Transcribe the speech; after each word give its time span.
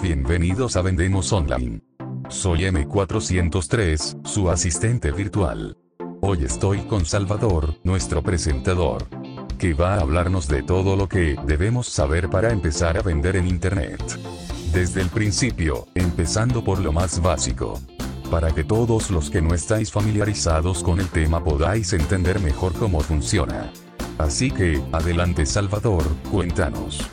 bienvenidos 0.00 0.76
a 0.76 0.82
Vendemos 0.82 1.30
Online. 1.30 1.82
Soy 2.30 2.60
M403, 2.60 4.26
su 4.26 4.48
asistente 4.48 5.12
virtual. 5.12 5.76
Hoy 6.22 6.42
estoy 6.42 6.78
con 6.84 7.04
Salvador, 7.04 7.74
nuestro 7.84 8.22
presentador, 8.22 9.06
que 9.58 9.74
va 9.74 9.96
a 9.96 10.00
hablarnos 10.00 10.48
de 10.48 10.62
todo 10.62 10.96
lo 10.96 11.06
que 11.06 11.36
debemos 11.46 11.86
saber 11.86 12.30
para 12.30 12.50
empezar 12.50 12.96
a 12.96 13.02
vender 13.02 13.36
en 13.36 13.46
Internet. 13.46 14.02
Desde 14.72 15.02
el 15.02 15.10
principio, 15.10 15.86
empezando 15.94 16.64
por 16.64 16.78
lo 16.78 16.90
más 16.90 17.20
básico. 17.20 17.78
Para 18.30 18.52
que 18.52 18.64
todos 18.64 19.10
los 19.10 19.28
que 19.28 19.42
no 19.42 19.54
estáis 19.54 19.92
familiarizados 19.92 20.82
con 20.82 20.98
el 20.98 21.08
tema 21.08 21.44
podáis 21.44 21.92
entender 21.92 22.40
mejor 22.40 22.72
cómo 22.72 23.00
funciona. 23.00 23.70
Así 24.16 24.50
que, 24.50 24.82
adelante 24.92 25.44
Salvador, 25.44 26.04
cuéntanos. 26.30 27.06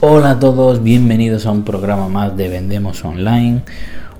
Hola 0.00 0.30
a 0.30 0.38
todos, 0.38 0.80
bienvenidos 0.84 1.44
a 1.44 1.50
un 1.50 1.64
programa 1.64 2.08
más 2.08 2.36
de 2.36 2.48
Vendemos 2.48 3.04
Online. 3.04 3.62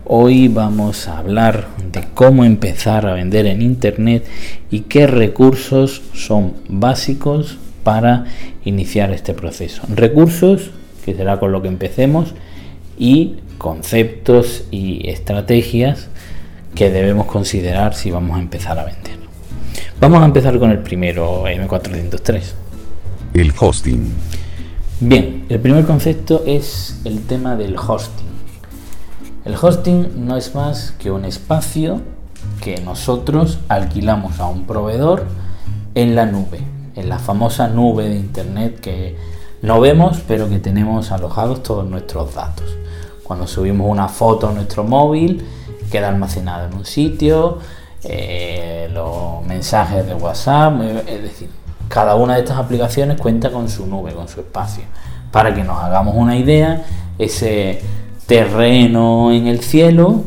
Hoy 0.05 0.49
vamos 0.49 1.07
a 1.07 1.19
hablar 1.19 1.69
de 1.93 2.03
cómo 2.15 2.45
empezar 2.45 3.07
a 3.07 3.15
vender 3.15 3.47
en 3.47 3.63
Internet 3.63 4.27
y 4.73 4.81
qué 4.81 5.07
recursos 5.07 6.03
son 6.15 6.55
básicos 6.69 7.59
para 7.85 8.25
iniciar 8.65 9.13
este 9.13 9.35
proceso. 9.35 9.83
Recursos, 9.89 10.73
que 11.05 11.15
será 11.15 11.39
con 11.39 11.53
lo 11.53 11.63
que 11.63 11.69
empecemos, 11.69 12.35
y 12.99 13.37
conceptos 13.57 14.65
y 14.73 15.09
estrategias 15.09 16.09
que 16.75 16.91
debemos 16.91 17.27
considerar 17.27 17.95
si 17.95 18.11
vamos 18.11 18.37
a 18.37 18.41
empezar 18.41 18.81
a 18.81 18.85
vender. 18.85 19.17
Vamos 20.01 20.23
a 20.23 20.25
empezar 20.25 20.59
con 20.59 20.73
el 20.73 20.81
primero, 20.81 21.45
M403. 21.47 22.43
El 23.35 23.53
hosting. 23.57 24.11
Bien, 25.01 25.47
el 25.49 25.61
primer 25.61 25.87
concepto 25.87 26.43
es 26.45 27.01
el 27.05 27.25
tema 27.25 27.55
del 27.55 27.77
hosting. 27.77 28.27
El 29.45 29.55
hosting 29.55 30.27
no 30.27 30.37
es 30.37 30.57
más 30.57 30.91
que 30.99 31.13
un 31.13 31.25
espacio 31.25 32.01
que 32.61 32.81
nosotros 32.81 33.61
alquilamos 33.69 34.41
a 34.41 34.47
un 34.47 34.67
proveedor 34.67 35.25
en 35.95 36.17
la 36.17 36.27
nube, 36.27 36.63
en 36.97 37.09
la 37.09 37.21
famosa 37.21 37.69
nube 37.69 38.09
de 38.09 38.17
internet 38.17 38.81
que 38.81 39.17
no 39.63 39.81
vemos 39.81 40.19
pero 40.27 40.49
que 40.49 40.59
tenemos 40.59 41.13
alojados 41.13 41.63
todos 41.63 41.89
nuestros 41.89 42.35
datos. 42.35 42.67
Cuando 43.23 43.47
subimos 43.47 43.89
una 43.89 44.09
foto 44.09 44.49
a 44.49 44.53
nuestro 44.53 44.83
móvil, 44.83 45.47
queda 45.93 46.09
almacenado 46.09 46.67
en 46.67 46.75
un 46.75 46.85
sitio, 46.85 47.59
eh, 48.03 48.91
los 48.93 49.47
mensajes 49.47 50.05
de 50.05 50.15
WhatsApp, 50.15 50.81
eh, 50.83 51.05
es 51.07 51.23
decir, 51.23 51.51
cada 51.89 52.15
una 52.15 52.35
de 52.35 52.41
estas 52.41 52.59
aplicaciones 52.59 53.21
cuenta 53.21 53.51
con 53.51 53.69
su 53.69 53.87
nube, 53.87 54.13
con 54.13 54.29
su 54.29 54.41
espacio. 54.41 54.85
Para 55.33 55.55
que 55.55 55.65
nos 55.65 55.79
hagamos 55.83 56.15
una 56.17 56.37
idea, 56.37 56.85
ese 57.19 57.81
terreno 58.27 59.33
en 59.33 59.47
el 59.47 59.61
cielo, 59.61 60.25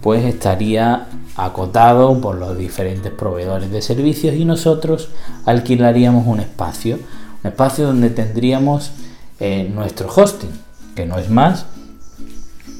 pues 0.00 0.24
estaría 0.24 1.06
acotado 1.36 2.20
por 2.20 2.36
los 2.36 2.56
diferentes 2.56 3.12
proveedores 3.12 3.70
de 3.70 3.82
servicios 3.82 4.34
y 4.34 4.44
nosotros 4.44 5.08
alquilaríamos 5.44 6.26
un 6.26 6.40
espacio, 6.40 6.98
un 7.42 7.50
espacio 7.50 7.86
donde 7.86 8.10
tendríamos 8.10 8.92
eh, 9.40 9.70
nuestro 9.74 10.08
hosting, 10.14 10.52
que 10.94 11.06
no 11.06 11.18
es 11.18 11.28
más 11.28 11.66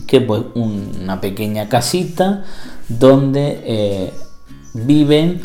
que 0.07 0.21
pues 0.21 0.43
una 0.55 1.21
pequeña 1.21 1.69
casita 1.69 2.45
donde 2.89 3.63
eh, 3.65 4.13
viven 4.75 5.41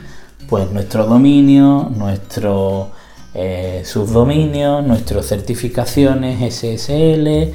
pues 0.49 0.71
nuestro 0.71 1.05
dominio, 1.05 1.91
nuestro 1.95 2.89
eh, 3.33 3.83
subdominio, 3.85 4.81
nuestras 4.81 5.27
certificaciones 5.27 6.55
SSL, 6.55 7.53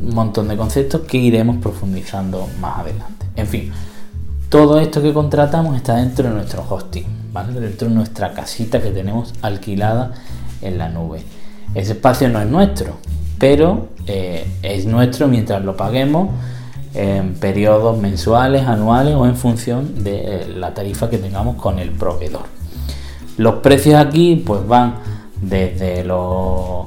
un 0.00 0.14
montón 0.14 0.48
de 0.48 0.56
conceptos 0.56 1.02
que 1.02 1.16
iremos 1.16 1.56
profundizando 1.56 2.46
más 2.60 2.80
adelante. 2.80 3.26
En 3.36 3.46
fin, 3.46 3.72
todo 4.50 4.78
esto 4.78 5.00
que 5.02 5.12
contratamos 5.12 5.76
está 5.76 5.96
dentro 5.96 6.28
de 6.28 6.34
nuestro 6.34 6.64
hosting, 6.68 7.06
¿vale? 7.32 7.58
dentro 7.58 7.88
de 7.88 7.94
nuestra 7.94 8.32
casita 8.34 8.82
que 8.82 8.90
tenemos 8.90 9.32
alquilada 9.40 10.12
en 10.60 10.76
la 10.76 10.90
nube. 10.90 11.22
Ese 11.74 11.92
espacio 11.92 12.28
no 12.28 12.40
es 12.40 12.46
nuestro, 12.46 12.98
pero 13.38 13.88
eh, 14.06 14.46
es 14.62 14.86
nuestro 14.86 15.28
mientras 15.28 15.64
lo 15.64 15.76
paguemos 15.76 16.30
en 16.96 17.34
periodos 17.34 17.98
mensuales, 17.98 18.66
anuales 18.66 19.14
o 19.14 19.26
en 19.26 19.36
función 19.36 20.02
de 20.02 20.16
eh, 20.16 20.48
la 20.48 20.72
tarifa 20.72 21.10
que 21.10 21.18
tengamos 21.18 21.56
con 21.56 21.78
el 21.78 21.90
proveedor. 21.90 22.44
Los 23.36 23.56
precios 23.56 23.96
aquí 23.96 24.42
pues 24.46 24.66
van 24.66 24.94
desde 25.40 26.04
los 26.04 26.86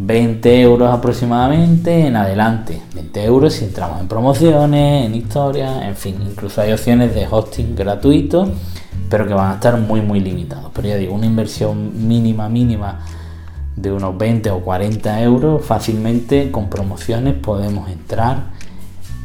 20 0.00 0.60
euros 0.62 0.92
aproximadamente 0.92 2.06
en 2.06 2.16
adelante. 2.16 2.82
20 2.94 3.24
euros 3.24 3.52
si 3.54 3.66
entramos 3.66 4.00
en 4.00 4.08
promociones, 4.08 5.06
en 5.06 5.14
historias, 5.14 5.84
en 5.84 5.94
fin, 5.94 6.16
incluso 6.28 6.60
hay 6.60 6.72
opciones 6.72 7.14
de 7.14 7.28
hosting 7.30 7.76
gratuito, 7.76 8.50
pero 9.08 9.28
que 9.28 9.34
van 9.34 9.52
a 9.52 9.54
estar 9.54 9.78
muy 9.78 10.00
muy 10.00 10.18
limitados. 10.20 10.70
Pero 10.74 10.88
ya 10.88 10.96
digo, 10.96 11.14
una 11.14 11.26
inversión 11.26 12.08
mínima 12.08 12.48
mínima 12.48 13.00
de 13.76 13.92
unos 13.92 14.18
20 14.18 14.50
o 14.50 14.60
40 14.60 15.22
euros, 15.22 15.64
fácilmente 15.64 16.50
con 16.50 16.68
promociones 16.68 17.34
podemos 17.34 17.88
entrar 17.88 18.59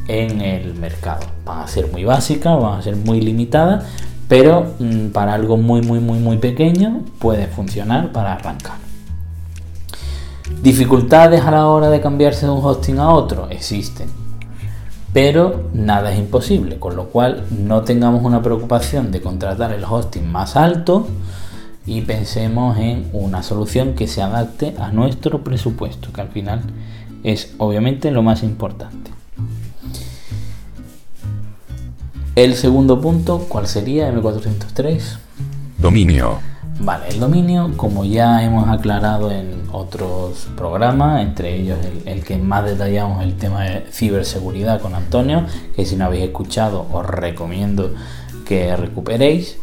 en 0.08 0.40
el 0.40 0.74
mercado. 0.74 1.26
Van 1.44 1.60
a 1.60 1.66
ser 1.66 1.90
muy 1.90 2.04
básicas, 2.04 2.60
van 2.60 2.78
a 2.78 2.82
ser 2.82 2.96
muy 2.96 3.20
limitadas, 3.20 3.84
pero 4.28 4.74
mm, 4.78 5.08
para 5.08 5.34
algo 5.34 5.56
muy, 5.56 5.82
muy, 5.82 6.00
muy, 6.00 6.18
muy 6.18 6.38
pequeño 6.38 7.02
puede 7.18 7.46
funcionar 7.46 8.12
para 8.12 8.34
arrancar. 8.34 8.76
Dificultades 10.62 11.42
a 11.42 11.50
la 11.50 11.66
hora 11.66 11.90
de 11.90 12.00
cambiarse 12.00 12.46
de 12.46 12.52
un 12.52 12.64
hosting 12.64 12.98
a 12.98 13.10
otro 13.10 13.48
existen, 13.50 14.08
pero 15.12 15.68
nada 15.72 16.12
es 16.12 16.18
imposible, 16.18 16.78
con 16.78 16.96
lo 16.96 17.06
cual 17.06 17.44
no 17.50 17.82
tengamos 17.82 18.24
una 18.24 18.42
preocupación 18.42 19.10
de 19.10 19.20
contratar 19.20 19.72
el 19.72 19.84
hosting 19.84 20.30
más 20.30 20.56
alto 20.56 21.08
y 21.84 22.02
pensemos 22.02 22.78
en 22.78 23.08
una 23.12 23.42
solución 23.42 23.94
que 23.94 24.06
se 24.06 24.22
adapte 24.22 24.74
a 24.78 24.90
nuestro 24.90 25.42
presupuesto, 25.42 26.12
que 26.12 26.20
al 26.20 26.28
final 26.28 26.62
es 27.22 27.54
obviamente 27.58 28.10
lo 28.10 28.22
más 28.22 28.42
importante. 28.42 29.15
El 32.36 32.54
segundo 32.54 33.00
punto, 33.00 33.46
¿cuál 33.48 33.66
sería? 33.66 34.12
M403. 34.12 35.00
Dominio. 35.78 36.38
Vale, 36.80 37.08
el 37.08 37.18
dominio, 37.18 37.72
como 37.78 38.04
ya 38.04 38.44
hemos 38.44 38.68
aclarado 38.68 39.30
en 39.30 39.62
otros 39.72 40.46
programas, 40.54 41.22
entre 41.22 41.58
ellos 41.58 41.78
el, 42.04 42.22
que 42.24 42.36
más 42.36 42.66
detallamos 42.66 43.24
el 43.24 43.36
tema 43.36 43.64
de 43.64 43.86
ciberseguridad 43.90 44.82
con 44.82 44.94
Antonio, 44.94 45.46
que 45.74 45.86
si 45.86 45.96
no 45.96 46.04
habéis 46.04 46.24
escuchado 46.24 46.86
os 46.92 47.06
recomiendo 47.06 47.94
que 48.44 48.76
recuperéis, 48.76 49.56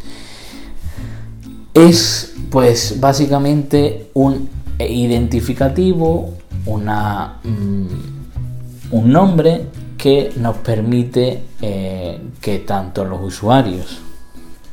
es 1.76 2.34
pues 2.50 3.00
básicamente 3.00 4.10
un 4.16 4.50
identificativo, 4.80 6.34
una, 6.66 7.36
mm, 7.44 8.96
un 8.96 9.12
nombre 9.12 9.68
que 10.04 10.34
nos 10.36 10.58
permite 10.58 11.44
eh, 11.62 12.20
que 12.42 12.60
tanto 12.60 13.06
los 13.06 13.22
usuarios 13.22 14.00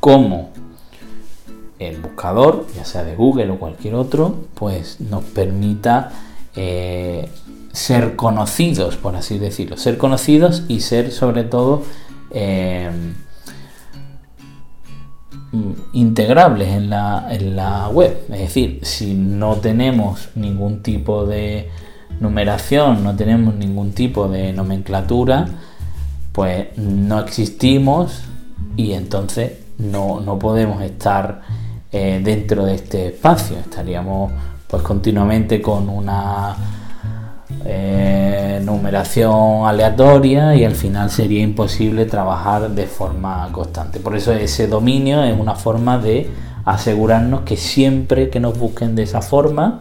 como 0.01 0.51
el 1.79 1.99
buscador, 1.99 2.67
ya 2.75 2.85
sea 2.85 3.05
de 3.05 3.15
Google 3.15 3.49
o 3.51 3.57
cualquier 3.61 3.95
otro, 3.95 4.35
pues 4.55 5.01
nos 5.01 5.23
permita 5.23 6.11
eh, 6.57 7.29
ser 7.71 8.17
conocidos, 8.17 8.97
por 8.97 9.15
así 9.15 9.39
decirlo, 9.39 9.77
ser 9.77 9.99
conocidos 9.99 10.65
y 10.67 10.81
ser 10.81 11.13
sobre 11.13 11.45
todo 11.45 11.85
eh, 12.33 12.91
integrables 15.93 16.71
en 16.71 16.91
la, 16.91 17.29
en 17.31 17.55
la 17.55 17.89
web. 17.89 18.25
Es 18.33 18.41
decir, 18.41 18.81
si 18.83 19.15
no 19.15 19.59
tenemos 19.59 20.31
ningún 20.35 20.83
tipo 20.83 21.25
de 21.25 21.71
numeración, 22.21 23.03
no 23.03 23.17
tenemos 23.17 23.55
ningún 23.55 23.93
tipo 23.93 24.29
de 24.29 24.53
nomenclatura, 24.53 25.47
pues 26.33 26.77
no 26.79 27.19
existimos 27.21 28.23
y 28.77 28.93
entonces 28.93 29.53
no, 29.79 30.39
podemos 30.39 30.83
estar 30.83 31.41
eh, 31.91 32.21
dentro 32.23 32.65
de 32.67 32.75
este 32.77 33.09
espacio. 33.09 33.57
Estaríamos 33.59 34.33
pues 34.69 34.83
continuamente 34.83 35.61
con 35.61 35.89
una 35.89 36.55
eh, 37.65 38.61
numeración 38.65 39.67
aleatoria 39.67 40.55
y 40.55 40.65
al 40.65 40.75
final 40.75 41.11
sería 41.11 41.43
imposible 41.43 42.05
trabajar 42.05 42.71
de 42.71 42.87
forma 42.87 43.49
constante. 43.51 43.99
Por 43.99 44.17
eso 44.17 44.33
ese 44.33 44.69
dominio 44.69 45.23
es 45.25 45.39
una 45.39 45.57
forma 45.57 45.99
de 45.99 46.31
asegurarnos 46.65 47.41
que 47.41 47.57
siempre 47.57 48.31
que 48.31 48.39
nos 48.39 48.59
busquen 48.59 48.95
de 48.95 49.03
esa 49.03 49.23
forma, 49.23 49.81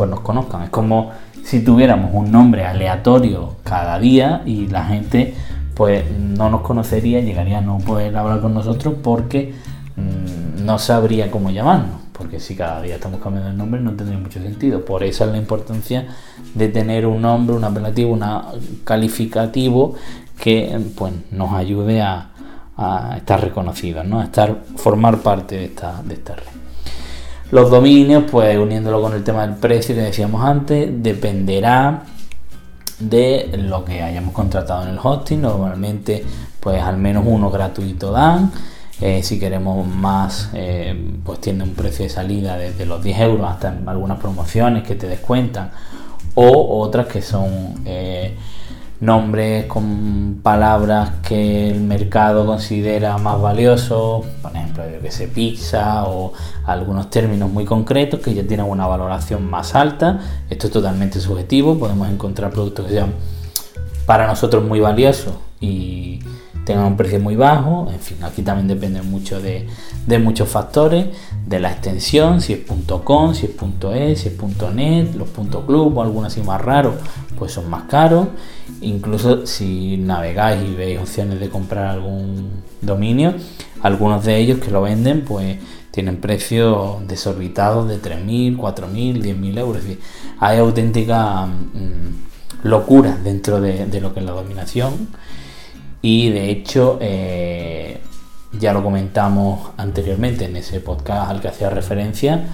pues 0.00 0.08
nos 0.08 0.20
conozcan. 0.20 0.62
Es 0.62 0.70
como 0.70 1.10
si 1.44 1.62
tuviéramos 1.62 2.12
un 2.14 2.32
nombre 2.32 2.64
aleatorio 2.64 3.56
cada 3.64 3.98
día 3.98 4.40
y 4.46 4.66
la 4.66 4.86
gente 4.86 5.34
pues 5.74 6.10
no 6.10 6.48
nos 6.48 6.62
conocería, 6.62 7.20
llegaría 7.20 7.58
a 7.58 7.60
no 7.60 7.76
poder 7.76 8.16
hablar 8.16 8.40
con 8.40 8.54
nosotros 8.54 8.94
porque 9.02 9.52
mm, 9.96 10.64
no 10.64 10.78
sabría 10.78 11.30
cómo 11.30 11.50
llamarnos, 11.50 12.00
porque 12.14 12.40
si 12.40 12.56
cada 12.56 12.80
día 12.80 12.94
estamos 12.94 13.20
cambiando 13.20 13.50
el 13.50 13.58
nombre 13.58 13.78
no 13.78 13.92
tendría 13.92 14.18
mucho 14.18 14.40
sentido. 14.40 14.86
Por 14.86 15.04
eso 15.04 15.26
es 15.26 15.32
la 15.32 15.36
importancia 15.36 16.06
de 16.54 16.68
tener 16.68 17.04
un 17.04 17.20
nombre, 17.20 17.54
un 17.54 17.64
apelativo, 17.64 18.14
un 18.14 18.24
calificativo 18.84 19.96
que 20.42 20.80
pues, 20.96 21.12
nos 21.30 21.52
ayude 21.52 22.00
a, 22.00 22.30
estar 23.18 23.38
reconocidos, 23.42 24.06
¿no? 24.06 24.20
a 24.20 24.24
estar, 24.24 24.62
formar 24.76 25.18
parte 25.18 25.56
de 25.56 25.64
esta, 25.66 26.02
de 26.02 26.14
esta 26.14 26.36
red. 26.36 26.59
Los 27.50 27.68
dominios, 27.68 28.24
pues 28.30 28.56
uniéndolo 28.56 29.02
con 29.02 29.12
el 29.12 29.24
tema 29.24 29.46
del 29.46 29.56
precio 29.56 29.94
que 29.94 30.02
decíamos 30.02 30.44
antes, 30.44 30.88
dependerá 31.02 32.04
de 33.00 33.50
lo 33.56 33.84
que 33.84 34.02
hayamos 34.02 34.32
contratado 34.32 34.84
en 34.84 34.90
el 34.90 34.98
hosting. 35.02 35.40
Normalmente, 35.40 36.24
pues 36.60 36.80
al 36.80 36.96
menos 36.96 37.24
uno 37.26 37.50
gratuito 37.50 38.12
dan. 38.12 38.52
Eh, 39.00 39.22
si 39.22 39.40
queremos 39.40 39.86
más, 39.86 40.50
eh, 40.52 40.94
pues 41.24 41.40
tiene 41.40 41.64
un 41.64 41.74
precio 41.74 42.04
de 42.04 42.10
salida 42.10 42.56
desde 42.56 42.86
los 42.86 43.02
10 43.02 43.18
euros 43.20 43.50
hasta 43.50 43.74
algunas 43.86 44.20
promociones 44.20 44.84
que 44.84 44.94
te 44.94 45.08
descuentan 45.08 45.70
o 46.34 46.80
otras 46.80 47.06
que 47.06 47.22
son 47.22 47.82
eh, 47.86 48.36
nombres 49.00 49.64
con 49.64 50.40
palabras 50.42 51.10
que 51.26 51.70
el 51.70 51.80
mercado 51.80 52.44
considera 52.44 53.16
más 53.18 53.40
valiosos, 53.40 54.26
por 54.42 54.54
ejemplo, 54.54 54.84
yo 54.90 55.00
que 55.00 55.10
sé, 55.10 55.28
pizza 55.28 56.04
o 56.04 56.32
algunos 56.66 57.08
términos 57.08 57.50
muy 57.50 57.64
concretos 57.64 58.20
que 58.20 58.34
ya 58.34 58.46
tienen 58.46 58.66
una 58.66 58.86
valoración 58.86 59.48
más 59.48 59.74
alta. 59.74 60.20
Esto 60.50 60.66
es 60.66 60.72
totalmente 60.72 61.18
subjetivo, 61.20 61.78
podemos 61.78 62.08
encontrar 62.08 62.50
productos 62.50 62.86
que 62.86 62.92
sean 62.92 63.14
para 64.04 64.26
nosotros 64.26 64.64
muy 64.64 64.80
valiosos 64.80 65.34
y 65.60 66.20
tengan 66.70 66.86
un 66.86 66.96
precio 66.96 67.18
muy 67.18 67.34
bajo. 67.34 67.88
En 67.92 67.98
fin, 67.98 68.18
aquí 68.22 68.42
también 68.42 68.68
depende 68.68 69.02
mucho 69.02 69.40
de, 69.40 69.66
muchos 70.20 70.48
factores, 70.48 71.08
de 71.44 71.58
la 71.58 71.72
extensión, 71.72 72.40
si 72.40 72.52
es 72.52 72.60
.com, 73.02 73.34
si 73.34 73.46
es 73.46 73.52
.es, 73.92 74.20
si 74.20 74.28
es 74.28 74.72
.net, 74.72 75.14
los 75.16 75.30
.club 75.30 75.98
o 75.98 76.02
algunos 76.02 76.32
así 76.32 76.42
más 76.42 76.60
raros, 76.60 76.94
pues 77.36 77.50
son 77.50 77.68
más 77.68 77.84
caros. 77.88 78.28
Incluso 78.82 79.48
si 79.48 79.96
navegáis 79.96 80.62
y 80.62 80.74
veis 80.74 81.00
opciones 81.00 81.40
de 81.40 81.48
comprar 81.48 81.86
algún 81.86 82.62
dominio, 82.80 83.34
algunos 83.82 84.24
de 84.24 84.36
ellos 84.36 84.60
que 84.60 84.70
lo 84.70 84.82
venden, 84.82 85.24
pues 85.24 85.58
tienen 85.90 86.20
precios 86.20 87.04
desorbitados 87.08 87.88
de 87.88 88.00
3.000, 88.00 88.56
4.000, 88.56 89.22
10.000 89.22 89.58
euros. 89.58 89.82
hay 90.38 90.58
auténtica 90.58 91.46
mm, 91.46 92.62
locura 92.62 93.18
dentro 93.24 93.60
de, 93.60 93.86
de 93.86 94.00
lo 94.00 94.14
que 94.14 94.20
es 94.20 94.26
la 94.26 94.32
dominación 94.32 95.08
y 96.02 96.30
de 96.30 96.50
hecho, 96.50 96.98
eh, 97.00 98.00
ya 98.58 98.72
lo 98.72 98.82
comentamos 98.82 99.70
anteriormente 99.76 100.46
en 100.46 100.56
ese 100.56 100.80
podcast 100.80 101.30
al 101.30 101.40
que 101.40 101.48
hacía 101.48 101.70
referencia, 101.70 102.46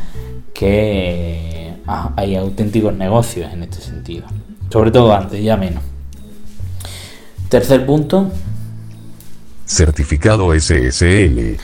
que 0.53 1.75
ah, 1.87 2.13
hay 2.17 2.37
auténticos 2.37 2.95
negocios 2.95 3.53
en 3.53 3.63
este 3.63 3.81
sentido. 3.81 4.27
Sobre 4.71 4.91
todo 4.91 5.15
antes, 5.15 5.43
ya 5.43 5.57
menos. 5.57 5.83
Tercer 7.49 7.87
punto. 7.87 8.31
Certificado 9.65 10.53
SSL. 10.59 11.57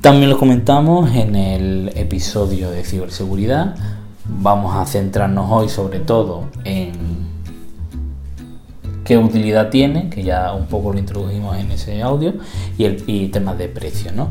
También 0.00 0.30
lo 0.30 0.38
comentamos 0.38 1.14
en 1.14 1.34
el 1.34 1.90
episodio 1.96 2.70
de 2.70 2.84
ciberseguridad. 2.84 3.74
Vamos 4.26 4.76
a 4.76 4.86
centrarnos 4.86 5.50
hoy 5.50 5.68
sobre 5.68 6.00
todo 6.00 6.50
en 6.64 7.33
qué 9.04 9.18
utilidad 9.18 9.70
tiene, 9.70 10.08
que 10.08 10.22
ya 10.22 10.52
un 10.52 10.66
poco 10.66 10.92
lo 10.92 10.98
introdujimos 10.98 11.56
en 11.58 11.70
ese 11.70 12.02
audio, 12.02 12.34
y, 12.78 12.84
el, 12.84 13.30
temas 13.30 13.58
de 13.58 13.68
precio. 13.68 14.12
¿no? 14.12 14.30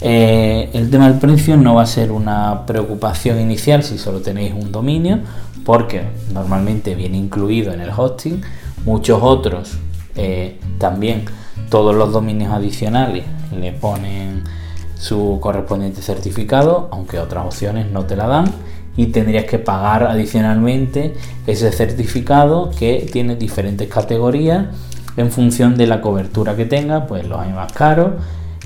Eh, 0.00 0.70
el 0.72 0.90
tema 0.90 1.08
del 1.08 1.18
precio 1.18 1.56
no 1.56 1.74
va 1.74 1.82
a 1.82 1.86
ser 1.86 2.12
una 2.12 2.66
preocupación 2.66 3.40
inicial 3.40 3.82
si 3.82 3.98
solo 3.98 4.20
tenéis 4.20 4.52
un 4.54 4.70
dominio, 4.70 5.20
porque 5.64 6.02
normalmente 6.32 6.94
viene 6.94 7.16
incluido 7.16 7.72
en 7.72 7.80
el 7.80 7.90
hosting. 7.90 8.42
Muchos 8.84 9.20
otros 9.22 9.78
eh, 10.16 10.58
también, 10.78 11.24
todos 11.68 11.94
los 11.94 12.12
dominios 12.12 12.52
adicionales 12.52 13.24
le 13.58 13.72
ponen 13.72 14.44
su 14.98 15.38
correspondiente 15.40 16.02
certificado, 16.02 16.88
aunque 16.92 17.18
otras 17.18 17.46
opciones 17.46 17.90
no 17.90 18.04
te 18.04 18.16
la 18.16 18.26
dan 18.26 18.52
y 18.96 19.06
tendrías 19.06 19.44
que 19.44 19.58
pagar 19.58 20.04
adicionalmente 20.04 21.14
ese 21.46 21.72
certificado 21.72 22.70
que 22.70 23.08
tiene 23.10 23.36
diferentes 23.36 23.88
categorías 23.88 24.66
en 25.16 25.30
función 25.30 25.76
de 25.76 25.86
la 25.86 26.00
cobertura 26.00 26.56
que 26.56 26.66
tenga, 26.66 27.06
pues 27.06 27.26
los 27.26 27.38
hay 27.38 27.52
más 27.52 27.72
caros 27.72 28.12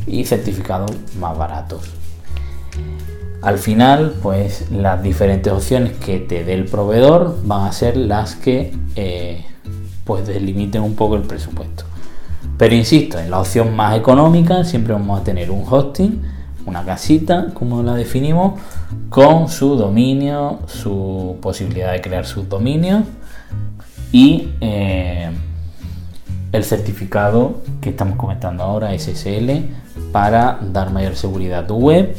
y 0.06 0.24
certificados 0.24 0.90
más 1.18 1.36
baratos. 1.36 1.90
Al 3.42 3.58
final, 3.58 4.14
pues 4.22 4.70
las 4.70 5.02
diferentes 5.02 5.52
opciones 5.52 5.92
que 5.92 6.18
te 6.18 6.44
dé 6.44 6.54
el 6.54 6.64
proveedor 6.64 7.38
van 7.44 7.66
a 7.68 7.72
ser 7.72 7.96
las 7.96 8.36
que 8.36 8.72
eh, 8.96 9.44
pues 10.04 10.26
delimiten 10.26 10.82
un 10.82 10.94
poco 10.94 11.16
el 11.16 11.22
presupuesto. 11.22 11.84
Pero 12.56 12.74
insisto, 12.74 13.18
en 13.18 13.30
la 13.30 13.40
opción 13.40 13.74
más 13.74 13.96
económica 13.96 14.64
siempre 14.64 14.92
vamos 14.92 15.20
a 15.20 15.24
tener 15.24 15.50
un 15.50 15.64
hosting 15.68 16.22
una 16.66 16.84
casita, 16.84 17.48
como 17.54 17.82
la 17.82 17.94
definimos, 17.94 18.60
con 19.08 19.48
su 19.48 19.76
dominio, 19.76 20.60
su 20.66 21.36
posibilidad 21.40 21.92
de 21.92 22.00
crear 22.00 22.26
subdominios 22.26 23.04
y 24.12 24.50
eh, 24.60 25.30
el 26.52 26.64
certificado 26.64 27.62
que 27.80 27.90
estamos 27.90 28.16
comentando 28.16 28.62
ahora, 28.62 28.96
SSL, 28.98 29.50
para 30.12 30.58
dar 30.72 30.92
mayor 30.92 31.16
seguridad 31.16 31.64
a 31.64 31.66
tu 31.66 31.76
web 31.76 32.16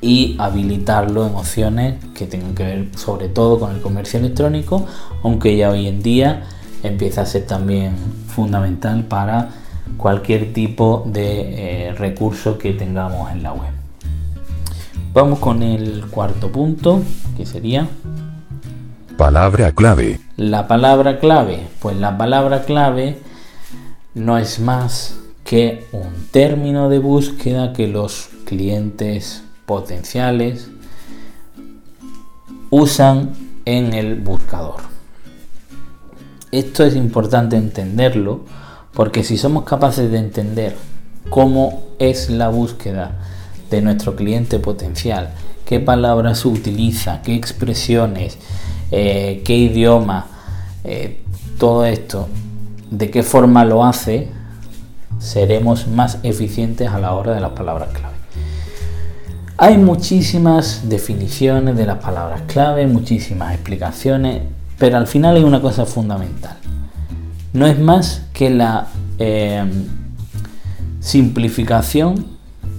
y 0.00 0.36
habilitarlo 0.38 1.26
en 1.26 1.34
opciones 1.34 2.04
que 2.14 2.26
tengan 2.26 2.54
que 2.54 2.64
ver 2.64 2.88
sobre 2.96 3.28
todo 3.28 3.60
con 3.60 3.72
el 3.74 3.80
comercio 3.80 4.18
electrónico, 4.18 4.86
aunque 5.22 5.56
ya 5.56 5.70
hoy 5.70 5.86
en 5.86 6.02
día 6.02 6.44
empieza 6.82 7.22
a 7.22 7.26
ser 7.26 7.46
también 7.46 7.94
fundamental 8.26 9.04
para 9.04 9.50
cualquier 9.96 10.52
tipo 10.52 11.04
de 11.06 11.88
eh, 11.88 11.92
recurso 11.92 12.58
que 12.58 12.72
tengamos 12.72 13.30
en 13.30 13.42
la 13.42 13.52
web. 13.52 13.70
Vamos 15.12 15.38
con 15.40 15.62
el 15.62 16.06
cuarto 16.06 16.50
punto, 16.50 17.02
que 17.36 17.44
sería... 17.44 17.88
Palabra 19.16 19.72
clave. 19.72 20.20
La 20.36 20.66
palabra 20.66 21.18
clave. 21.18 21.66
Pues 21.80 21.96
la 21.96 22.16
palabra 22.16 22.62
clave 22.62 23.18
no 24.14 24.38
es 24.38 24.58
más 24.58 25.18
que 25.44 25.84
un 25.92 26.28
término 26.30 26.88
de 26.88 26.98
búsqueda 26.98 27.72
que 27.72 27.88
los 27.88 28.30
clientes 28.46 29.44
potenciales 29.66 30.70
usan 32.70 33.34
en 33.66 33.92
el 33.92 34.16
buscador. 34.16 34.80
Esto 36.50 36.84
es 36.84 36.96
importante 36.96 37.56
entenderlo 37.56 38.44
porque 38.94 39.24
si 39.24 39.38
somos 39.38 39.64
capaces 39.64 40.10
de 40.10 40.18
entender 40.18 40.76
cómo 41.30 41.82
es 41.98 42.28
la 42.30 42.48
búsqueda 42.48 43.12
de 43.70 43.80
nuestro 43.80 44.16
cliente 44.16 44.58
potencial, 44.58 45.30
qué 45.64 45.80
palabras 45.80 46.44
utiliza, 46.44 47.22
qué 47.22 47.34
expresiones, 47.34 48.38
eh, 48.90 49.42
qué 49.44 49.56
idioma, 49.56 50.26
eh, 50.84 51.22
todo 51.58 51.86
esto, 51.86 52.28
de 52.90 53.10
qué 53.10 53.22
forma 53.22 53.64
lo 53.64 53.84
hace, 53.84 54.28
seremos 55.18 55.86
más 55.86 56.18
eficientes 56.22 56.88
a 56.88 56.98
la 56.98 57.14
hora 57.14 57.34
de 57.34 57.40
las 57.40 57.52
palabras 57.52 57.90
clave. 57.92 58.16
Hay 59.56 59.78
muchísimas 59.78 60.88
definiciones 60.88 61.76
de 61.76 61.86
las 61.86 61.98
palabras 61.98 62.42
clave, 62.46 62.86
muchísimas 62.86 63.54
explicaciones, 63.54 64.42
pero 64.76 64.98
al 64.98 65.06
final 65.06 65.36
hay 65.36 65.44
una 65.44 65.60
cosa 65.60 65.86
fundamental 65.86 66.61
no 67.52 67.66
es 67.66 67.78
más 67.78 68.22
que 68.32 68.50
la 68.50 68.88
eh, 69.18 69.64
simplificación 71.00 72.26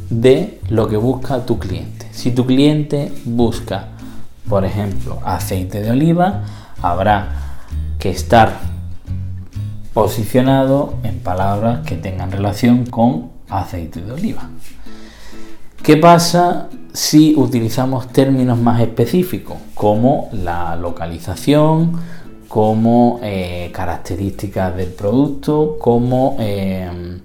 de 0.10 0.60
lo 0.70 0.88
que 0.88 0.98
busca 0.98 1.46
tu 1.46 1.60
cliente. 1.60 2.08
Si 2.12 2.32
tu 2.32 2.46
cliente 2.46 3.12
busca, 3.26 3.90
por 4.48 4.66
ejemplo, 4.66 5.20
aceite 5.26 5.82
de 5.82 5.92
oliva, 5.92 6.44
habrá 6.82 7.30
que 8.00 8.10
estar 8.10 8.60
posicionado 9.94 10.96
en 11.04 11.20
palabras 11.20 11.86
que 11.86 11.96
tengan 11.96 12.32
relación 12.32 12.86
con 12.86 13.32
aceite 13.50 14.02
de 14.02 14.12
oliva. 14.12 14.50
¿Qué 15.84 15.98
pasa 15.98 16.70
si 16.94 17.36
utilizamos 17.36 18.08
términos 18.08 18.58
más 18.58 18.80
específicos 18.82 19.58
como 19.74 20.30
la 20.32 20.76
localización, 20.76 22.00
como 22.54 23.20
eh, 23.24 23.72
características 23.74 24.78
del 24.78 24.90
producto, 24.90 25.76
como 25.80 26.38
eh, 26.40 27.18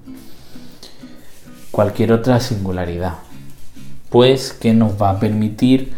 cualquier 1.70 2.12
otra 2.12 2.40
singularidad. 2.40 3.16
Pues 4.08 4.54
que 4.54 4.72
nos 4.72 4.92
va 4.92 5.10
a 5.10 5.20
permitir 5.20 5.92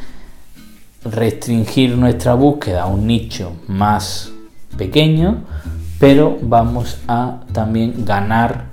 restringir 1.05 1.97
nuestra 1.97 2.35
búsqueda 2.35 2.83
a 2.83 2.87
un 2.87 3.07
nicho 3.07 3.53
más 3.69 4.33
pequeño, 4.77 5.45
pero 6.01 6.37
vamos 6.43 6.99
a 7.07 7.43
también 7.53 8.05
ganar 8.05 8.65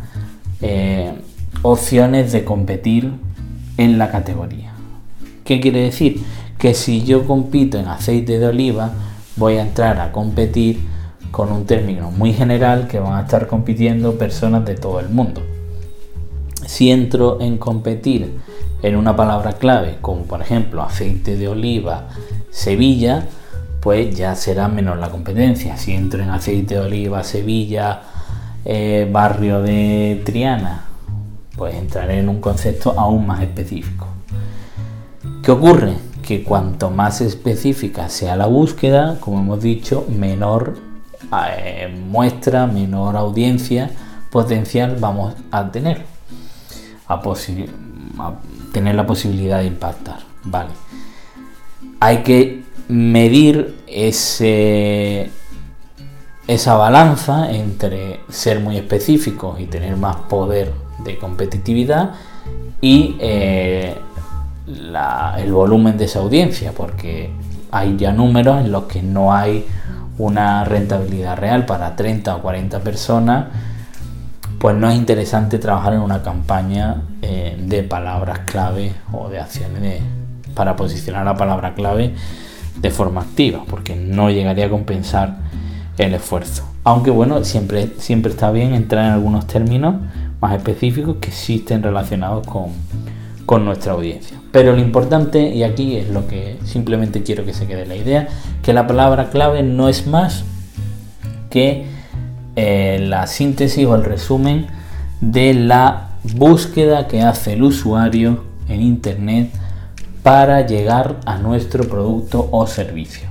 eh, 0.62 1.14
opciones 1.62 2.32
de 2.32 2.44
competir 2.44 3.12
en 3.78 4.00
la 4.00 4.10
categoría. 4.10 4.74
¿Qué 5.44 5.60
quiere 5.60 5.82
decir? 5.82 6.24
Que 6.58 6.74
si 6.74 7.04
yo 7.04 7.28
compito 7.28 7.78
en 7.78 7.86
aceite 7.86 8.40
de 8.40 8.48
oliva, 8.48 8.92
voy 9.38 9.58
a 9.58 9.62
entrar 9.62 10.00
a 10.00 10.12
competir 10.12 10.82
con 11.32 11.52
un 11.52 11.66
término 11.66 12.12
muy 12.12 12.34
general 12.34 12.88
que 12.88 13.00
van 13.00 13.14
a 13.14 13.22
estar 13.22 13.48
compitiendo 13.48 14.18
personas 14.18 14.66
de 14.66 14.76
todo 14.76 15.00
el 15.00 15.10
mundo. 15.10 15.42
Si 16.66 16.92
entro 16.92 17.40
en 17.40 17.58
competir 17.58 18.40
en 18.82 18.96
una 18.96 19.16
palabra 19.16 19.54
clave, 19.54 19.98
como 20.02 20.24
por 20.24 20.42
ejemplo 20.42 20.84
aceite 20.84 21.38
de 21.38 21.48
oliva, 21.48 22.10
Sevilla, 22.50 23.26
pues 23.82 24.16
ya 24.16 24.36
será 24.36 24.68
menos 24.68 24.98
la 24.98 25.10
competencia. 25.10 25.78
Si 25.78 25.94
entro 25.94 26.22
en 26.22 26.30
aceite 26.30 26.76
de 26.76 26.82
oliva, 26.82 27.24
Sevilla, 27.24 28.02
eh, 28.66 29.08
barrio 29.12 29.62
de 29.62 30.22
Triana, 30.26 30.86
pues 31.56 31.76
entraré 31.76 32.20
en 32.20 32.30
un 32.30 32.42
concepto 32.42 32.94
aún 32.98 33.26
más 33.26 33.42
específico. 33.42 34.08
¿Qué 35.44 35.52
ocurre? 35.52 36.07
Que 36.28 36.44
cuanto 36.44 36.90
más 36.90 37.22
específica 37.22 38.10
sea 38.10 38.36
la 38.36 38.48
búsqueda, 38.48 39.18
como 39.22 39.40
hemos 39.40 39.62
dicho, 39.62 40.06
menor 40.10 40.76
eh, 41.58 41.88
muestra, 42.10 42.68
menor 42.68 43.16
audiencia 43.16 43.92
potencial 44.30 44.98
vamos 45.00 45.36
a 45.52 45.72
tener. 45.72 46.06
A, 47.08 47.22
tener 48.74 48.96
la 48.96 49.08
posibilidad 49.08 49.60
de 49.60 49.68
impactar. 49.68 50.20
Vale. 50.44 50.72
Hay 52.02 52.24
que 52.24 52.64
medir 52.90 53.78
ese, 53.88 55.32
esa 56.48 56.76
balanza 56.76 57.52
entre 57.52 58.20
ser 58.30 58.60
muy 58.60 58.78
específicos 58.78 59.60
y 59.60 59.66
tener 59.66 59.96
más 59.96 60.18
poder 60.28 60.74
de 61.06 61.18
competitividad 61.18 62.16
y 62.82 63.16
eh, 63.20 63.96
el 64.68 65.52
volumen 65.52 65.98
de 65.98 66.06
esa 66.06 66.20
audiencia, 66.20 66.74
porque 66.76 67.32
hay 67.72 67.96
ya 67.98 68.12
números 68.12 68.60
en 68.60 68.72
los 68.72 68.84
que 68.84 69.02
no 69.02 69.34
hay 69.34 69.66
una 70.18 70.64
rentabilidad 70.66 71.38
real 71.38 71.66
para 71.66 71.96
30 71.96 72.36
o 72.36 72.42
40 72.42 72.80
personas, 72.80 73.46
pues 74.60 74.76
no 74.76 74.90
es 74.90 74.98
interesante 74.98 75.60
trabajar 75.60 75.94
en 75.94 76.02
una 76.02 76.24
campaña 76.24 77.04
eh, 77.22 77.58
de 77.60 77.84
palabras 77.84 78.40
clave 78.40 78.94
o 79.14 79.30
de 79.30 79.40
acciones 79.40 80.02
para 80.56 80.76
posicionar 80.76 81.24
la 81.26 81.36
palabra 81.36 81.76
clave 81.76 82.16
de 82.82 82.92
forma 82.92 83.22
activa, 83.22 83.64
porque 83.70 83.96
no 83.96 84.30
llegaría 84.30 84.66
a 84.66 84.70
compensar 84.70 85.38
el 85.98 86.14
esfuerzo. 86.14 86.68
Aunque 86.84 87.12
bueno, 87.12 87.44
siempre, 87.44 87.94
siempre 88.00 88.32
está 88.32 88.52
bien 88.52 88.74
entrar 88.74 89.06
en 89.06 89.12
algunos 89.12 89.46
términos 89.46 89.96
más 90.42 90.54
específicos 90.54 91.18
que 91.18 91.30
existen 91.30 91.84
relacionados 91.84 92.46
con, 92.48 92.72
con 93.48 93.64
nuestra 93.64 93.94
audiencia. 93.94 94.38
Pero 94.52 94.74
lo 94.74 94.80
importante, 94.80 95.56
y 95.56 95.64
aquí 95.64 95.96
es 95.96 96.10
lo 96.10 96.28
que 96.28 96.58
simplemente 96.66 97.24
quiero 97.24 97.46
que 97.46 97.54
se 97.54 97.66
quede 97.66 97.86
la 97.86 97.96
idea, 97.96 98.28
que 98.62 98.74
la 98.74 98.86
palabra 98.86 99.30
clave 99.30 99.64
no 99.64 99.88
es 99.88 100.06
más 100.06 100.44
que 101.50 101.86
eh, 102.58 103.00
la 103.02 103.26
síntesis 103.26 103.86
o 103.86 103.96
el 103.96 104.04
resumen 104.04 104.68
de 105.22 105.54
la 105.54 106.10
búsqueda 106.36 107.08
que 107.08 107.22
hace 107.22 107.54
el 107.54 107.64
usuario 107.64 108.44
en 108.68 108.82
Internet 108.82 109.50
para 110.24 110.68
llegar 110.68 111.16
a 111.26 111.38
nuestro 111.38 111.88
producto 111.88 112.50
o 112.52 112.68
servicio. 112.68 113.30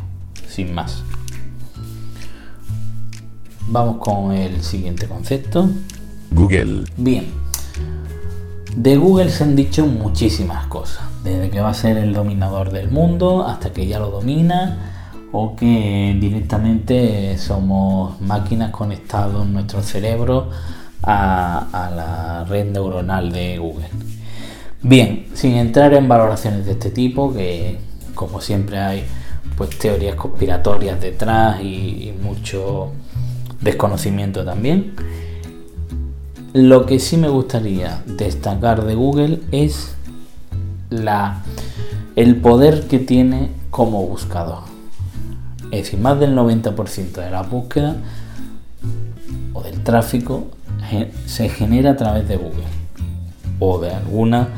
Sin 0.48 0.72
más. 0.72 1.04
Vamos 3.68 3.98
con 3.98 4.32
el 4.32 4.62
siguiente 4.62 5.06
concepto. 5.06 5.68
Google. 6.30 6.84
Bien. 6.96 7.45
De 8.76 8.98
Google 8.98 9.30
se 9.30 9.42
han 9.42 9.56
dicho 9.56 9.86
muchísimas 9.86 10.66
cosas, 10.66 11.02
desde 11.24 11.48
que 11.48 11.60
va 11.60 11.70
a 11.70 11.74
ser 11.74 11.96
el 11.96 12.12
dominador 12.12 12.70
del 12.70 12.90
mundo 12.90 13.46
hasta 13.46 13.72
que 13.72 13.86
ya 13.86 13.98
lo 13.98 14.10
domina 14.10 14.92
o 15.32 15.56
que 15.56 16.14
directamente 16.20 17.38
somos 17.38 18.20
máquinas 18.20 18.70
conectadas 18.72 19.42
en 19.42 19.54
nuestro 19.54 19.82
cerebro 19.82 20.50
a, 21.02 21.90
la 21.96 22.44
red 22.44 22.70
neuronal 22.70 23.32
de 23.32 23.56
Google. 23.56 23.88
Bien, 24.82 25.28
sin 25.32 25.54
entrar 25.54 25.94
en 25.94 26.06
valoraciones 26.06 26.66
de 26.66 26.72
este 26.72 26.90
tipo, 26.90 27.32
que 27.32 27.78
como 28.14 28.42
siempre 28.42 28.78
hay 28.78 29.04
pues 29.56 29.70
teorías 29.78 30.16
conspiratorias 30.16 31.00
detrás 31.00 31.62
y 31.62 32.12
mucho 32.22 32.92
desconocimiento 33.62 34.44
también. 34.44 34.92
Lo 36.56 36.86
que 36.86 37.00
sí 37.00 37.18
me 37.18 37.28
gustaría 37.28 38.02
destacar 38.06 38.82
de 38.82 38.94
Google 38.94 39.40
es 39.52 39.94
la, 40.88 41.42
el 42.16 42.36
poder 42.36 42.88
que 42.88 42.98
tiene 42.98 43.50
como 43.68 44.06
buscador. 44.06 44.60
Es 45.64 45.84
decir, 45.84 46.00
más 46.00 46.18
del 46.18 46.34
90% 46.34 47.12
de 47.12 47.30
la 47.30 47.42
búsqueda 47.42 47.96
o 49.52 49.60
del 49.64 49.82
tráfico 49.82 50.46
se 51.26 51.50
genera 51.50 51.90
a 51.90 51.96
través 51.98 52.26
de 52.26 52.38
Google 52.38 52.64
o 53.60 53.78
de 53.78 53.90
alguna 53.90 54.48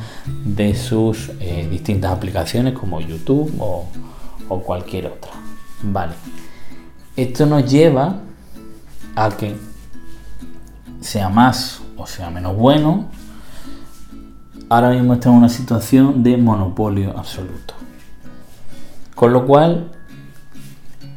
de 0.44 0.76
sus 0.76 1.32
eh, 1.40 1.66
distintas 1.68 2.12
aplicaciones 2.12 2.74
como 2.74 3.00
YouTube 3.00 3.52
o, 3.58 3.86
o 4.48 4.60
cualquier 4.60 5.06
otra. 5.06 5.32
Vale. 5.82 6.12
Esto 7.16 7.44
nos 7.44 7.68
lleva 7.68 8.20
a 9.16 9.30
que 9.30 9.56
sea 11.00 11.28
más 11.28 11.82
o 11.98 12.06
sea 12.06 12.30
menos 12.30 12.56
bueno, 12.56 13.06
ahora 14.68 14.90
mismo 14.90 15.14
estamos 15.14 15.36
en 15.36 15.38
una 15.44 15.48
situación 15.48 16.22
de 16.22 16.36
monopolio 16.36 17.16
absoluto. 17.16 17.74
Con 19.14 19.32
lo 19.32 19.46
cual, 19.46 19.90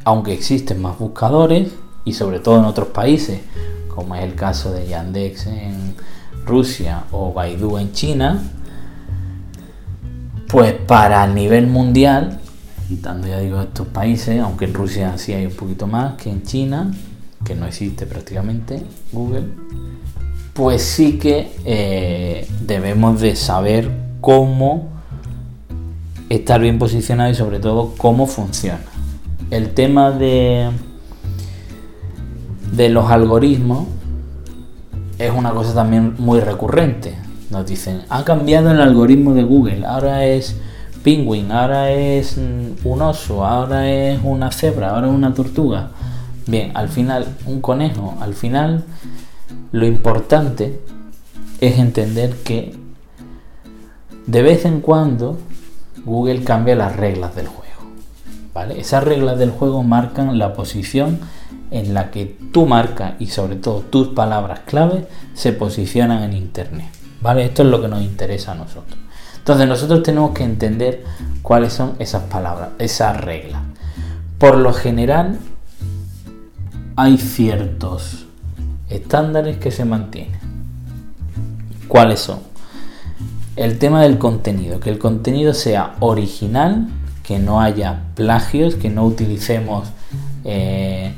aunque 0.04 0.32
existen 0.32 0.82
más 0.82 0.98
buscadores, 0.98 1.72
y 2.04 2.12
sobre 2.12 2.40
todo 2.40 2.58
en 2.58 2.64
otros 2.64 2.88
países, 2.88 3.40
como 3.88 4.14
es 4.14 4.24
el 4.24 4.34
caso 4.34 4.72
de 4.72 4.86
Yandex 4.88 5.46
en 5.46 5.94
Rusia 6.46 7.04
o 7.12 7.32
Baidu 7.32 7.78
en 7.78 7.92
China, 7.92 8.42
pues 10.48 10.74
para 10.74 11.24
el 11.24 11.34
nivel 11.34 11.66
mundial, 11.66 12.40
quitando 12.88 13.28
ya 13.28 13.38
digo 13.38 13.60
estos 13.60 13.86
países, 13.88 14.40
aunque 14.40 14.64
en 14.64 14.74
Rusia 14.74 15.16
sí 15.16 15.32
hay 15.32 15.46
un 15.46 15.54
poquito 15.54 15.86
más 15.86 16.14
que 16.14 16.30
en 16.30 16.42
China, 16.42 16.90
que 17.44 17.54
no 17.54 17.66
existe 17.66 18.06
prácticamente 18.06 18.82
Google, 19.12 19.46
pues 20.54 20.82
sí 20.82 21.18
que 21.18 21.50
eh, 21.64 22.46
debemos 22.60 23.20
de 23.20 23.36
saber 23.36 23.90
cómo 24.20 24.88
estar 26.28 26.60
bien 26.60 26.78
posicionado 26.78 27.30
y 27.30 27.34
sobre 27.34 27.58
todo 27.58 27.94
cómo 27.96 28.26
funciona. 28.26 28.80
El 29.50 29.70
tema 29.74 30.10
de, 30.10 30.70
de 32.72 32.88
los 32.88 33.10
algoritmos 33.10 33.86
es 35.18 35.30
una 35.32 35.52
cosa 35.52 35.74
también 35.74 36.14
muy 36.18 36.40
recurrente. 36.40 37.16
Nos 37.50 37.66
dicen, 37.66 38.02
ha 38.08 38.24
cambiado 38.24 38.70
el 38.70 38.80
algoritmo 38.80 39.34
de 39.34 39.42
Google, 39.44 39.84
ahora 39.86 40.24
es 40.24 40.56
Penguin, 41.02 41.52
ahora 41.52 41.90
es 41.90 42.38
un 42.38 43.02
oso, 43.02 43.44
ahora 43.44 43.90
es 43.90 44.20
una 44.22 44.50
cebra, 44.50 44.90
ahora 44.90 45.08
es 45.08 45.12
una 45.12 45.34
tortuga. 45.34 45.90
Bien, 46.46 46.72
al 46.74 46.88
final, 46.88 47.26
un 47.46 47.60
conejo, 47.60 48.14
al 48.20 48.34
final 48.34 48.84
lo 49.72 49.86
importante 49.86 50.80
es 51.60 51.78
entender 51.78 52.36
que 52.44 52.76
de 54.26 54.42
vez 54.42 54.64
en 54.66 54.80
cuando 54.80 55.38
Google 56.04 56.44
cambia 56.44 56.76
las 56.76 56.96
reglas 56.96 57.34
del 57.34 57.46
juego. 57.46 57.62
¿vale? 58.52 58.78
Esas 58.78 59.02
reglas 59.02 59.38
del 59.38 59.50
juego 59.50 59.82
marcan 59.82 60.38
la 60.38 60.52
posición 60.52 61.20
en 61.70 61.94
la 61.94 62.10
que 62.10 62.26
tu 62.52 62.66
marca 62.66 63.16
y 63.18 63.28
sobre 63.28 63.56
todo 63.56 63.80
tus 63.80 64.08
palabras 64.08 64.60
clave 64.66 65.08
se 65.34 65.52
posicionan 65.52 66.22
en 66.22 66.34
Internet. 66.34 66.88
¿vale? 67.22 67.44
Esto 67.46 67.62
es 67.62 67.68
lo 67.68 67.80
que 67.80 67.88
nos 67.88 68.02
interesa 68.02 68.52
a 68.52 68.56
nosotros. 68.56 68.98
Entonces 69.38 69.66
nosotros 69.66 70.02
tenemos 70.02 70.32
que 70.32 70.44
entender 70.44 71.02
cuáles 71.40 71.72
son 71.72 71.94
esas 71.98 72.24
palabras, 72.24 72.70
esas 72.78 73.18
reglas. 73.20 73.62
Por 74.38 74.58
lo 74.58 74.72
general 74.72 75.38
hay 76.96 77.16
ciertos 77.16 78.26
estándares 78.94 79.58
que 79.58 79.70
se 79.70 79.84
mantienen. 79.84 80.38
¿Cuáles 81.88 82.20
son? 82.20 82.40
El 83.56 83.78
tema 83.78 84.02
del 84.02 84.18
contenido, 84.18 84.80
que 84.80 84.90
el 84.90 84.98
contenido 84.98 85.52
sea 85.52 85.96
original, 86.00 86.88
que 87.22 87.38
no 87.38 87.60
haya 87.60 88.04
plagios, 88.14 88.74
que 88.74 88.88
no 88.88 89.04
utilicemos 89.04 89.88
eh, 90.44 91.12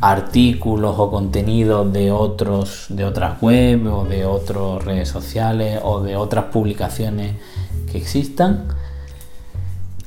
artículos 0.00 0.96
o 0.98 1.10
contenidos 1.10 1.92
de 1.92 2.10
otros 2.10 2.86
de 2.88 3.04
otras 3.04 3.40
web 3.40 3.86
o 3.86 4.04
de 4.04 4.24
otras 4.24 4.84
redes 4.84 5.08
sociales 5.08 5.80
o 5.82 6.00
de 6.00 6.16
otras 6.16 6.46
publicaciones 6.46 7.36
que 7.90 7.98
existan 7.98 8.66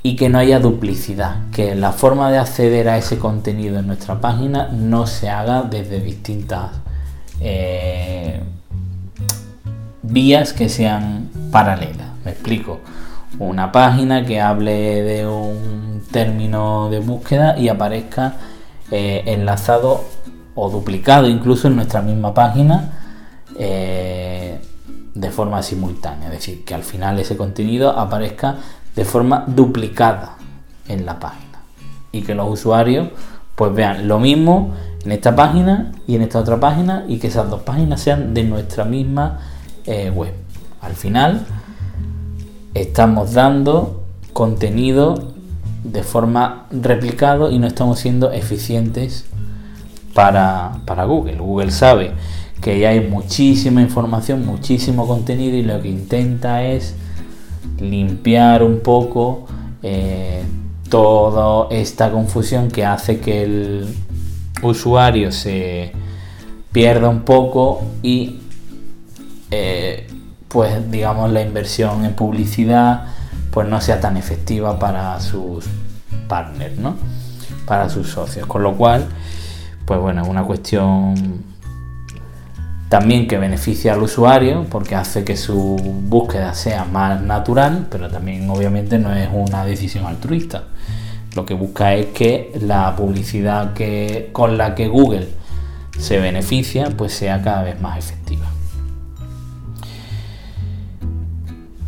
y 0.05 0.15
que 0.15 0.29
no 0.29 0.37
haya 0.37 0.59
duplicidad, 0.59 1.49
que 1.51 1.73
la 1.73 1.91
forma 1.91 2.29
de 2.29 2.37
acceder 2.37 2.89
a 2.89 2.97
ese 2.99 3.17
contenido 3.17 3.79
en 3.79 3.87
nuestra 3.87 4.21
página 4.21 4.67
no 4.67 5.07
se 5.07 5.31
haga 5.31 5.63
desde 5.63 5.99
distintas 5.99 6.73
eh, 7.39 8.39
vías 10.03 10.53
que 10.53 10.69
sean 10.69 11.31
paralelas. 11.51 12.07
Me 12.23 12.29
explico. 12.29 12.81
una 13.39 13.71
página 13.71 14.23
que 14.27 14.39
hable 14.39 15.01
de 15.01 15.25
un 15.25 16.03
término 16.11 16.87
de 16.91 16.99
búsqueda 16.99 17.57
y 17.57 17.69
aparezca 17.69 18.35
eh, 18.91 19.23
enlazado 19.25 20.05
o 20.53 20.69
duplicado 20.69 21.27
incluso 21.27 21.67
en 21.67 21.77
nuestra 21.77 22.03
misma 22.03 22.31
página 22.31 22.91
eh, 23.57 24.61
de 25.15 25.31
forma 25.31 25.63
simultánea. 25.63 26.27
Es 26.27 26.33
decir, 26.33 26.63
que 26.63 26.75
al 26.75 26.83
final 26.83 27.17
ese 27.17 27.35
contenido 27.35 27.89
aparezca 27.89 28.57
de 28.95 29.05
forma 29.05 29.43
duplicada 29.47 30.37
en 30.87 31.05
la 31.05 31.19
página 31.19 31.59
y 32.11 32.21
que 32.21 32.35
los 32.35 32.51
usuarios 32.51 33.09
pues 33.55 33.73
vean 33.73 34.07
lo 34.07 34.19
mismo 34.19 34.73
en 35.03 35.11
esta 35.11 35.35
página 35.35 35.91
y 36.07 36.15
en 36.15 36.23
esta 36.23 36.39
otra 36.39 36.59
página 36.59 37.05
y 37.07 37.19
que 37.19 37.27
esas 37.27 37.49
dos 37.49 37.61
páginas 37.61 38.01
sean 38.01 38.33
de 38.33 38.43
nuestra 38.43 38.85
misma 38.85 39.39
eh, 39.85 40.09
web. 40.09 40.33
Al 40.81 40.93
final 40.93 41.45
estamos 42.73 43.33
dando 43.33 44.03
contenido 44.33 45.33
de 45.83 46.03
forma 46.03 46.65
replicado 46.71 47.51
y 47.51 47.59
no 47.59 47.67
estamos 47.67 47.99
siendo 47.99 48.31
eficientes 48.31 49.25
para, 50.13 50.81
Google. 51.05 51.37
Google 51.37 51.71
sabe 51.71 52.11
que 52.61 52.87
hay 52.87 53.01
muchísima 53.07 53.81
información, 53.81 54.45
muchísimo 54.45 55.07
contenido 55.07 55.55
y 55.55 55.63
lo 55.63 55.81
que 55.81 55.89
intenta 55.89 56.63
es 56.63 56.95
limpiar 57.79 58.63
un 58.63 58.79
poco 58.79 59.45
eh, 59.83 60.43
toda 60.89 61.67
esta 61.69 62.11
confusión 62.11 62.69
que 62.69 62.85
hace 62.85 63.19
que 63.19 63.43
el 63.43 63.95
usuario 64.61 65.31
se 65.31 65.91
pierda 66.71 67.09
un 67.09 67.21
poco 67.21 67.83
y 68.01 68.37
eh, 69.51 70.07
pues 70.47 70.89
digamos 70.91 71.31
la 71.31 71.41
inversión 71.41 72.05
en 72.05 72.13
publicidad 72.13 73.05
pues 73.51 73.67
no 73.67 73.79
sea 73.79 74.01
tan 74.01 74.17
efectiva 74.17 74.77
para 74.79 75.19
sus 75.21 75.65
partners, 76.27 76.77
¿no? 76.77 76.95
Para 77.65 77.89
sus 77.89 78.09
socios. 78.09 78.45
Con 78.47 78.63
lo 78.63 78.75
cual, 78.75 79.05
pues 79.85 79.99
bueno, 79.99 80.21
es 80.21 80.27
una 80.27 80.43
cuestión 80.43 81.43
también 82.97 83.27
que 83.27 83.37
beneficia 83.37 83.91
al 83.91 84.03
usuario 84.03 84.67
porque 84.69 84.95
hace 84.95 85.25
que 85.25 85.35
su 85.35 85.75
búsqueda 86.07 86.53
sea 86.53 86.85
más 86.85 87.21
natural, 87.21 87.87
pero 87.91 88.09
también 88.09 88.49
obviamente 88.49 88.97
no 88.99 89.13
es 89.13 89.27
una 89.33 89.65
decisión 89.65 90.05
altruista. 90.05 90.63
Lo 91.35 91.45
que 91.45 91.55
busca 91.55 91.93
es 91.93 92.05
que 92.13 92.57
la 92.61 92.95
publicidad 92.95 93.73
que, 93.73 94.29
con 94.31 94.57
la 94.57 94.75
que 94.75 94.87
Google 94.87 95.27
se 95.99 96.21
beneficia 96.21 96.89
pues 96.95 97.13
sea 97.13 97.41
cada 97.41 97.63
vez 97.63 97.81
más 97.81 97.99
efectiva. 97.99 98.45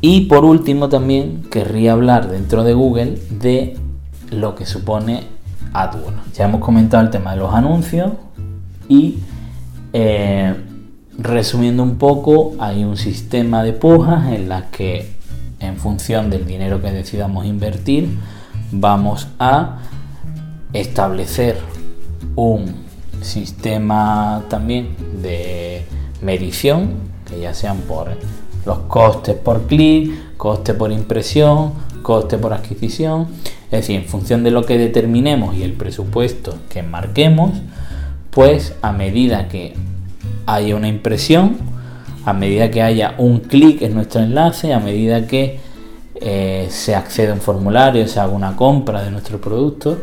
Y 0.01 0.25
por 0.25 0.43
último 0.43 0.89
también 0.89 1.43
querría 1.49 1.93
hablar 1.93 2.27
dentro 2.27 2.65
de 2.65 2.73
Google 2.73 3.17
de 3.29 3.77
lo 4.29 4.55
que 4.55 4.65
supone 4.65 5.23
AdWords. 5.71 6.33
Ya 6.33 6.49
hemos 6.49 6.59
comentado 6.59 7.01
el 7.01 7.11
tema 7.11 7.31
de 7.31 7.37
los 7.37 7.53
anuncios 7.53 8.11
y 8.89 9.19
eh, 9.93 10.53
resumiendo 11.17 11.83
un 11.83 11.97
poco 11.97 12.53
hay 12.59 12.83
un 12.83 12.97
sistema 12.97 13.63
de 13.63 13.73
pujas 13.73 14.31
en 14.31 14.49
las 14.49 14.65
que 14.65 15.17
en 15.59 15.77
función 15.77 16.29
del 16.29 16.45
dinero 16.45 16.81
que 16.81 16.91
decidamos 16.91 17.45
invertir 17.45 18.17
vamos 18.71 19.27
a 19.39 19.79
establecer 20.73 21.57
un 22.35 22.75
sistema 23.21 24.45
también 24.49 24.95
de 25.21 25.85
medición 26.21 26.91
que 27.27 27.39
ya 27.39 27.53
sean 27.53 27.77
por 27.81 28.15
los 28.65 28.79
costes 28.79 29.35
por 29.35 29.65
clic, 29.65 30.35
coste 30.37 30.73
por 30.73 30.91
impresión, 30.91 31.71
coste 32.03 32.37
por 32.37 32.53
adquisición. 32.53 33.27
Es 33.65 33.81
decir, 33.81 33.95
en 33.95 34.05
función 34.05 34.43
de 34.43 34.51
lo 34.51 34.65
que 34.65 34.77
determinemos 34.77 35.55
y 35.55 35.63
el 35.63 35.73
presupuesto 35.73 36.55
que 36.69 36.83
marquemos, 36.83 37.51
pues 38.29 38.75
a 38.81 38.91
medida 38.91 39.47
que 39.47 39.73
haya 40.47 40.75
una 40.75 40.87
impresión, 40.87 41.57
a 42.25 42.33
medida 42.33 42.71
que 42.71 42.81
haya 42.81 43.13
un 43.19 43.39
clic 43.41 43.83
en 43.83 43.93
nuestro 43.93 44.21
enlace, 44.21 44.73
a 44.73 44.79
medida 44.79 45.27
que 45.27 45.59
eh, 46.19 46.67
se 46.71 46.95
accede 46.95 47.29
a 47.29 47.33
un 47.33 47.41
formulario, 47.41 48.07
se 48.07 48.19
haga 48.19 48.33
una 48.33 48.55
compra 48.55 49.03
de 49.03 49.11
nuestro 49.11 49.39
producto, 49.39 49.97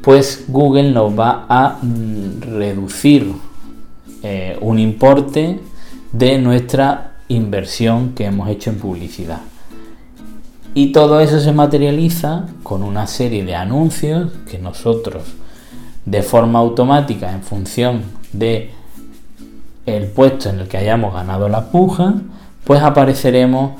pues 0.00 0.44
Google 0.48 0.92
nos 0.92 1.18
va 1.18 1.44
a 1.48 1.78
mm, 1.82 2.40
reducir 2.40 3.32
eh, 4.22 4.56
un 4.60 4.78
importe 4.78 5.60
de 6.12 6.38
nuestra 6.38 7.12
inversión 7.28 8.14
que 8.14 8.24
hemos 8.24 8.48
hecho 8.48 8.70
en 8.70 8.78
publicidad. 8.78 9.40
Y 10.74 10.92
todo 10.92 11.20
eso 11.20 11.40
se 11.40 11.52
materializa 11.52 12.46
con 12.62 12.82
una 12.82 13.06
serie 13.06 13.44
de 13.44 13.56
anuncios 13.56 14.30
que 14.48 14.58
nosotros 14.58 15.24
de 16.04 16.22
forma 16.22 16.60
automática 16.60 17.32
en 17.32 17.42
función 17.42 18.02
de 18.32 18.70
el 19.96 20.06
puesto 20.06 20.50
en 20.50 20.60
el 20.60 20.68
que 20.68 20.78
hayamos 20.78 21.14
ganado 21.14 21.48
la 21.48 21.70
puja, 21.70 22.14
pues 22.64 22.82
apareceremos 22.82 23.72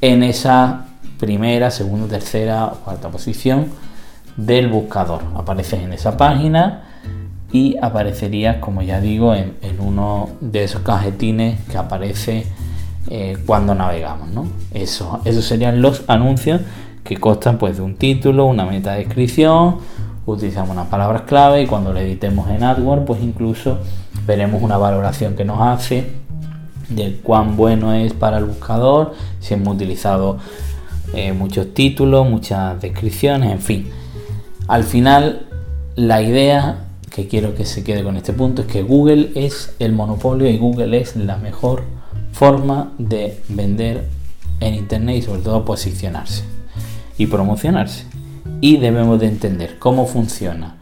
en 0.00 0.22
esa 0.22 0.86
primera, 1.18 1.70
segunda, 1.70 2.08
tercera 2.08 2.66
o 2.66 2.76
cuarta 2.76 3.08
posición 3.08 3.68
del 4.36 4.68
buscador. 4.68 5.22
Apareces 5.36 5.82
en 5.82 5.92
esa 5.92 6.16
página 6.16 6.82
y 7.52 7.76
aparecerías, 7.80 8.56
como 8.56 8.82
ya 8.82 9.00
digo, 9.00 9.34
en, 9.34 9.54
uno 9.78 10.30
de 10.40 10.64
esos 10.64 10.82
cajetines 10.82 11.60
que 11.70 11.78
aparece 11.78 12.46
eh, 13.08 13.38
cuando 13.46 13.74
navegamos. 13.74 14.30
¿no? 14.30 14.46
Eso, 14.72 15.20
esos 15.24 15.44
serían 15.44 15.80
los 15.80 16.04
anuncios 16.08 16.60
que 17.04 17.18
constan 17.18 17.58
pues, 17.58 17.76
de 17.76 17.82
un 17.82 17.96
título, 17.96 18.46
una 18.46 18.64
meta 18.64 18.94
descripción, 18.94 19.76
utilizamos 20.26 20.70
unas 20.70 20.88
palabras 20.88 21.22
clave 21.22 21.62
y 21.62 21.66
cuando 21.66 21.92
lo 21.92 22.00
editemos 22.00 22.48
en 22.50 22.64
AdWords, 22.64 23.04
pues 23.06 23.22
incluso 23.22 23.78
veremos 24.26 24.62
una 24.62 24.76
valoración 24.76 25.34
que 25.34 25.44
nos 25.44 25.60
hace 25.60 26.10
de 26.88 27.20
cuán 27.22 27.56
bueno 27.56 27.92
es 27.94 28.12
para 28.12 28.38
el 28.38 28.44
buscador, 28.44 29.14
si 29.40 29.54
hemos 29.54 29.74
utilizado 29.74 30.38
eh, 31.14 31.32
muchos 31.32 31.72
títulos, 31.74 32.28
muchas 32.28 32.80
descripciones, 32.80 33.52
en 33.52 33.60
fin. 33.60 33.90
Al 34.68 34.84
final, 34.84 35.46
la 35.96 36.22
idea 36.22 36.84
que 37.10 37.28
quiero 37.28 37.54
que 37.54 37.64
se 37.64 37.84
quede 37.84 38.02
con 38.02 38.16
este 38.16 38.32
punto 38.32 38.62
es 38.62 38.68
que 38.68 38.82
Google 38.82 39.30
es 39.34 39.74
el 39.78 39.92
monopolio 39.92 40.48
y 40.48 40.58
Google 40.58 41.00
es 41.00 41.16
la 41.16 41.36
mejor 41.36 41.84
forma 42.32 42.92
de 42.98 43.40
vender 43.48 44.08
en 44.60 44.74
Internet 44.74 45.18
y 45.18 45.22
sobre 45.22 45.42
todo 45.42 45.64
posicionarse 45.64 46.42
y 47.16 47.26
promocionarse. 47.26 48.06
Y 48.60 48.78
debemos 48.78 49.20
de 49.20 49.28
entender 49.28 49.78
cómo 49.78 50.06
funciona 50.06 50.76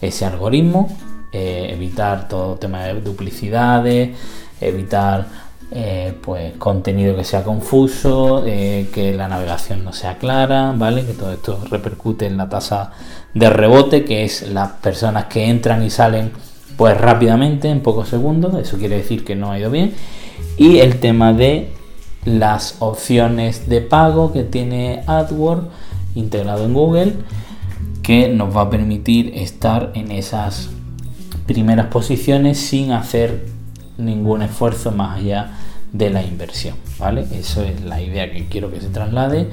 ese 0.00 0.24
algoritmo, 0.24 0.88
eh, 1.32 1.68
evitar 1.70 2.28
todo 2.28 2.56
tema 2.56 2.84
de 2.84 3.00
duplicidades, 3.00 4.16
evitar 4.60 5.26
eh, 5.72 6.14
pues 6.22 6.54
contenido 6.58 7.16
que 7.16 7.24
sea 7.24 7.42
confuso, 7.42 8.44
eh, 8.46 8.88
que 8.94 9.12
la 9.14 9.26
navegación 9.28 9.84
no 9.84 9.92
sea 9.92 10.16
clara, 10.18 10.72
¿vale? 10.76 11.04
Que 11.04 11.12
todo 11.12 11.32
esto 11.32 11.60
repercute 11.68 12.26
en 12.26 12.36
la 12.36 12.48
tasa 12.48 12.92
de 13.34 13.50
rebote, 13.50 14.04
que 14.04 14.24
es 14.24 14.48
las 14.50 14.72
personas 14.72 15.24
que 15.24 15.48
entran 15.48 15.82
y 15.82 15.90
salen 15.90 16.30
pues 16.76 16.96
rápidamente, 16.96 17.68
en 17.68 17.80
pocos 17.80 18.08
segundos, 18.08 18.54
eso 18.54 18.76
quiere 18.76 18.98
decir 18.98 19.24
que 19.24 19.34
no 19.34 19.50
ha 19.50 19.58
ido 19.58 19.70
bien 19.70 19.94
y 20.56 20.78
el 20.78 21.00
tema 21.00 21.32
de 21.32 21.70
las 22.24 22.76
opciones 22.80 23.68
de 23.68 23.80
pago 23.80 24.32
que 24.32 24.42
tiene 24.42 25.02
AdWords 25.06 25.68
integrado 26.14 26.64
en 26.64 26.74
Google 26.74 27.12
que 28.02 28.28
nos 28.28 28.56
va 28.56 28.62
a 28.62 28.70
permitir 28.70 29.32
estar 29.34 29.92
en 29.94 30.12
esas 30.12 30.70
primeras 31.46 31.86
posiciones 31.86 32.58
sin 32.58 32.92
hacer 32.92 33.46
ningún 33.98 34.42
esfuerzo 34.42 34.92
más 34.92 35.18
allá 35.18 35.52
de 35.92 36.10
la 36.10 36.22
inversión 36.22 36.76
vale 36.98 37.26
eso 37.32 37.62
es 37.62 37.82
la 37.82 38.02
idea 38.02 38.30
que 38.30 38.46
quiero 38.46 38.70
que 38.70 38.80
se 38.80 38.88
traslade 38.88 39.48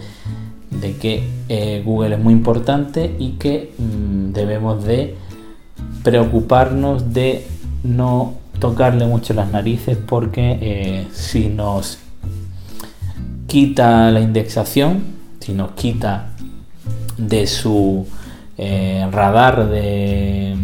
de 0.81 0.95
que 0.97 1.23
eh, 1.49 1.81
Google 1.85 2.15
es 2.15 2.21
muy 2.21 2.33
importante 2.33 3.15
y 3.19 3.33
que 3.33 3.73
mm, 3.77 4.33
debemos 4.33 4.83
de 4.83 5.15
preocuparnos 6.03 7.13
de 7.13 7.45
no 7.83 8.35
tocarle 8.59 9.05
mucho 9.05 9.33
las 9.33 9.51
narices 9.51 9.97
porque 9.97 10.57
eh, 10.61 11.07
si 11.11 11.49
nos 11.49 11.99
quita 13.47 14.09
la 14.11 14.21
indexación, 14.21 15.03
si 15.39 15.53
nos 15.53 15.71
quita 15.71 16.29
de 17.17 17.45
su 17.45 18.07
eh, 18.57 19.07
radar 19.11 19.69
de 19.69 20.55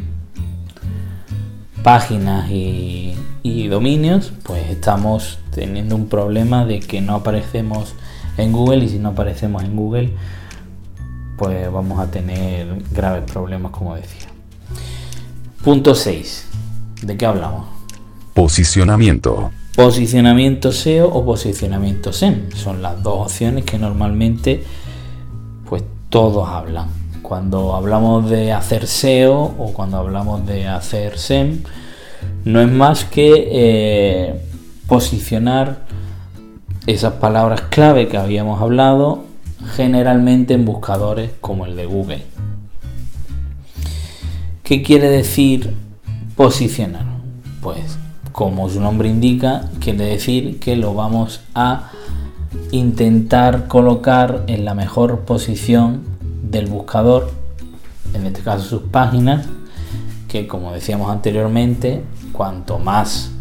páginas 1.83 2.49
y, 2.49 3.15
y, 3.43 3.67
dominios, 3.67 4.33
pues 4.43 4.69
estamos 4.69 5.39
teniendo 5.51 5.95
un 5.95 6.07
problema 6.07 6.65
de 6.65 6.79
que 6.79 7.01
no 7.01 7.15
aparecemos 7.15 7.95
en 8.37 8.51
Google 8.51 8.85
y 8.85 8.89
si 8.89 8.99
no 8.99 9.09
aparecemos 9.09 9.63
en 9.63 9.75
Google, 9.75 10.13
pues 11.37 11.71
vamos 11.71 11.99
a 11.99 12.11
tener 12.11 12.67
graves 12.91 13.23
problemas, 13.31 13.71
como 13.71 13.95
decía. 13.95 14.27
Punto 15.63 15.95
6. 15.95 16.47
¿De 17.01 17.17
qué 17.17 17.25
hablamos? 17.25 17.65
Posicionamiento. 18.33 19.51
posicionamiento 19.75 20.71
SEO 20.71 21.07
o 21.07 21.25
posicionamiento 21.25 22.11
SEM. 22.11 22.51
Son 22.53 22.81
las 22.81 23.01
dos 23.01 23.27
opciones 23.27 23.63
que 23.63 23.77
normalmente 23.77 24.63
pues 25.67 25.83
todos 26.09 26.47
hablan. 26.47 26.87
Cuando 27.29 27.75
hablamos 27.75 28.27
de 28.27 28.53
hacer 28.53 28.87
SEO 28.87 29.35
o 29.35 29.71
cuando 29.71 29.97
hablamos 29.97 30.47
de 30.47 30.67
hacer 30.67 31.19
SEM, 31.19 31.61
no 32.43 32.59
es 32.59 32.71
más 32.71 33.05
que 33.05 33.49
eh, 33.51 34.41
posicionar 34.87 35.81
esas 36.87 37.13
palabras 37.13 37.61
clave 37.69 38.07
que 38.07 38.17
habíamos 38.17 38.59
hablado 38.59 39.25
generalmente 39.75 40.55
en 40.55 40.65
buscadores 40.65 41.29
como 41.39 41.67
el 41.67 41.75
de 41.75 41.85
Google. 41.85 42.23
¿Qué 44.63 44.81
quiere 44.81 45.07
decir 45.07 45.75
posicionar? 46.35 47.05
Pues 47.61 47.99
como 48.31 48.71
su 48.71 48.81
nombre 48.81 49.07
indica, 49.07 49.69
quiere 49.79 50.05
decir 50.05 50.59
que 50.59 50.75
lo 50.75 50.95
vamos 50.95 51.41
a 51.53 51.91
intentar 52.71 53.67
colocar 53.67 54.45
en 54.47 54.65
la 54.65 54.73
mejor 54.73 55.19
posición 55.25 56.17
del 56.49 56.67
buscador, 56.67 57.31
en 58.13 58.25
este 58.25 58.41
caso 58.41 58.63
sus 58.63 58.81
páginas, 58.89 59.45
que 60.27 60.47
como 60.47 60.73
decíamos 60.73 61.11
anteriormente, 61.11 62.03
cuanto 62.31 62.79
más 62.79 63.31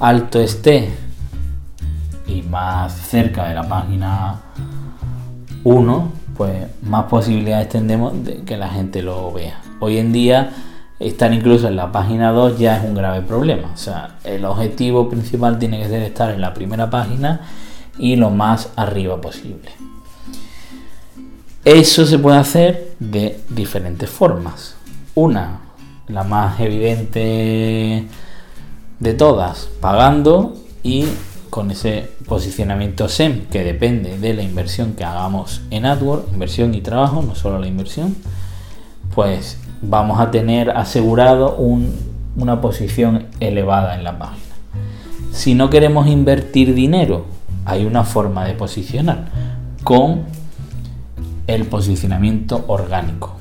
alto 0.00 0.40
esté 0.40 0.90
y 2.26 2.42
más 2.42 2.92
cerca 2.92 3.48
de 3.48 3.54
la 3.54 3.68
página 3.68 4.40
1, 5.64 6.12
pues 6.36 6.66
más 6.82 7.04
posibilidades 7.04 7.68
tendremos 7.68 8.24
de 8.24 8.42
que 8.44 8.56
la 8.56 8.68
gente 8.68 9.02
lo 9.02 9.32
vea. 9.32 9.60
Hoy 9.80 9.98
en 9.98 10.12
día 10.12 10.50
estar 11.00 11.32
incluso 11.32 11.68
en 11.68 11.76
la 11.76 11.92
página 11.92 12.30
2 12.32 12.58
ya 12.58 12.76
es 12.78 12.84
un 12.84 12.94
grave 12.94 13.22
problema. 13.22 13.70
O 13.72 13.76
sea, 13.76 14.18
el 14.24 14.44
objetivo 14.44 15.08
principal 15.08 15.58
tiene 15.58 15.80
que 15.80 15.88
ser 15.88 16.02
estar 16.02 16.30
en 16.30 16.40
la 16.40 16.54
primera 16.54 16.90
página 16.90 17.40
y 17.98 18.16
lo 18.16 18.30
más 18.30 18.70
arriba 18.76 19.20
posible. 19.20 19.70
Eso 21.68 22.06
se 22.06 22.18
puede 22.18 22.38
hacer 22.38 22.94
de 22.98 23.42
diferentes 23.50 24.08
formas. 24.08 24.74
Una, 25.14 25.60
la 26.06 26.24
más 26.24 26.58
evidente 26.60 28.06
de 28.98 29.12
todas, 29.12 29.68
pagando 29.78 30.56
y 30.82 31.04
con 31.50 31.70
ese 31.70 32.08
posicionamiento 32.26 33.06
SEM 33.10 33.48
que 33.50 33.64
depende 33.64 34.16
de 34.16 34.32
la 34.32 34.42
inversión 34.42 34.94
que 34.94 35.04
hagamos 35.04 35.60
en 35.70 35.84
AdWords, 35.84 36.32
inversión 36.32 36.72
y 36.72 36.80
trabajo, 36.80 37.20
no 37.20 37.34
solo 37.34 37.58
la 37.58 37.66
inversión, 37.66 38.16
pues 39.14 39.58
vamos 39.82 40.20
a 40.20 40.30
tener 40.30 40.70
asegurado 40.70 41.58
una 41.58 42.62
posición 42.62 43.26
elevada 43.40 43.94
en 43.94 44.04
la 44.04 44.18
página. 44.18 44.54
Si 45.32 45.52
no 45.52 45.68
queremos 45.68 46.06
invertir 46.06 46.72
dinero, 46.72 47.26
hay 47.66 47.84
una 47.84 48.04
forma 48.04 48.46
de 48.46 48.54
posicionar 48.54 49.26
con 49.84 50.38
el 51.48 51.64
posicionamiento 51.64 52.64
orgánico. 52.68 53.34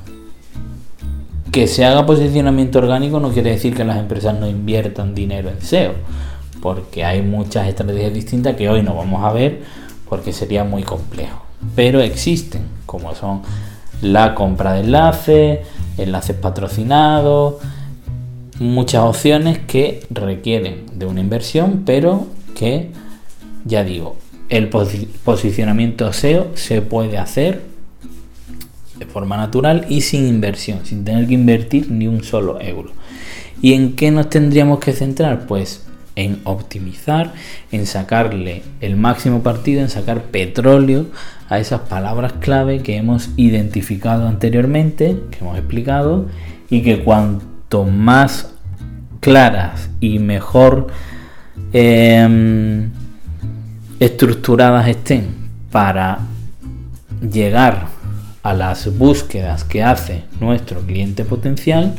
Que 1.52 1.67
se 1.67 1.86
haga 1.86 2.06
posicionamiento 2.06 2.80
orgánico 2.80 3.20
no 3.20 3.32
quiere 3.32 3.52
decir 3.52 3.76
que 3.76 3.84
las 3.84 3.98
empresas 3.98 4.39
no 4.39 4.48
inviertan 4.48 5.13
dinero 5.13 5.50
en 5.50 5.62
SEO, 5.62 5.93
porque 6.62 7.04
hay 7.06 7.22
muchas 7.22 7.67
estrategias 7.67 8.13
distintas 8.13 8.56
que 8.56 8.70
hoy 8.70 8.82
no 8.82 8.96
vamos 8.96 9.24
a 9.24 9.32
ver 9.32 9.62
porque 10.10 10.34
sería 10.34 10.63
muy 10.63 10.84
complejo. 10.84 11.43
Pero 11.76 12.00
existen, 12.00 12.62
como 12.86 13.13
son 13.13 13.41
la 14.02 14.36
compra 14.36 14.74
de 14.74 14.82
enlaces, 14.82 15.60
enlaces 15.98 16.36
patrocinados, 16.36 17.56
muchas 18.60 19.04
opciones 19.04 19.60
que 19.60 20.06
requieren 20.10 20.86
de 20.93 21.06
una 21.06 21.20
inversión, 21.20 21.84
pero 21.86 22.28
que, 22.56 22.91
ya 23.65 23.84
digo, 23.84 24.15
el 24.50 24.70
posicionamiento 24.70 26.13
SEO 26.13 26.52
se 26.56 26.82
puede 26.82 27.17
hacer 27.17 27.66
de 28.99 29.05
forma 29.05 29.38
natural 29.38 29.86
y 29.89 30.01
sin 30.01 30.27
inversión, 30.27 30.86
sin 30.86 31.03
tener 31.03 31.27
que 31.27 31.33
invertir 31.33 31.91
ni 31.91 32.07
un 32.07 32.23
solo 32.23 32.60
euro. 32.62 32.91
¿Y 33.62 33.73
en 33.73 33.95
qué 33.95 34.12
nos 34.12 34.29
tendríamos 34.29 34.79
que 34.79 34.93
centrar? 34.93 35.47
Pues 35.47 35.88
en 36.15 36.41
optimizar, 36.45 37.33
en 37.71 37.86
sacarle 37.86 38.63
el 38.81 38.97
máximo 38.97 39.43
partido, 39.43 39.81
en 39.81 39.89
sacar 39.89 40.23
petróleo 40.23 41.05
a 41.47 41.60
esas 41.60 41.81
palabras 41.81 42.33
clave 42.39 42.81
que 42.81 42.97
hemos 42.97 43.29
identificado 43.38 44.27
anteriormente, 44.27 45.19
que 45.31 45.39
hemos 45.39 45.57
explicado, 45.57 46.25
y 46.69 46.81
que 46.81 47.03
cuanto 47.03 47.86
más 47.86 48.51
claras 49.19 49.89
y 49.99 50.19
mejor 50.19 50.88
em, 51.71 52.89
estructuradas 53.99 54.88
estén 54.88 55.27
para 55.71 56.19
llegar 57.21 57.96
a 58.47 58.53
las 58.53 58.97
búsquedas 58.97 59.65
que 59.65 59.83
hace 59.83 60.23
nuestro 60.39 60.79
cliente 60.79 61.25
potencial, 61.25 61.95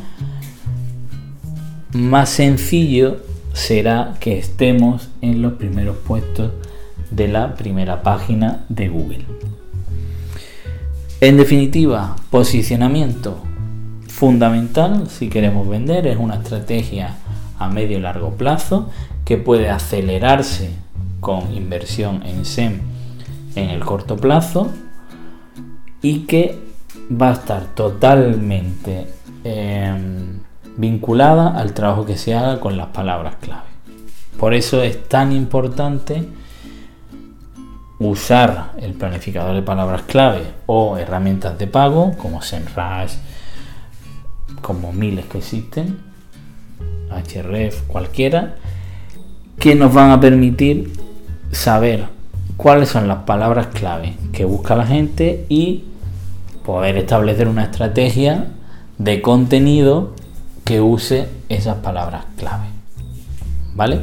más 1.93 2.31
sencillo 2.31 3.19
será 3.53 4.15
que 4.19 4.39
estemos 4.39 5.11
en 5.21 5.43
los 5.43 5.53
primeros 5.55 5.99
puestos 5.99 6.53
de 7.11 7.29
la 7.29 7.55
primera 7.55 8.03
página 8.03 8.65
de 8.71 8.89
Google. 8.89 9.27
En 11.21 11.37
definitiva, 11.37 12.17
posicionamiento 12.31 13.43
fundamental 14.09 15.07
si 15.11 15.29
queremos 15.29 15.69
vender 15.69 16.07
es 16.07 16.17
una 16.17 16.37
estrategia 16.37 17.17
a 17.59 17.69
medio 17.69 17.99
y 17.99 18.01
largo 18.01 18.37
plazo 18.39 18.89
que 19.27 19.37
puede 19.37 19.69
acelerarse 19.69 20.71
con 21.21 21.53
inversión 21.53 22.23
en 22.25 22.47
SEM 22.47 22.81
en 23.55 23.69
el 23.69 23.81
corto 23.81 24.17
plazo 24.17 24.71
y 26.03 26.21
que 26.21 26.59
va 27.11 27.31
a 27.31 27.33
estar 27.33 27.65
totalmente 27.75 29.07
em, 29.45 30.41
vinculada 30.77 31.59
al 31.59 31.73
trabajo 31.75 32.05
que 32.07 32.17
se 32.17 32.35
haga 32.35 32.61
con 32.61 32.77
las 32.77 32.89
palabras 32.89 33.37
clave. 33.41 33.69
Por 34.39 34.55
eso 34.55 34.83
es 34.83 35.09
tan 35.09 35.33
importante 35.33 36.29
usar 37.99 38.73
el 38.81 38.95
planificador 38.95 39.55
de 39.55 39.63
palabras 39.63 40.03
clave 40.03 40.43
o 40.67 40.97
herramientas 40.97 41.59
de 41.59 41.67
pago 41.67 42.17
como 42.17 42.43
SEMrush, 42.43 43.15
como 44.63 44.93
miles 44.93 45.27
que 45.27 45.39
existen, 45.39 45.99
HRF, 47.11 47.83
cualquiera, 47.89 48.55
que 49.59 49.75
nos 49.75 49.93
van 49.93 50.13
a 50.13 50.21
permitir 50.21 50.93
saber 51.51 52.07
cuáles 52.57 52.89
son 52.89 53.09
las 53.09 53.19
palabras 53.19 53.69
clave 53.69 54.15
que 54.33 54.45
busca 54.45 54.77
la 54.77 54.87
gente 54.87 55.47
y 55.49 55.85
poder 56.69 56.99
establecer 56.99 57.49
una 57.49 57.65
estrategia 57.65 58.49
de 58.99 59.23
contenido 59.23 60.15
que 60.65 60.83
use 60.83 61.27
esas 61.49 61.77
palabras 61.77 62.27
clave. 62.37 62.67
¿Vale? 63.75 64.01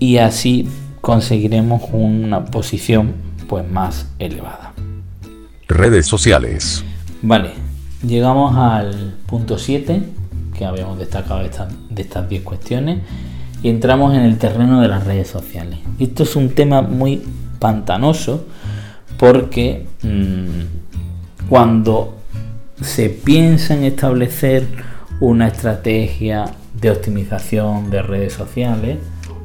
Y 0.00 0.16
así 0.16 0.68
conseguiremos 1.00 1.82
una 1.92 2.46
posición 2.46 3.14
pues 3.46 3.64
más 3.70 4.08
elevada. 4.18 4.72
Redes 5.68 6.06
sociales. 6.06 6.84
Vale, 7.22 7.50
llegamos 8.04 8.56
al 8.56 9.14
punto 9.26 9.58
7 9.58 10.02
que 10.52 10.64
habíamos 10.64 10.98
destacado 10.98 11.42
de 11.44 12.02
estas 12.02 12.28
10 12.28 12.42
cuestiones 12.42 13.02
y 13.62 13.68
entramos 13.68 14.16
en 14.16 14.22
el 14.22 14.36
terreno 14.36 14.80
de 14.80 14.88
las 14.88 15.06
redes 15.06 15.28
sociales. 15.28 15.78
Esto 16.00 16.24
es 16.24 16.34
un 16.34 16.48
tema 16.56 16.82
muy 16.82 17.22
pantanoso 17.60 18.46
porque 19.18 19.86
mmm, 20.02 21.48
cuando 21.48 22.16
se 22.80 23.08
piensa 23.08 23.74
en 23.74 23.84
establecer 23.84 24.66
una 25.20 25.48
estrategia 25.48 26.52
de 26.80 26.90
optimización 26.90 27.90
de 27.90 28.02
redes 28.02 28.34
sociales 28.34 28.98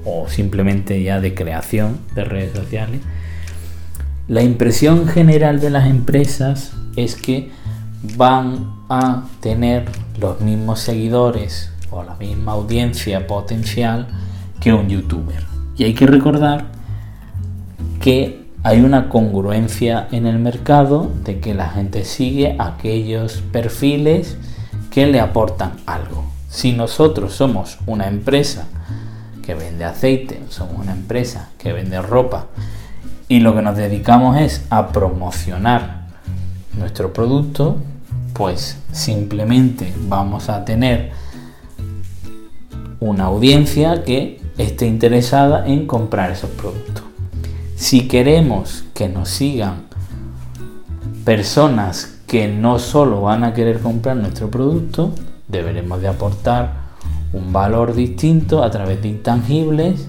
o 0.03 0.27
simplemente 0.27 1.01
ya 1.01 1.21
de 1.21 1.33
creación 1.33 1.99
de 2.15 2.25
redes 2.25 2.53
sociales, 2.57 3.01
la 4.27 4.43
impresión 4.43 5.07
general 5.07 5.59
de 5.59 5.69
las 5.69 5.87
empresas 5.87 6.73
es 6.95 7.15
que 7.15 7.51
van 8.17 8.73
a 8.89 9.25
tener 9.39 9.85
los 10.19 10.41
mismos 10.41 10.79
seguidores 10.79 11.71
o 11.89 12.03
la 12.03 12.15
misma 12.15 12.53
audiencia 12.53 13.27
potencial 13.27 14.07
que 14.59 14.73
un 14.73 14.89
youtuber. 14.89 15.43
Y 15.77 15.83
hay 15.83 15.93
que 15.93 16.07
recordar 16.07 16.65
que 17.99 18.40
hay 18.63 18.81
una 18.81 19.09
congruencia 19.09 20.07
en 20.11 20.27
el 20.27 20.37
mercado 20.37 21.11
de 21.23 21.39
que 21.39 21.53
la 21.53 21.69
gente 21.69 22.05
sigue 22.05 22.55
aquellos 22.59 23.41
perfiles 23.51 24.37
que 24.91 25.07
le 25.07 25.19
aportan 25.19 25.73
algo. 25.85 26.25
Si 26.49 26.73
nosotros 26.73 27.33
somos 27.33 27.79
una 27.87 28.07
empresa 28.07 28.67
que 29.41 29.55
vende 29.55 29.85
aceite, 29.85 30.41
somos 30.49 30.77
una 30.77 30.91
empresa 30.91 31.49
que 31.57 31.73
vende 31.73 32.01
ropa 32.01 32.47
y 33.27 33.39
lo 33.39 33.55
que 33.55 33.61
nos 33.63 33.77
dedicamos 33.77 34.37
es 34.37 34.63
a 34.69 34.89
promocionar 34.89 36.01
nuestro 36.77 37.13
producto, 37.13 37.77
pues 38.33 38.77
simplemente 38.91 39.91
vamos 40.07 40.49
a 40.49 40.65
tener 40.65 41.11
una 42.99 43.25
audiencia 43.25 44.03
que 44.03 44.39
esté 44.57 44.85
interesada 44.85 45.65
en 45.65 45.87
comprar 45.87 46.31
esos 46.31 46.49
productos. 46.51 46.90
Si 47.81 48.07
queremos 48.07 48.83
que 48.93 49.09
nos 49.09 49.27
sigan 49.27 49.87
personas 51.25 52.19
que 52.27 52.47
no 52.47 52.77
solo 52.77 53.23
van 53.23 53.43
a 53.43 53.55
querer 53.55 53.79
comprar 53.79 54.17
nuestro 54.17 54.51
producto, 54.51 55.15
deberemos 55.47 55.99
de 55.99 56.07
aportar 56.07 56.73
un 57.33 57.51
valor 57.51 57.95
distinto 57.95 58.63
a 58.63 58.69
través 58.69 59.01
de 59.01 59.07
intangibles 59.07 60.07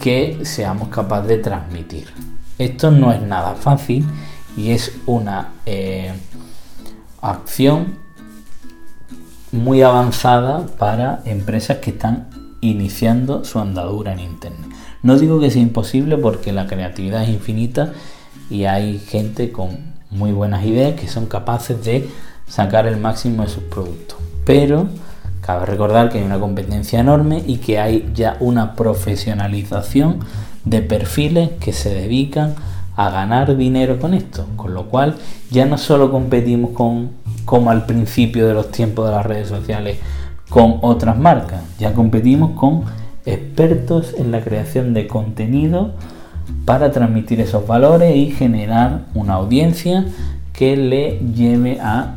que 0.00 0.38
seamos 0.46 0.88
capaces 0.88 1.28
de 1.28 1.36
transmitir. 1.36 2.08
Esto 2.56 2.90
no 2.90 3.12
es 3.12 3.20
nada 3.20 3.56
fácil 3.56 4.06
y 4.56 4.70
es 4.70 4.90
una 5.04 5.50
eh, 5.66 6.14
acción 7.20 7.98
muy 9.52 9.82
avanzada 9.82 10.64
para 10.78 11.20
empresas 11.26 11.76
que 11.76 11.90
están 11.90 12.30
iniciando 12.62 13.44
su 13.44 13.58
andadura 13.58 14.14
en 14.14 14.20
Internet. 14.20 14.75
No 15.02 15.18
digo 15.18 15.40
que 15.40 15.50
sea 15.50 15.62
imposible 15.62 16.16
porque 16.16 16.52
la 16.52 16.66
creatividad 16.66 17.22
es 17.22 17.30
infinita 17.30 17.92
y 18.50 18.64
hay 18.64 18.98
gente 18.98 19.52
con 19.52 19.96
muy 20.10 20.32
buenas 20.32 20.64
ideas 20.64 20.98
que 20.98 21.08
son 21.08 21.26
capaces 21.26 21.84
de 21.84 22.08
sacar 22.48 22.86
el 22.86 22.96
máximo 22.96 23.42
de 23.42 23.48
sus 23.48 23.62
productos. 23.64 24.18
Pero 24.44 24.88
cabe 25.40 25.66
recordar 25.66 26.08
que 26.08 26.18
hay 26.18 26.24
una 26.24 26.40
competencia 26.40 27.00
enorme 27.00 27.42
y 27.46 27.58
que 27.58 27.78
hay 27.78 28.10
ya 28.14 28.36
una 28.40 28.74
profesionalización 28.74 30.20
de 30.64 30.82
perfiles 30.82 31.50
que 31.60 31.72
se 31.72 31.94
dedican 31.94 32.54
a 32.96 33.10
ganar 33.10 33.56
dinero 33.56 33.98
con 33.98 34.14
esto. 34.14 34.46
Con 34.56 34.74
lo 34.74 34.86
cual 34.86 35.16
ya 35.50 35.66
no 35.66 35.78
solo 35.78 36.10
competimos 36.10 36.70
con, 36.70 37.10
como 37.44 37.70
al 37.70 37.86
principio 37.86 38.46
de 38.46 38.54
los 38.54 38.70
tiempos 38.70 39.06
de 39.06 39.12
las 39.12 39.26
redes 39.26 39.48
sociales, 39.48 39.98
con 40.48 40.78
otras 40.82 41.18
marcas, 41.18 41.62
ya 41.78 41.92
competimos 41.92 42.52
con 42.52 42.84
expertos 43.26 44.14
en 44.16 44.30
la 44.30 44.40
creación 44.40 44.94
de 44.94 45.06
contenido 45.06 45.94
para 46.64 46.92
transmitir 46.92 47.40
esos 47.40 47.66
valores 47.66 48.16
y 48.16 48.30
generar 48.30 49.06
una 49.14 49.34
audiencia 49.34 50.06
que 50.52 50.76
le 50.76 51.18
lleve 51.34 51.78
a, 51.80 52.14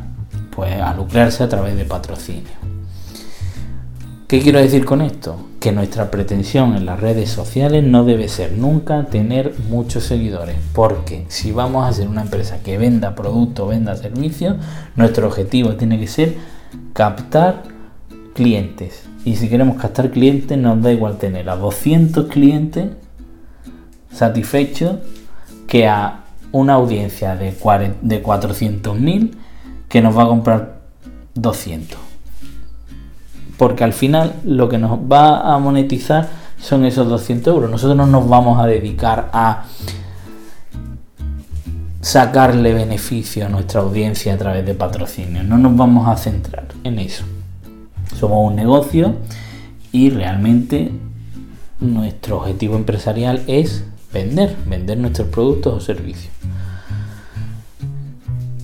pues, 0.54 0.74
a 0.80 0.94
lucrarse 0.94 1.42
a 1.42 1.48
través 1.48 1.76
de 1.76 1.84
patrocinio. 1.84 2.60
¿Qué 4.28 4.40
quiero 4.40 4.60
decir 4.60 4.84
con 4.84 5.02
esto? 5.02 5.36
Que 5.58 5.72
nuestra 5.72 6.10
pretensión 6.10 6.76
en 6.76 6.86
las 6.86 7.00
redes 7.00 7.30
sociales 7.30 7.82
no 7.82 8.04
debe 8.04 8.28
ser 8.28 8.52
nunca 8.52 9.06
tener 9.06 9.54
muchos 9.68 10.04
seguidores, 10.04 10.54
porque 10.72 11.24
si 11.26 11.50
vamos 11.50 11.88
a 11.88 11.92
ser 11.92 12.06
una 12.06 12.22
empresa 12.22 12.62
que 12.62 12.78
venda 12.78 13.16
productos, 13.16 13.68
venda 13.68 13.96
servicios, 13.96 14.56
nuestro 14.94 15.26
objetivo 15.26 15.74
tiene 15.74 15.98
que 15.98 16.06
ser 16.06 16.36
captar 16.92 17.64
clientes. 18.34 19.09
Y 19.24 19.36
si 19.36 19.48
queremos 19.48 19.76
captar 19.76 20.10
clientes, 20.10 20.56
nos 20.56 20.82
da 20.82 20.92
igual 20.92 21.18
tener 21.18 21.48
a 21.50 21.56
200 21.56 22.26
clientes 22.26 22.88
satisfecho 24.12 25.00
que 25.66 25.86
a 25.86 26.24
una 26.52 26.74
audiencia 26.74 27.36
de, 27.36 27.52
de 28.02 28.22
400.000 28.22 29.30
que 29.88 30.02
nos 30.02 30.16
va 30.16 30.24
a 30.24 30.26
comprar 30.26 30.80
200. 31.34 31.98
Porque 33.56 33.84
al 33.84 33.92
final 33.92 34.34
lo 34.44 34.68
que 34.68 34.78
nos 34.78 34.98
va 34.98 35.54
a 35.54 35.58
monetizar 35.58 36.28
son 36.58 36.84
esos 36.84 37.08
200 37.08 37.54
euros. 37.54 37.70
Nosotros 37.70 37.96
no 37.96 38.06
nos 38.06 38.28
vamos 38.28 38.58
a 38.58 38.66
dedicar 38.66 39.30
a 39.32 39.64
sacarle 42.00 42.72
beneficio 42.72 43.46
a 43.46 43.48
nuestra 43.48 43.80
audiencia 43.80 44.34
a 44.34 44.38
través 44.38 44.64
de 44.64 44.74
patrocinio. 44.74 45.42
No 45.42 45.58
nos 45.58 45.76
vamos 45.76 46.08
a 46.08 46.16
centrar 46.16 46.66
en 46.84 46.98
eso. 46.98 47.24
Somos 48.18 48.50
un 48.50 48.56
negocio 48.56 49.16
y 49.92 50.10
realmente 50.10 50.90
nuestro 51.80 52.38
objetivo 52.38 52.76
empresarial 52.76 53.42
es 53.46 53.84
vender, 54.12 54.56
vender 54.66 54.98
nuestros 54.98 55.28
productos 55.28 55.74
o 55.74 55.80
servicios. 55.80 56.32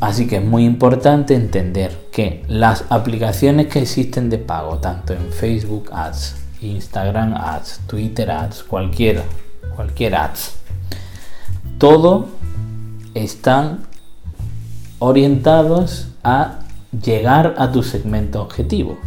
Así 0.01 0.27
que 0.27 0.37
es 0.37 0.45
muy 0.45 0.65
importante 0.65 1.35
entender 1.35 2.09
que 2.13 2.45
las 2.49 2.85
aplicaciones 2.91 3.69
que 3.69 3.81
existen 3.81 4.29
de 4.29 4.39
pago, 4.39 4.79
tanto 4.79 5.15
en 5.15 5.33
Facebook 5.33 5.89
Ads, 5.91 6.37
Instagram 6.61 7.35
Ads, 7.35 7.81
Twitter 7.87 8.31
Ads, 8.31 8.63
cualquiera, 8.65 9.23
cualquier 9.75 10.17
Ads, 10.17 10.57
todo 11.79 12.29
están 13.15 13.85
orientados 14.99 16.09
a 16.23 16.61
llegar 17.03 17.55
a 17.59 17.73
tu 17.73 17.83
segmento 17.83 18.43
objetivo. 18.43 18.99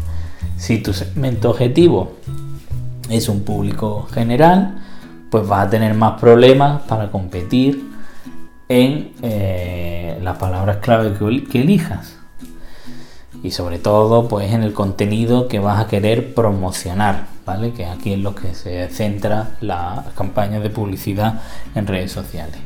Si 0.60 0.78
tu 0.80 0.92
segmento 0.94 1.52
objetivo 1.52 2.18
es 3.10 3.30
un 3.30 3.44
público 3.44 4.08
general, 4.12 4.78
pues 5.32 5.48
vas 5.48 5.68
a 5.68 5.70
tener 5.70 5.94
más 5.94 6.20
problemas 6.20 6.82
para 6.82 7.10
competir 7.10 7.90
en 8.68 9.14
eh, 9.22 10.20
las 10.22 10.38
palabras 10.38 10.78
clave 10.78 11.14
que, 11.50 11.62
elijas. 11.62 12.18
Y 13.42 13.52
sobre 13.52 13.80
todo, 13.80 14.28
pues 14.28 14.52
en 14.52 14.62
el 14.64 14.74
contenido 14.74 15.48
que 15.48 15.60
vas 15.60 15.80
a 15.80 15.88
querer 15.88 16.34
promocionar, 16.34 17.28
¿vale? 17.46 17.72
Que 17.72 17.86
aquí 17.86 18.12
es 18.12 18.20
lo 18.20 18.36
que 18.36 18.54
se 18.54 18.90
centra 18.90 19.52
la 19.62 20.08
campaña 20.18 20.60
de 20.60 20.70
publicidad 20.70 21.42
en 21.74 21.88
redes 21.88 22.12
sociales. 22.12 22.58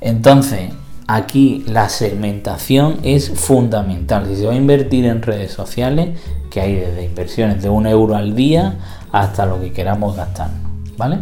Entonces, 0.00 0.72
aquí 1.14 1.64
la 1.66 1.88
segmentación 1.88 2.98
es 3.02 3.30
fundamental. 3.30 4.26
Si 4.28 4.36
se 4.36 4.46
va 4.46 4.52
a 4.52 4.56
invertir 4.56 5.04
en 5.06 5.22
redes 5.22 5.52
sociales, 5.52 6.18
que 6.50 6.60
hay 6.60 6.74
desde 6.76 7.04
inversiones 7.04 7.62
de 7.62 7.68
un 7.68 7.86
euro 7.86 8.16
al 8.16 8.34
día 8.34 8.78
hasta 9.12 9.46
lo 9.46 9.60
que 9.60 9.72
queramos 9.72 10.16
gastar, 10.16 10.50
¿vale? 10.96 11.18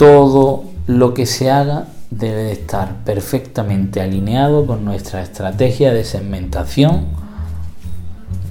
todo 0.00 0.64
lo 0.86 1.12
que 1.12 1.26
se 1.26 1.50
haga 1.50 1.84
debe 2.10 2.44
de 2.44 2.52
estar 2.52 3.04
perfectamente 3.04 4.00
alineado 4.00 4.64
con 4.64 4.82
nuestra 4.82 5.20
estrategia 5.20 5.92
de 5.92 6.04
segmentación 6.04 7.04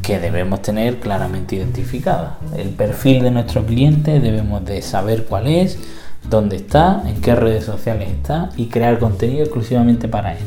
que 0.04 0.20
debemos 0.20 0.62
tener 0.62 1.00
claramente 1.00 1.56
identificada. 1.56 2.38
El 2.56 2.70
perfil 2.70 3.24
de 3.24 3.32
nuestro 3.32 3.66
cliente 3.66 4.20
debemos 4.20 4.64
de 4.64 4.84
saber 4.84 5.26
cuál 5.26 5.48
es, 5.48 5.80
dónde 6.28 6.56
está, 6.56 7.04
en 7.06 7.22
qué 7.22 7.36
redes 7.36 7.66
sociales 7.66 8.10
está 8.10 8.50
y 8.58 8.68
crear 8.68 9.00
contenido 9.00 9.44
exclusivamente 9.44 10.08
para 10.08 10.34
él. 10.34 10.46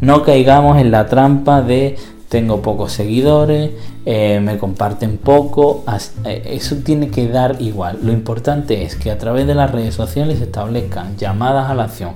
No 0.00 0.22
caigamos 0.22 0.78
en 0.78 0.90
la 0.90 1.06
trampa 1.06 1.62
de 1.62 1.96
tengo 2.28 2.62
pocos 2.62 2.90
seguidores, 2.92 3.70
eh, 4.04 4.40
me 4.40 4.58
comparten 4.58 5.18
poco, 5.18 5.84
eh, 6.24 6.42
eso 6.46 6.76
tiene 6.84 7.08
que 7.08 7.28
dar 7.28 7.62
igual. 7.62 8.00
Lo 8.02 8.12
importante 8.12 8.82
es 8.82 8.96
que 8.96 9.12
a 9.12 9.18
través 9.18 9.46
de 9.46 9.54
las 9.54 9.70
redes 9.70 9.94
sociales 9.94 10.38
se 10.38 10.44
establezcan 10.44 11.16
llamadas 11.16 11.70
a 11.70 11.74
la 11.74 11.84
acción, 11.84 12.10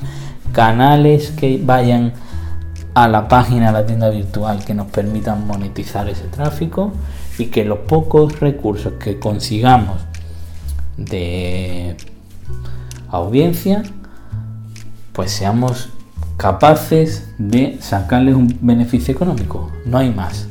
canales 0.53 1.31
que 1.31 1.61
vayan 1.63 2.15
a 2.95 3.07
la 3.07 3.29
página, 3.29 3.69
a 3.69 3.73
la 3.73 3.87
tienda 3.87 4.11
virtual 4.11 4.65
que 4.65 4.75
nos 4.75 4.89
permitan 4.89 5.47
monetizar 5.47 6.09
ese 6.09 6.25
tráfico 6.25 6.93
y 7.39 7.47
que 7.47 7.65
los 7.65 7.79
pocos 7.81 8.41
recursos 8.41 8.95
que 8.95 9.21
consigamos 9.21 9.99
de 10.97 11.97
audiencia 13.11 13.83
pues 15.13 15.33
seamos 15.33 15.89
capaces 16.37 17.29
de 17.39 17.79
sacarles 17.81 18.37
un 18.37 18.57
beneficio 18.61 19.13
económico. 19.13 19.73
No 19.85 19.99
hay 19.99 20.11
más. 20.11 20.49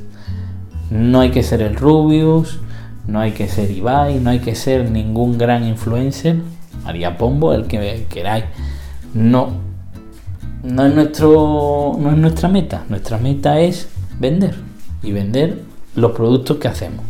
No 0.89 1.21
hay 1.21 1.31
que 1.31 1.41
ser 1.41 1.61
el 1.61 1.75
Rubius, 1.75 2.59
no 3.07 3.21
hay 3.21 3.31
que 3.31 3.47
ser 3.47 3.71
Ibai, 3.71 4.19
no 4.19 4.29
hay 4.29 4.39
que 4.39 4.55
ser 4.55 4.91
ningún 4.91 5.37
gran 5.37 5.65
influencer, 5.65 6.41
María 6.83 7.17
Pombo, 7.17 7.53
el 7.53 7.67
que 7.67 8.07
queráis. 8.09 8.43
No, 9.13 9.51
no 10.63 10.85
es, 10.85 10.93
nuestro, 10.93 11.95
no 11.97 12.11
es 12.11 12.17
nuestra 12.17 12.49
meta. 12.49 12.83
Nuestra 12.89 13.17
meta 13.17 13.61
es 13.61 13.87
vender 14.19 14.55
y 15.01 15.13
vender 15.13 15.61
los 15.95 16.11
productos 16.11 16.57
que 16.57 16.67
hacemos 16.67 17.05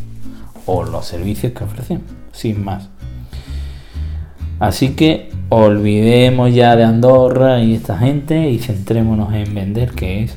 o 0.67 0.83
los 0.83 1.07
servicios 1.07 1.53
que 1.53 1.63
ofrecemos, 1.63 2.05
sin 2.31 2.63
más. 2.63 2.89
Así 4.59 4.89
que 4.89 5.31
olvidemos 5.49 6.53
ya 6.53 6.75
de 6.75 6.83
Andorra 6.83 7.61
y 7.61 7.75
esta 7.75 7.97
gente 7.97 8.49
y 8.49 8.59
centrémonos 8.59 9.33
en 9.33 9.53
vender, 9.53 9.91
que 9.91 10.23
es 10.23 10.35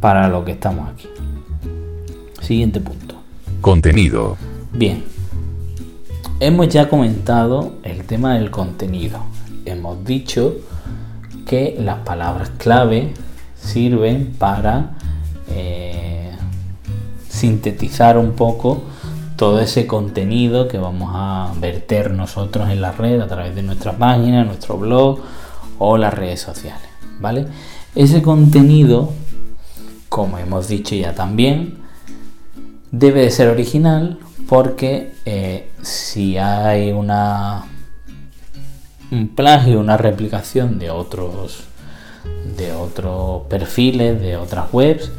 para 0.00 0.28
lo 0.28 0.44
que 0.44 0.52
estamos 0.52 0.88
aquí. 0.88 1.08
Siguiente 2.40 2.80
punto. 2.80 3.16
Contenido. 3.60 4.36
Bien. 4.72 5.04
Hemos 6.40 6.68
ya 6.68 6.88
comentado 6.88 7.74
el 7.82 8.04
tema 8.04 8.34
del 8.34 8.50
contenido. 8.50 9.20
Hemos 9.66 10.04
dicho 10.04 10.56
que 11.46 11.76
las 11.78 11.98
palabras 11.98 12.50
clave 12.56 13.12
sirven 13.56 14.32
para 14.38 14.92
eh, 15.50 16.30
sintetizar 17.28 18.16
un 18.16 18.32
poco 18.32 18.84
todo 19.40 19.58
ese 19.60 19.86
contenido 19.86 20.68
que 20.68 20.76
vamos 20.76 21.12
a 21.14 21.54
verter 21.58 22.10
nosotros 22.10 22.68
en 22.68 22.82
la 22.82 22.92
red 22.92 23.22
a 23.22 23.26
través 23.26 23.54
de 23.54 23.62
nuestra 23.62 23.96
página, 23.96 24.44
nuestro 24.44 24.76
blog 24.76 25.20
o 25.78 25.96
las 25.96 26.12
redes 26.12 26.42
sociales, 26.42 26.86
¿vale? 27.20 27.46
Ese 27.94 28.20
contenido, 28.20 29.14
como 30.10 30.36
hemos 30.36 30.68
dicho 30.68 30.94
ya 30.94 31.14
también, 31.14 31.78
debe 32.90 33.22
de 33.22 33.30
ser 33.30 33.48
original 33.48 34.18
porque 34.46 35.14
eh, 35.24 35.70
si 35.80 36.36
hay 36.36 36.92
una 36.92 37.64
un 39.10 39.28
plagio, 39.28 39.80
una 39.80 39.96
replicación 39.96 40.78
de 40.78 40.90
otros 40.90 41.64
de 42.58 42.74
otros 42.74 43.46
perfiles, 43.48 44.20
de 44.20 44.36
otras 44.36 44.66
webs, 44.70 45.10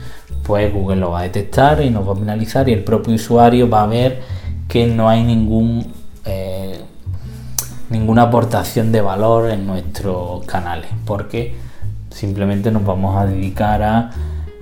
pues 0.43 0.73
Google 0.73 0.97
lo 0.97 1.11
va 1.11 1.19
a 1.19 1.23
detectar 1.23 1.81
y 1.81 1.89
nos 1.89 2.07
va 2.07 2.13
a 2.13 2.15
penalizar 2.15 2.67
y 2.69 2.73
el 2.73 2.83
propio 2.83 3.15
usuario 3.15 3.69
va 3.69 3.83
a 3.83 3.87
ver 3.87 4.21
que 4.67 4.87
no 4.87 5.09
hay 5.09 5.23
ningún 5.23 5.93
eh, 6.25 6.81
ninguna 7.89 8.23
aportación 8.23 8.91
de 8.91 9.01
valor 9.01 9.49
en 9.49 9.67
nuestros 9.67 10.45
canales 10.45 10.89
porque 11.05 11.55
simplemente 12.09 12.71
nos 12.71 12.85
vamos 12.85 13.17
a 13.17 13.25
dedicar 13.25 13.83
a, 13.83 14.11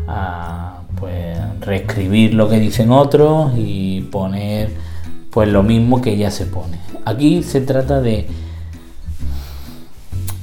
a 0.07 0.81
pues, 0.99 1.37
reescribir 1.61 2.33
lo 2.33 2.49
que 2.49 2.59
dicen 2.59 2.91
otros 2.91 3.51
y 3.55 4.01
poner 4.11 4.71
pues 5.31 5.47
lo 5.47 5.63
mismo 5.63 6.01
que 6.01 6.17
ya 6.17 6.31
se 6.31 6.45
pone 6.45 6.79
aquí 7.05 7.43
se 7.43 7.61
trata 7.61 8.01
de 8.01 8.27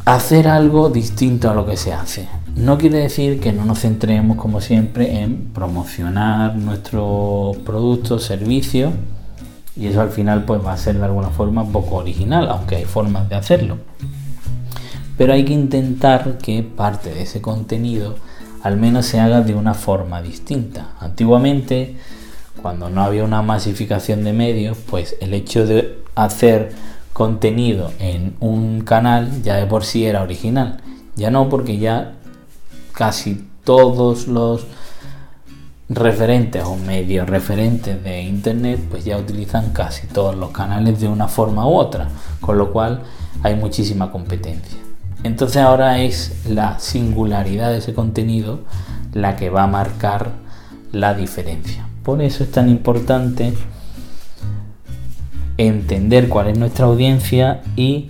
hacer 0.05 0.49
algo 0.49 0.89
distinto 0.89 1.51
a 1.51 1.55
lo 1.55 1.67
que 1.67 1.77
se 1.77 1.93
hace. 1.93 2.29
No 2.57 2.79
quiere 2.79 3.01
decir 3.01 3.39
que 3.39 3.53
no 3.53 3.67
nos 3.67 3.81
centremos, 3.81 4.39
como 4.39 4.63
siempre, 4.63 5.21
en 5.21 5.49
promocionar 5.53 6.57
nuestros 6.57 7.55
productos, 7.59 8.25
servicios, 8.25 8.95
y 9.77 9.89
eso 9.89 10.01
al 10.01 10.09
final 10.09 10.45
pues 10.47 10.65
va 10.65 10.73
a 10.73 10.79
ser 10.79 10.97
de 10.97 11.05
alguna 11.05 11.29
forma 11.29 11.67
poco 11.67 11.97
original, 11.97 12.49
aunque 12.49 12.77
hay 12.77 12.87
formas 12.87 13.29
de 13.29 13.35
hacerlo. 13.35 13.77
Pero 15.19 15.35
hay 15.35 15.45
que 15.45 15.53
intentar 15.53 16.39
que 16.39 16.63
parte 16.63 17.11
de 17.11 17.23
ese 17.25 17.43
contenido 17.43 18.17
al 18.63 18.79
menos 18.79 19.05
se 19.05 19.21
haga 19.21 19.43
de 19.43 19.55
una 19.55 19.75
forma 19.75 20.23
distinta. 20.23 20.95
Antiguamente, 20.99 21.97
cuando 22.63 22.89
no 22.89 23.03
había 23.03 23.23
una 23.25 23.43
masificación 23.43 24.25
de 24.25 24.33
medios, 24.33 24.79
pues 24.89 25.15
el 25.21 25.35
hecho 25.35 25.67
de 25.67 25.99
hacer 26.15 26.73
contenido 27.13 27.93
en 27.99 28.35
un 28.41 28.81
canal 28.81 29.43
ya 29.43 29.57
de 29.57 29.67
por 29.67 29.85
sí 29.85 30.07
era 30.07 30.23
original. 30.23 30.81
Ya 31.17 31.31
no 31.31 31.51
porque 31.51 31.77
ya 31.77 32.15
casi 32.97 33.47
todos 33.63 34.27
los 34.27 34.67
referentes 35.91 36.65
o 36.65 36.77
medios 36.77 37.29
referentes 37.29 38.03
de 38.03 38.23
internet 38.23 38.81
pues 38.91 39.05
ya 39.05 39.19
utilizan 39.19 39.73
casi 39.73 40.07
todos 40.07 40.35
los 40.35 40.51
canales 40.51 40.99
de 40.99 41.07
una 41.07 41.29
forma 41.29 41.69
u 41.69 41.75
otra, 41.75 42.09
con 42.41 42.57
lo 42.57 42.73
cual 42.73 43.03
hay 43.43 43.55
muchísima 43.55 44.11
competencia. 44.11 44.79
Entonces 45.25 45.59
ahora 45.59 46.01
es 46.01 46.47
la 46.49 46.79
singularidad 46.79 47.71
de 47.71 47.79
ese 47.79 47.93
contenido 47.93 48.61
la 49.13 49.37
que 49.37 49.51
va 49.51 49.65
a 49.65 49.69
marcar 49.69 50.31
la 50.91 51.13
diferencia. 51.13 51.87
Por 52.03 52.23
eso 52.23 52.45
es 52.45 52.51
tan 52.51 52.69
importante 52.71 53.53
entender 55.59 56.29
cuál 56.29 56.49
es 56.49 56.59
nuestra 56.59 56.87
audiencia 56.87 57.63
y 57.77 58.09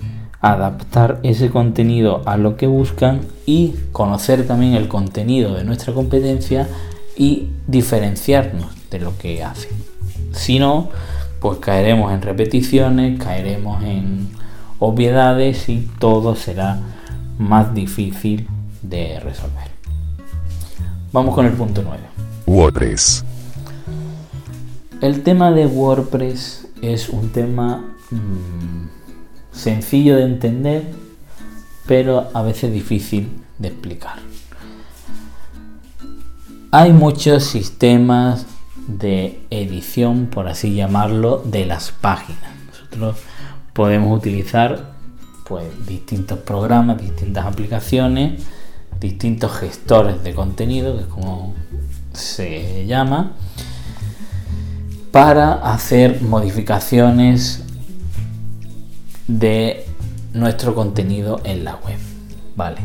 adaptar 0.52 1.20
ese 1.22 1.50
contenido 1.50 2.22
a 2.26 2.36
lo 2.36 2.56
que 2.56 2.66
buscan 2.66 3.20
y 3.46 3.74
conocer 3.92 4.46
también 4.46 4.74
el 4.74 4.88
contenido 4.88 5.54
de 5.54 5.64
nuestra 5.64 5.92
competencia 5.92 6.68
y 7.16 7.48
diferenciarnos 7.66 8.68
de 8.90 9.00
lo 9.00 9.16
que 9.18 9.42
hacen. 9.42 9.72
Si 10.32 10.58
no, 10.58 10.90
pues 11.40 11.58
caeremos 11.58 12.12
en 12.12 12.22
repeticiones, 12.22 13.18
caeremos 13.18 13.82
en 13.82 14.28
obviedades 14.78 15.68
y 15.68 15.88
todo 15.98 16.36
será 16.36 16.80
más 17.38 17.74
difícil 17.74 18.48
de 18.82 19.20
resolver. 19.20 19.70
Vamos 21.12 21.34
con 21.34 21.46
el 21.46 21.52
punto 21.52 21.82
9. 21.82 21.98
WordPress. 22.46 23.24
El 25.00 25.22
tema 25.22 25.50
de 25.50 25.66
WordPress 25.66 26.68
es 26.82 27.08
un 27.08 27.30
tema 27.30 27.84
mm, 28.10 28.85
sencillo 29.56 30.16
de 30.16 30.24
entender, 30.24 30.84
pero 31.86 32.28
a 32.34 32.42
veces 32.42 32.72
difícil 32.72 33.42
de 33.58 33.68
explicar. 33.68 34.18
Hay 36.70 36.92
muchos 36.92 37.44
sistemas 37.44 38.46
de 38.86 39.40
edición, 39.50 40.26
por 40.26 40.46
así 40.48 40.74
llamarlo, 40.74 41.42
de 41.44 41.64
las 41.64 41.90
páginas. 41.90 42.52
Nosotros 42.66 43.16
podemos 43.72 44.16
utilizar 44.16 44.92
pues, 45.48 45.64
distintos 45.86 46.38
programas, 46.40 47.00
distintas 47.00 47.46
aplicaciones, 47.46 48.42
distintos 49.00 49.52
gestores 49.52 50.22
de 50.22 50.34
contenido, 50.34 50.96
que 50.96 51.02
es 51.02 51.08
como 51.08 51.54
se 52.12 52.86
llama, 52.86 53.32
para 55.12 55.54
hacer 55.54 56.20
modificaciones 56.22 57.65
de 59.28 59.84
nuestro 60.32 60.74
contenido 60.74 61.40
en 61.44 61.64
la 61.64 61.76
web. 61.76 61.98
Vale. 62.54 62.78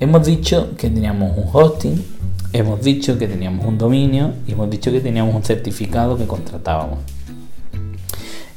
Hemos 0.00 0.26
dicho 0.26 0.74
que 0.76 0.90
teníamos 0.90 1.36
un 1.36 1.44
hosting, 1.52 2.04
hemos 2.52 2.82
dicho 2.82 3.18
que 3.18 3.28
teníamos 3.28 3.66
un 3.66 3.78
dominio 3.78 4.32
y 4.46 4.52
hemos 4.52 4.68
dicho 4.70 4.90
que 4.90 5.00
teníamos 5.00 5.34
un 5.34 5.44
certificado 5.44 6.16
que 6.16 6.26
contratábamos. 6.26 6.98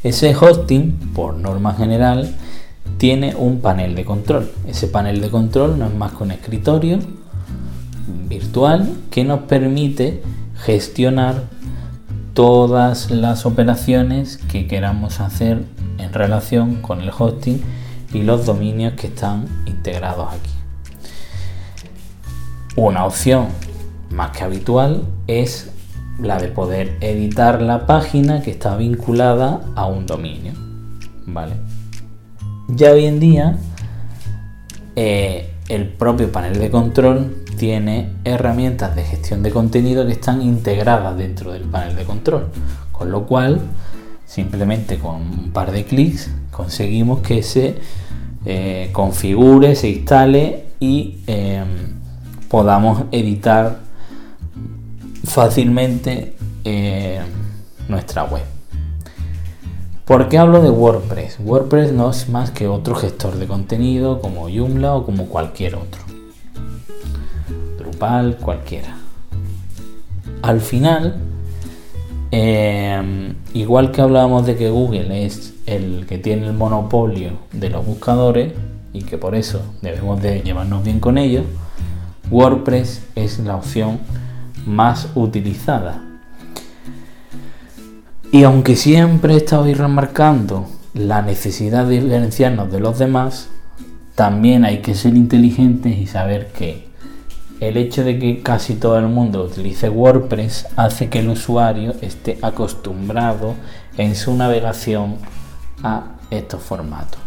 Ese 0.04 0.36
hosting, 0.36 0.92
por 1.14 1.36
norma 1.36 1.74
general, 1.74 2.34
tiene 2.98 3.36
un 3.36 3.60
panel 3.60 3.96
de 3.96 4.06
control. 4.06 4.52
Ese 4.68 4.88
panel 4.88 5.22
de 5.22 5.30
control 5.30 5.78
no 5.78 5.88
es 5.88 5.94
más 5.94 6.14
que 6.14 6.24
un 6.24 6.32
escritorio 6.32 7.00
virtual 8.28 8.90
que 9.10 9.24
nos 9.24 9.42
permite 9.42 10.22
gestionar 10.58 11.44
todas 12.34 13.12
las 13.12 13.46
operaciones 13.46 14.38
que 14.38 14.68
queramos 14.68 15.20
hacer 15.20 15.64
en 15.98 16.14
relación 16.14 16.82
con 16.82 17.02
el 17.02 17.12
hosting 17.18 17.62
y 18.14 18.24
los 18.24 18.46
dominios 18.46 18.94
que 18.94 19.08
están 19.08 19.48
integrados 19.66 20.34
aquí. 20.34 20.52
Una 22.76 23.06
opción 23.06 23.48
más 24.10 24.32
que 24.32 24.44
habitual 24.44 25.04
es 25.28 25.72
la 26.20 26.38
de 26.38 26.48
poder 26.48 26.98
editar 27.02 27.62
la 27.62 27.86
página 27.86 28.42
que 28.42 28.52
está 28.52 28.76
vinculada 28.78 29.62
a 29.76 29.86
un 29.86 30.06
dominio. 30.06 30.54
¿Vale? 31.26 31.56
Ya 32.70 32.92
hoy 32.92 33.06
en 33.06 33.20
día 33.20 33.58
eh, 34.96 35.54
el 35.68 35.88
propio 35.88 36.32
panel 36.32 36.60
de 36.60 36.70
control 36.70 37.44
tiene 37.58 38.14
herramientas 38.24 38.96
de 38.96 39.04
gestión 39.04 39.44
de 39.44 39.52
contenido 39.52 40.06
que 40.06 40.14
están 40.14 40.42
integradas 40.42 41.18
dentro 41.18 41.52
del 41.52 41.64
panel 41.64 41.96
de 41.96 42.04
control. 42.04 42.48
Con 42.92 43.12
lo 43.12 43.26
cual, 43.26 43.62
simplemente 44.26 44.98
con 44.98 45.16
un 45.16 45.52
par 45.52 45.72
de 45.72 45.86
clics 45.86 46.30
conseguimos 46.52 47.20
que 47.20 47.44
se 47.44 47.76
eh, 48.46 48.90
configure, 48.92 49.76
se 49.76 49.90
instale 49.90 50.66
y 50.80 51.20
em, 51.28 51.68
podamos 52.50 53.04
editar 53.12 53.80
fácilmente 55.24 56.36
eh, 56.64 57.22
nuestra 57.88 58.24
web. 58.24 58.44
¿Por 60.06 60.30
qué 60.30 60.38
hablo 60.38 60.62
de 60.62 60.70
WordPress? 60.70 61.40
WordPress 61.40 61.92
no 61.92 62.12
es 62.12 62.30
más 62.30 62.52
que 62.52 62.68
otro 62.68 62.96
gestor 62.96 63.38
de 63.38 63.48
contenido 63.48 64.22
como 64.22 64.50
Joomla 64.50 64.94
o 64.94 65.06
como 65.06 65.26
cualquier 65.26 65.76
otro 65.76 66.06
cualquiera. 68.42 68.96
Al 70.42 70.62
final, 70.62 71.16
em, 72.32 73.36
igual 73.54 73.92
que 73.92 74.02
hablábamos 74.02 74.46
de 74.46 74.56
que 74.56 74.70
Google 74.70 75.26
es 75.26 75.54
el 75.66 76.06
que 76.08 76.18
tiene 76.18 76.48
el 76.48 76.54
monopolio 76.54 77.32
de 77.52 77.70
los 77.70 77.86
buscadores 77.86 78.54
y 78.94 79.04
que 79.04 79.18
por 79.18 79.36
eso 79.36 79.62
debemos 79.82 80.22
de 80.22 80.42
llevarnos 80.42 80.84
bien 80.84 81.00
con 81.00 81.18
ellos, 81.18 81.46
WordPress 82.32 83.06
es 83.16 83.40
la 83.40 83.56
opción 83.56 84.00
más 84.66 85.10
utilizada. 85.16 86.02
Y 88.32 88.44
aunque 88.44 88.76
siempre 88.76 89.34
he 89.34 89.38
estado 89.38 89.66
remarcando 89.74 90.68
la 90.94 91.22
necesidad 91.22 91.86
de 91.86 92.02
diferenciarnos 92.02 92.72
de 92.72 92.80
los 92.80 92.98
demás, 93.00 93.50
también 94.16 94.66
hay 94.66 94.80
que 94.80 94.96
ser 94.96 95.16
inteligentes 95.16 95.98
y 95.98 96.08
saber 96.08 96.52
que 96.54 96.85
el 97.60 97.78
hecho 97.78 98.04
de 98.04 98.20
que 98.20 98.42
casi 98.42 98.76
todo 98.76 98.98
el 98.98 99.08
mundo 99.08 99.44
utilice 99.44 99.90
WordPress 99.90 100.68
hace 100.76 101.10
que 101.10 101.20
el 101.20 101.30
usuario 101.30 101.94
esté 102.02 102.38
acostumbrado 102.42 103.56
en 103.98 104.16
su 104.16 104.36
navegación 104.36 105.18
a 105.84 106.16
estos 106.30 106.62
formatos. 106.62 107.20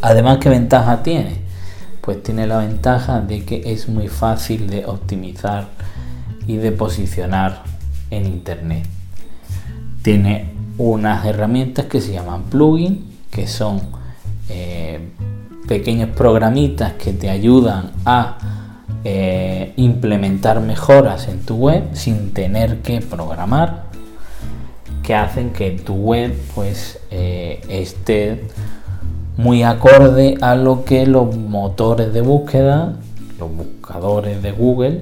Además, 0.00 0.38
¿qué 0.38 0.48
ventaja 0.48 1.02
tiene? 1.02 1.38
Pues 2.00 2.22
tiene 2.22 2.46
la 2.46 2.58
ventaja 2.58 3.20
de 3.20 3.44
que 3.44 3.72
es 3.72 3.88
muy 3.88 4.08
fácil 4.08 4.68
de 4.68 4.84
optimizar 4.86 5.68
y 6.46 6.56
de 6.56 6.72
posicionar 6.72 7.62
en 8.10 8.26
Internet. 8.26 8.86
Tiene 10.02 10.52
unas 10.76 11.24
herramientas 11.24 11.86
que 11.86 12.00
se 12.00 12.12
llaman 12.12 12.44
plugins, 12.44 12.98
que 13.30 13.46
son 13.46 13.80
eh, 14.50 15.08
pequeños 15.66 16.10
programitas 16.10 16.92
que 16.94 17.12
te 17.12 17.30
ayudan 17.30 17.92
a 18.04 18.63
eh, 19.04 19.72
implementar 19.76 20.60
mejoras 20.60 21.28
en 21.28 21.40
tu 21.40 21.56
web 21.56 21.84
sin 21.92 22.32
tener 22.32 22.80
que 22.82 23.00
programar. 23.00 23.84
que 25.02 25.14
hacen 25.14 25.50
que 25.50 25.72
tu 25.72 25.92
web 25.94 26.34
pues 26.54 26.98
eh, 27.10 27.60
esté 27.68 28.48
muy 29.36 29.62
acorde 29.62 30.38
a 30.40 30.54
lo 30.54 30.86
que 30.86 31.06
los 31.06 31.36
motores 31.36 32.14
de 32.14 32.22
búsqueda, 32.22 32.96
los 33.38 33.54
buscadores 33.54 34.42
de 34.42 34.52
Google 34.52 35.00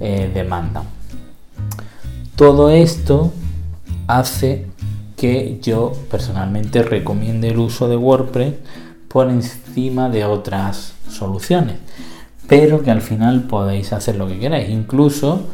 eh, 0.00 0.30
demandan. 0.32 0.84
Todo 2.36 2.70
esto 2.70 3.32
hace 4.06 4.66
que 5.16 5.58
yo 5.60 5.92
personalmente 6.10 6.82
recomiende 6.82 7.48
el 7.48 7.58
uso 7.58 7.88
de 7.88 7.96
WordPress 7.96 8.54
por 9.08 9.28
encima 9.28 10.08
de 10.08 10.24
otras 10.24 10.94
soluciones, 11.10 11.76
pero 12.48 12.82
que 12.82 12.90
al 12.90 13.02
final 13.02 13.42
podéis 13.42 13.92
hacer 13.92 14.16
lo 14.16 14.26
que 14.26 14.38
queráis. 14.38 14.70
Incluso 14.70 15.46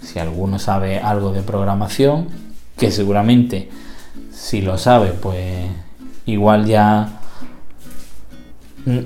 si 0.00 0.18
alguno 0.18 0.58
sabe 0.58 1.00
algo 1.00 1.32
de 1.32 1.42
programación, 1.42 2.28
que 2.76 2.90
seguramente 2.90 3.70
si 4.30 4.60
lo 4.60 4.78
sabe, 4.78 5.08
pues 5.08 5.66
igual 6.26 6.66
ya 6.66 7.08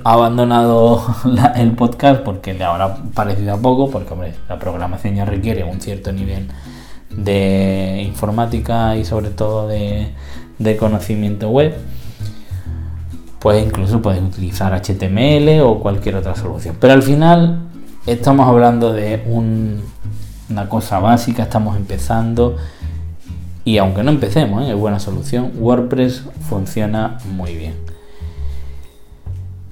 ha 0.03 0.13
abandonado 0.13 1.03
el 1.55 1.71
podcast 1.71 2.21
porque 2.21 2.53
le 2.53 2.63
habrá 2.63 2.95
parecido 3.13 3.53
a 3.53 3.57
poco, 3.57 3.89
porque 3.89 4.13
hombre, 4.13 4.33
la 4.47 4.59
programación 4.59 5.15
ya 5.15 5.25
requiere 5.25 5.63
un 5.63 5.81
cierto 5.81 6.11
nivel 6.11 6.47
de 7.09 8.03
informática 8.05 8.95
y 8.95 9.05
sobre 9.05 9.29
todo 9.29 9.67
de, 9.67 10.13
conocimiento 10.77 11.49
web. 11.49 11.75
Pues 13.41 13.65
incluso 13.65 14.03
puedes 14.03 14.21
utilizar 14.21 14.71
HTML 14.71 15.61
o 15.61 15.79
cualquier 15.79 16.15
otra 16.15 16.35
solución. 16.35 16.77
Pero 16.79 16.93
al 16.93 17.01
final 17.01 17.63
estamos 18.05 18.47
hablando 18.47 18.93
de 18.93 19.23
una 19.27 20.69
cosa 20.69 20.99
básica, 20.99 21.43
estamos 21.43 21.75
empezando. 21.75 22.57
Y 23.65 23.79
aunque 23.79 24.03
no 24.03 24.11
empecemos, 24.11 24.63
¿eh? 24.63 24.69
es 24.69 24.75
buena 24.75 24.99
solución. 24.99 25.53
WordPress 25.57 26.23
funciona 26.47 27.17
muy 27.35 27.55
bien. 27.55 27.73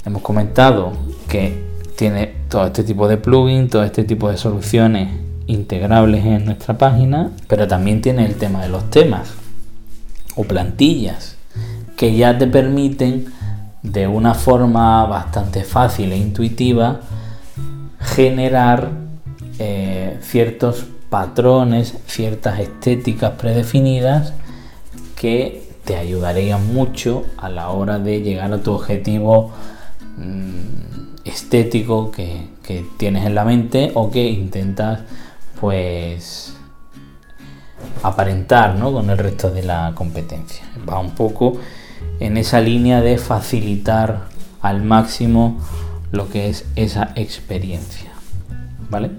Hemos 0.03 0.23
comentado 0.23 0.93
que 1.27 1.63
tiene 1.95 2.33
todo 2.49 2.65
este 2.65 2.83
tipo 2.83 3.07
de 3.07 3.17
plugins, 3.17 3.69
todo 3.69 3.83
este 3.83 4.03
tipo 4.03 4.31
de 4.31 4.37
soluciones 4.37 5.09
integrables 5.45 6.25
en 6.25 6.45
nuestra 6.45 6.75
página, 6.75 7.29
pero 7.47 7.67
también 7.67 8.01
tiene 8.01 8.25
el 8.25 8.35
tema 8.35 8.63
de 8.63 8.69
los 8.69 8.89
temas 8.89 9.33
o 10.35 10.43
plantillas 10.43 11.35
que 11.95 12.15
ya 12.15 12.37
te 12.37 12.47
permiten 12.47 13.25
de 13.83 14.07
una 14.07 14.33
forma 14.33 15.05
bastante 15.05 15.63
fácil 15.63 16.11
e 16.11 16.17
intuitiva 16.17 16.99
generar 17.99 18.89
eh, 19.57 20.17
ciertos 20.21 20.85
patrones, 21.09 21.97
ciertas 22.05 22.59
estéticas 22.59 23.31
predefinidas 23.31 24.33
que 25.15 25.67
te 25.85 25.97
ayudarían 25.97 26.73
mucho 26.73 27.25
a 27.37 27.49
la 27.49 27.69
hora 27.69 27.99
de 27.99 28.21
llegar 28.21 28.53
a 28.53 28.61
tu 28.61 28.73
objetivo 28.73 29.51
Mm, 30.19 31.15
estético 31.23 32.11
que, 32.11 32.49
tienes 32.97 33.25
en 33.25 33.33
la 33.33 33.45
mente 33.45 33.91
o 33.95 34.11
que 34.11 34.29
intentas 34.29 34.99
pues 35.59 36.53
aparentar 38.03 38.77
con 38.77 39.09
el 39.09 39.17
resto 39.17 39.49
de 39.49 39.63
la 39.63 39.93
competencia. 39.95 40.63
Va 40.87 40.99
un 40.99 41.11
poco 41.11 41.57
en 42.19 42.37
esa 42.37 42.61
línea 42.61 43.01
de 43.01 43.17
facilitar 43.17 44.27
al 44.61 44.83
máximo 44.83 45.57
lo 46.11 46.29
que 46.29 46.49
es 46.49 46.65
esa 46.75 47.13
experiencia. 47.15 48.11
¿Vale? 48.89 49.11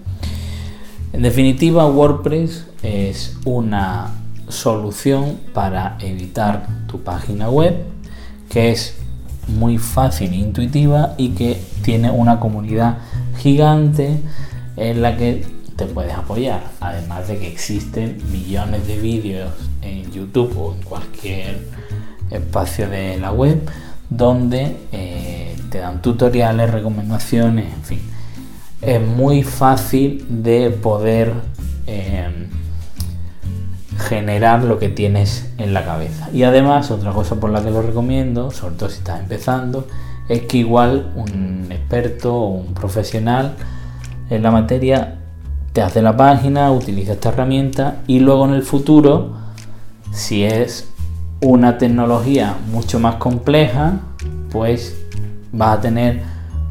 En 1.12 1.22
definitiva, 1.22 1.86
WordPress 1.86 2.66
es 2.82 3.36
una 3.44 4.10
solución 4.48 5.38
para 5.54 5.96
editar 6.00 6.66
tu 6.88 7.02
página 7.02 7.48
web 7.48 7.84
que 8.48 8.70
es 8.70 8.96
muy 9.46 9.78
fácil 9.78 10.32
e 10.32 10.36
intuitiva 10.36 11.14
y 11.16 11.30
que 11.30 11.60
tiene 11.82 12.10
una 12.10 12.40
comunidad 12.40 12.98
gigante 13.38 14.20
en 14.76 15.02
la 15.02 15.16
que 15.16 15.44
te 15.76 15.86
puedes 15.86 16.12
apoyar. 16.12 16.62
Además 16.80 17.28
de 17.28 17.38
que 17.38 17.48
existen 17.48 18.18
millones 18.30 18.86
de 18.86 18.98
vídeos 18.98 19.52
en 19.82 20.10
YouTube 20.10 20.56
o 20.58 20.74
en 20.74 20.82
cualquier 20.82 21.68
espacio 22.30 22.88
de 22.88 23.18
la 23.18 23.32
web 23.32 23.60
donde 24.08 24.76
eh, 24.92 25.56
te 25.70 25.78
dan 25.78 26.02
tutoriales, 26.02 26.70
recomendaciones, 26.70 27.72
en 27.72 27.82
fin. 27.82 28.00
Es 28.82 29.00
muy 29.00 29.42
fácil 29.42 30.26
de 30.28 30.70
poder 30.70 31.32
eh, 31.86 32.48
generar 33.98 34.64
lo 34.64 34.78
que 34.78 34.88
tienes 34.88 35.48
en 35.58 35.72
la 35.72 35.84
cabeza. 35.84 36.28
Y 36.32 36.42
además, 36.42 36.90
otra 36.90 37.12
cosa 37.12 37.36
por 37.36 37.50
la 37.50 37.62
que 37.62 37.70
lo 37.70 37.82
recomiendo, 37.82 38.50
sobre 38.50 38.74
todo 38.74 38.88
si 38.88 38.98
estás 38.98 39.20
empezando, 39.20 39.86
es 40.28 40.42
que 40.42 40.58
igual 40.58 41.12
un 41.14 41.66
experto 41.70 42.34
o 42.34 42.48
un 42.48 42.74
profesional 42.74 43.54
en 44.30 44.42
la 44.42 44.50
materia 44.50 45.18
te 45.72 45.82
hace 45.82 46.02
la 46.02 46.16
página, 46.16 46.70
utiliza 46.72 47.12
esta 47.12 47.28
herramienta 47.28 47.98
y 48.06 48.20
luego 48.20 48.44
en 48.46 48.54
el 48.54 48.62
futuro, 48.62 49.36
si 50.12 50.44
es 50.44 50.89
una 51.42 51.78
tecnología 51.78 52.56
mucho 52.70 53.00
más 53.00 53.16
compleja, 53.16 54.00
pues 54.50 54.96
vas 55.52 55.78
a 55.78 55.80
tener 55.80 56.22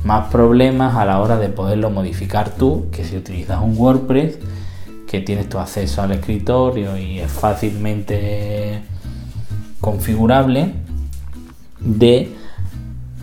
más 0.03 0.29
problemas 0.31 0.95
a 0.95 1.05
la 1.05 1.19
hora 1.19 1.37
de 1.37 1.49
poderlo 1.49 1.89
modificar 1.89 2.51
tú 2.51 2.87
que 2.91 3.03
si 3.03 3.17
utilizas 3.17 3.61
un 3.61 3.77
WordPress 3.77 4.37
que 5.07 5.19
tienes 5.19 5.49
tu 5.49 5.57
acceso 5.57 6.01
al 6.01 6.11
escritorio 6.11 6.97
y 6.97 7.19
es 7.19 7.31
fácilmente 7.31 8.81
configurable 9.81 10.73
de 11.79 12.33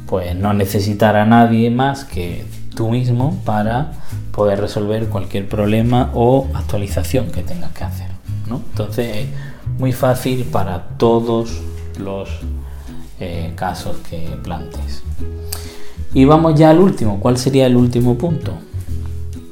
pues 0.07 0.35
no 0.35 0.53
necesitar 0.53 1.17
a 1.17 1.27
nadie 1.27 1.71
más 1.71 2.05
que 2.05 2.45
tú 2.75 2.91
mismo 2.91 3.41
para 3.45 3.93
poder 4.33 4.61
resolver 4.61 5.07
cualquier 5.09 5.49
problema 5.49 6.11
o 6.15 6.49
actualización 6.55 7.31
que 7.31 7.43
tengas 7.43 7.71
que 7.73 7.85
hacer 7.85 8.09
entonces 8.49 9.17
es 9.17 9.27
muy 9.79 9.93
fácil 9.93 10.45
para 10.45 10.89
todos 10.97 11.61
los 11.99 12.29
eh, 13.20 13.53
casos 13.55 13.97
que 14.11 14.29
plantes 14.43 15.03
y 16.12 16.24
vamos 16.24 16.59
ya 16.59 16.70
al 16.70 16.79
último 16.79 17.18
¿cuál 17.20 17.39
sería 17.39 17.66
el 17.66 17.77
último 17.77 18.16
punto? 18.16 18.53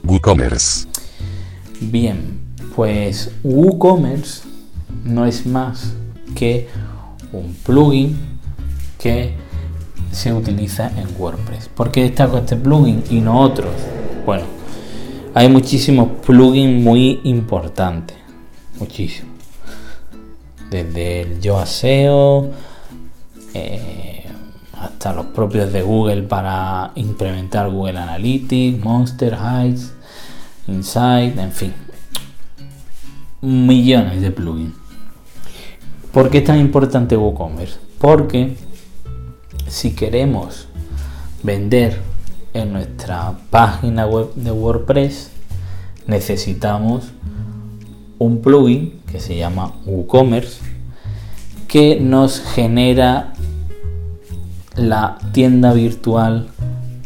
WooCommerce 0.05 0.87
Bien, 1.81 2.39
pues 2.75 3.31
WooCommerce 3.43 4.43
no 5.05 5.27
es 5.27 5.47
más 5.47 5.95
que 6.35 6.69
un 7.33 7.55
plugin 7.55 8.17
que 8.99 9.35
se 10.13 10.33
utiliza 10.33 10.91
en 10.97 11.09
WordPress. 11.19 11.69
¿Por 11.69 11.91
qué 11.91 12.03
destaco 12.03 12.39
este 12.39 12.57
plugin 12.57 13.03
y 13.11 13.21
no 13.21 13.41
otros? 13.41 13.73
Bueno, 14.25 14.45
hay 15.35 15.49
muchísimos 15.49 16.09
plugins 16.25 16.83
muy 16.83 17.21
importantes. 17.25 18.17
Muchísimos. 18.79 19.34
Desde 20.75 21.21
el 21.21 21.41
Yoaseo 21.41 22.51
eh, 23.55 24.25
hasta 24.73 25.13
los 25.13 25.27
propios 25.27 25.73
de 25.73 25.83
Google 25.83 26.25
para 26.25 26.91
implementar 26.97 27.71
Google 27.71 27.97
Analytics, 27.97 28.85
Monster 28.85 29.39
Heights 29.41 29.93
Insight, 30.67 31.39
en 31.39 31.53
fin. 31.53 31.73
Millones 33.41 34.21
de 34.21 34.33
plugins. 34.33 34.75
¿Por 36.11 36.29
qué 36.29 36.39
es 36.39 36.45
tan 36.45 36.59
importante 36.59 37.17
WooCommerce? 37.17 37.79
Porque 38.01 38.57
si 39.69 39.95
queremos 39.95 40.67
vender 41.45 42.01
en 42.53 42.73
nuestra 42.73 43.33
página 43.49 44.09
web 44.09 44.35
de 44.35 44.51
WordPress, 44.51 45.31
necesitamos 46.09 47.13
un 48.19 48.43
plugin 48.43 49.04
que 49.15 49.21
se 49.21 49.37
llama 49.37 49.71
WooCommerce 49.87 50.59
que 51.69 52.01
nos 52.01 52.41
genera 52.41 53.33
la 54.75 55.19
tienda 55.31 55.73
virtual 55.73 56.49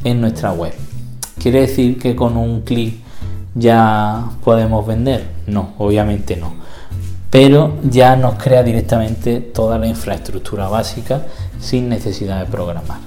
en 0.05 0.23
nuestra 0.23 0.53
web. 0.53 0.73
Quiere 1.39 1.61
decir 1.61 1.99
que 1.99 2.17
con 2.17 2.39
un 2.39 2.63
clic 2.63 2.95
ya 3.55 4.25
podemos 4.43 4.87
vender? 4.87 5.29
No, 5.47 5.75
obviamente 5.77 6.35
no. 6.37 6.55
Pero 7.29 7.77
ya 7.83 8.17
nos 8.17 8.37
crea 8.43 8.63
directamente 8.63 9.41
toda 9.41 9.77
la 9.77 9.87
infraestructura 9.87 10.67
básica 10.67 11.27
sin 11.61 11.91
necesidad 11.91 12.41
de 12.41 12.47
programar. 12.47 13.01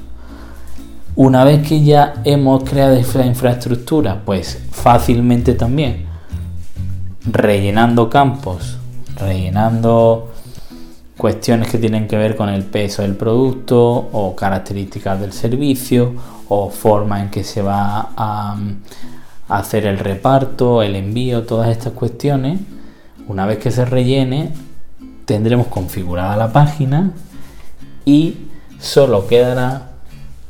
Una 1.15 1.43
vez 1.43 1.67
que 1.67 1.83
ya 1.83 2.21
hemos 2.23 2.63
creado 2.65 2.93
esa 2.93 3.25
infraestructura, 3.25 4.21
pues 4.23 4.61
fácilmente 4.69 5.55
también 5.55 6.05
rellenando 7.25 8.07
campos, 8.07 8.77
rellenando 9.17 10.31
cuestiones 11.17 11.69
que 11.69 11.77
tienen 11.77 12.07
que 12.07 12.17
ver 12.17 12.35
con 12.35 12.49
el 12.49 12.63
peso 12.63 13.03
del 13.03 13.15
producto 13.15 13.79
o 13.79 14.35
características 14.35 15.19
del 15.21 15.33
servicio 15.33 16.13
o 16.47 16.69
forma 16.69 17.21
en 17.21 17.29
que 17.29 17.43
se 17.43 17.61
va 17.61 18.09
a, 18.17 18.57
hacer 19.47 19.85
el 19.85 19.99
reparto, 19.99 20.81
el 20.81 20.95
envío, 20.95 21.43
todas 21.43 21.69
estas 21.69 21.93
cuestiones, 21.93 22.59
una 23.27 23.45
vez 23.45 23.59
que 23.59 23.69
se 23.69 23.85
rellene, 23.85 24.53
tendremos 25.25 25.67
configurada 25.67 26.35
la 26.37 26.51
página 26.51 27.11
y 28.05 28.37
solo 28.79 29.27
quedará 29.27 29.91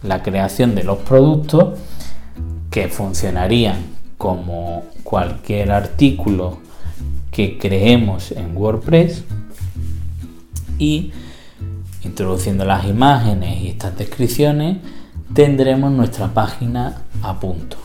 la 0.04 0.24
creación 0.24 0.74
de 0.76 0.84
los 0.84 1.00
productos 1.00 1.80
que 2.70 2.88
funcionarían 2.88 3.78
como 4.18 4.84
cualquier 5.04 5.72
artículo 5.72 6.60
que 7.32 7.58
creemos 7.58 8.32
en 8.32 8.56
WordPress 8.56 9.24
y 10.78 11.12
introduciendo 12.04 12.66
las 12.66 12.86
imágenes 12.86 13.62
y 13.62 13.70
estas 13.70 13.98
descripciones 13.98 14.78
tendremos 15.34 15.92
nuestra 15.92 16.34
página 16.34 17.04
a 17.24 17.40
punto. 17.40 17.78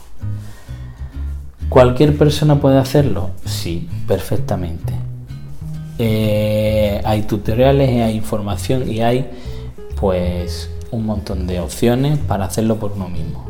¿Cualquier 1.68 2.16
persona 2.16 2.60
puede 2.60 2.78
hacerlo? 2.78 3.30
Sí, 3.44 3.88
perfectamente. 4.06 4.94
Eh, 5.98 7.00
hay 7.04 7.22
tutoriales, 7.22 7.88
hay 8.02 8.16
información 8.16 8.90
y 8.90 9.00
hay 9.00 9.30
pues 9.98 10.70
un 10.90 11.06
montón 11.06 11.46
de 11.46 11.60
opciones 11.60 12.18
para 12.18 12.46
hacerlo 12.46 12.76
por 12.76 12.92
uno 12.92 13.08
mismo. 13.08 13.46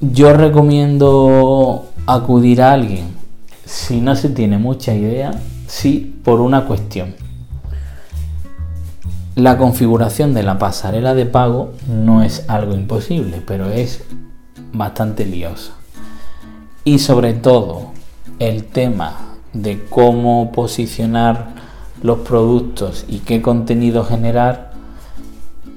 Yo 0.00 0.32
recomiendo 0.32 1.86
acudir 2.06 2.62
a 2.62 2.72
alguien 2.72 3.21
si 3.72 4.02
no 4.02 4.14
se 4.16 4.28
tiene 4.28 4.58
mucha 4.58 4.94
idea, 4.94 5.30
sí 5.66 6.20
por 6.22 6.42
una 6.42 6.66
cuestión. 6.66 7.14
La 9.34 9.56
configuración 9.56 10.34
de 10.34 10.42
la 10.42 10.58
pasarela 10.58 11.14
de 11.14 11.24
pago 11.24 11.72
no 11.88 12.22
es 12.22 12.44
algo 12.48 12.74
imposible, 12.74 13.42
pero 13.46 13.70
es 13.70 14.04
bastante 14.74 15.24
liosa. 15.24 15.72
Y 16.84 16.98
sobre 16.98 17.32
todo 17.32 17.92
el 18.38 18.64
tema 18.64 19.38
de 19.54 19.82
cómo 19.88 20.52
posicionar 20.52 21.54
los 22.02 22.18
productos 22.18 23.06
y 23.08 23.20
qué 23.20 23.40
contenido 23.40 24.04
generar, 24.04 24.72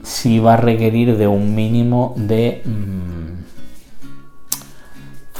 si 0.03 0.39
va 0.39 0.55
a 0.55 0.57
requerir 0.57 1.15
de 1.15 1.27
un 1.27 1.55
mínimo 1.55 2.13
de 2.17 2.61
mm, 2.65 3.34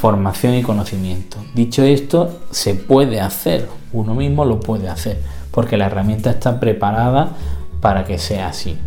formación 0.06 0.54
y 0.54 0.62
conocimiento. 0.62 1.38
Dicho 1.56 1.82
esto, 1.82 2.42
se 2.52 2.76
puede 2.76 3.20
hacer, 3.22 3.68
uno 3.92 4.14
mismo 4.14 4.46
lo 4.46 4.60
puede 4.60 4.88
hacer, 4.88 5.20
porque 5.50 5.78
la 5.78 5.88
herramienta 5.88 6.30
está 6.30 6.60
preparada 6.60 7.30
para 7.82 8.06
que 8.06 8.20
sea 8.20 8.50
así. 8.50 8.78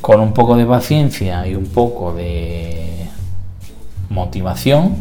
Con 0.00 0.20
un 0.20 0.32
poco 0.32 0.56
de 0.56 0.64
paciencia 0.64 1.46
y 1.46 1.54
un 1.54 1.66
poco 1.66 2.14
de 2.14 3.10
motivación, 4.08 4.96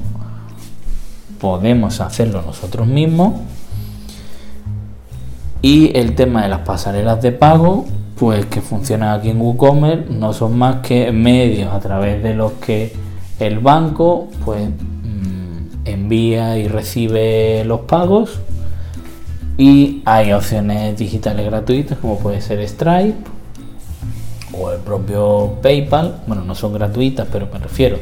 podemos 1.39 2.01
hacerlo 2.01 2.41
nosotros 2.41 2.85
mismos. 2.85 3.35
Y 5.61 5.97
el 5.97 6.13
tema 6.13 6.43
de 6.43 6.49
las 6.49 6.59
pasarelas 6.59 7.21
de 7.21 7.31
pago, 7.31 7.85
pues 8.19 8.47
que 8.47 8.59
funcionan 8.59 9.17
aquí 9.17 9.29
en 9.29 9.39
WooCommerce, 9.39 10.09
no 10.09 10.33
son 10.33 10.57
más 10.57 10.85
que 10.85 11.13
medios 11.13 11.73
a 11.73 11.79
través 11.79 12.21
de 12.21 12.33
los 12.33 12.51
que 12.51 13.02
el 13.39 13.59
banco 13.59 14.27
pues 14.45 14.69
mm, 14.69 15.85
envía 15.85 16.57
y 16.57 16.67
recibe 16.67 17.63
los 17.65 17.81
pagos 17.81 18.39
y 19.57 20.01
hay 20.05 20.33
opciones 20.33 20.97
digitales 20.97 21.45
gratuitas 21.45 21.97
como 21.99 22.17
puede 22.19 22.41
ser 22.41 22.67
Stripe 22.67 23.15
o 24.59 24.71
el 24.71 24.79
propio 24.79 25.57
PayPal. 25.61 26.21
Bueno, 26.27 26.43
no 26.43 26.55
son 26.55 26.73
gratuitas, 26.73 27.27
pero 27.31 27.47
me 27.51 27.59
refiero, 27.59 27.97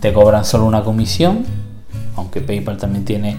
te 0.00 0.12
cobran 0.12 0.44
solo 0.44 0.66
una 0.66 0.82
comisión, 0.82 1.44
aunque 2.16 2.40
PayPal 2.40 2.76
también 2.76 3.04
tiene 3.04 3.36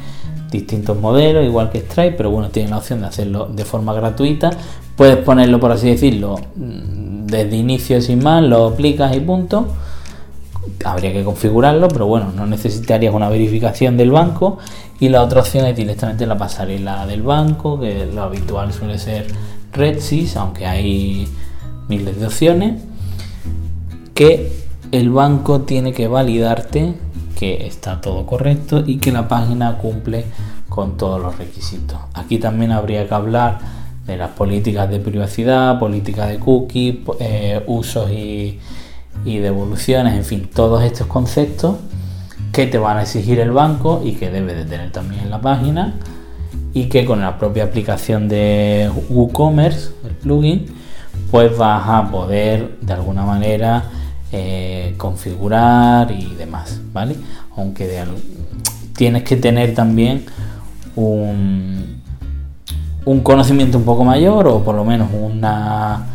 distintos 0.51 0.99
modelos, 0.99 1.45
igual 1.45 1.69
que 1.69 1.79
Stripe, 1.81 2.13
pero 2.15 2.31
bueno, 2.31 2.49
tiene 2.49 2.69
la 2.69 2.77
opción 2.77 3.01
de 3.01 3.07
hacerlo 3.07 3.47
de 3.47 3.65
forma 3.65 3.93
gratuita. 3.93 4.51
Puedes 4.95 5.17
ponerlo, 5.17 5.59
por 5.59 5.71
así 5.71 5.89
decirlo, 5.89 6.38
mm, 6.55 7.25
desde 7.27 7.55
inicio 7.55 8.01
sin 8.01 8.23
más, 8.23 8.43
lo 8.43 8.67
aplicas 8.67 9.15
y 9.15 9.19
punto 9.19 9.67
habría 10.86 11.13
que 11.13 11.23
configurarlo, 11.23 11.88
pero 11.88 12.07
bueno, 12.07 12.32
no 12.36 12.45
necesitarías 12.45 13.13
una 13.13 13.30
verificación 13.30 13.97
del 13.97 14.11
banco. 14.11 14.57
Y 14.99 15.09
la 15.09 15.21
otra 15.21 15.41
opción 15.41 15.65
es 15.65 15.75
directamente 15.75 16.25
la 16.25 16.38
pasarela 16.38 17.05
del 17.05 17.21
banco, 17.21 17.80
que 17.80 18.05
lo 18.05 18.23
habitual 18.23 18.73
suele 18.73 18.97
ser 18.97 19.28
RedSys, 19.73 20.38
aunque 20.38 20.65
hay 20.65 21.28
miles 21.88 22.19
de 22.19 22.25
opciones, 22.25 22.82
que 24.13 24.51
el 24.91 25.09
banco 25.09 25.61
tiene 25.61 25.93
que 25.93 26.07
validarte 26.07 26.95
que 27.38 27.67
está 27.67 28.01
todo 28.01 28.25
correcto 28.25 28.84
y 28.86 28.97
que 28.97 29.11
la 29.11 29.28
página 29.28 29.78
cumple 29.78 30.25
con 30.69 30.97
todos 30.97 31.21
los 31.21 31.38
requisitos. 31.38 31.99
Aquí 32.13 32.39
también 32.39 32.71
habría 32.71 33.07
que 33.07 33.13
hablar 33.13 33.59
de 34.07 34.17
las 34.17 34.32
políticas 34.32 34.89
de 34.89 34.99
privacidad, 34.99 35.78
políticas 35.78 36.30
de 36.30 36.39
cookies, 36.39 36.95
eh, 37.19 37.61
usos 37.67 38.09
y 38.11 38.59
y 39.28 39.39
devoluciones, 39.39 40.15
en 40.15 40.23
fin, 40.23 40.49
todos 40.53 40.84
estos 40.84 41.05
conceptos 41.05 41.75
que 42.53 42.65
te 42.65 42.78
van 42.78 42.97
a 42.97 43.01
exigir 43.01 43.41
el 43.41 43.51
banco 43.51 44.01
y 44.05 44.13
que 44.13 44.30
debe 44.32 44.53
de 44.53 44.63
tener 44.63 44.89
también 44.93 45.23
en 45.23 45.30
la 45.30 45.41
página 45.41 45.95
y 46.73 46.86
que 46.86 47.03
con 47.03 47.19
la 47.19 47.38
propia 47.38 47.65
aplicación 47.65 48.30
de 48.30 48.89
WooCommerce, 49.09 49.89
el 50.05 50.15
plugin, 50.15 50.67
pues 51.30 51.57
vas 51.57 51.84
a 51.89 52.09
poder 52.09 52.78
de 52.80 52.93
alguna 52.93 53.25
manera 53.25 53.84
eh, 54.32 54.95
configurar 54.97 56.09
y 56.09 56.34
demás, 56.36 56.80
¿vale? 56.93 57.17
Aunque 57.57 58.01
tienes 58.95 59.23
que 59.23 59.36
tener 59.36 59.75
también 59.75 60.25
un, 60.95 62.01
un 63.03 63.19
conocimiento 63.19 63.78
un 63.78 63.84
poco 63.84 64.05
mayor 64.05 64.47
o 64.47 64.63
por 64.63 64.75
lo 64.75 64.86
menos 64.86 65.09
una 65.11 66.05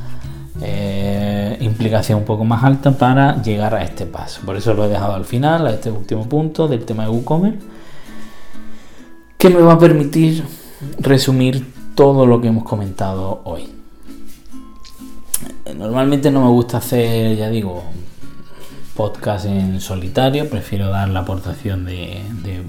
eh, 0.62 1.32
implicación 1.62 2.20
un 2.20 2.24
poco 2.24 2.44
más 2.44 2.64
alta 2.64 2.92
para 2.92 3.40
llegar 3.42 3.74
a 3.74 3.84
este 3.84 4.06
paso. 4.06 4.40
Por 4.44 4.56
eso 4.56 4.74
lo 4.74 4.84
he 4.84 4.88
dejado 4.88 5.14
al 5.14 5.24
final, 5.24 5.66
a 5.66 5.70
este 5.70 5.90
último 5.90 6.28
punto 6.28 6.68
del 6.68 6.84
tema 6.84 7.04
de 7.04 7.10
WooCommerce, 7.10 7.58
que 9.38 9.48
me 9.50 9.60
va 9.60 9.74
a 9.74 9.78
permitir 9.78 10.44
resumir 10.98 11.72
todo 11.94 12.26
lo 12.26 12.40
que 12.40 12.48
hemos 12.48 12.64
comentado 12.64 13.42
hoy. 13.44 13.68
Normalmente 15.76 16.30
no 16.30 16.42
me 16.42 16.50
gusta 16.50 16.78
hacer, 16.78 17.36
ya 17.36 17.48
digo, 17.48 17.82
podcast 18.94 19.46
en 19.46 19.80
solitario, 19.80 20.48
prefiero 20.48 20.90
dar 20.90 21.08
la 21.08 21.20
aportación 21.20 21.84
de, 21.84 22.22
de 22.42 22.62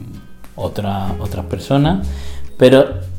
otras 0.56 1.46
personas, 1.50 2.08
pero 2.58 3.13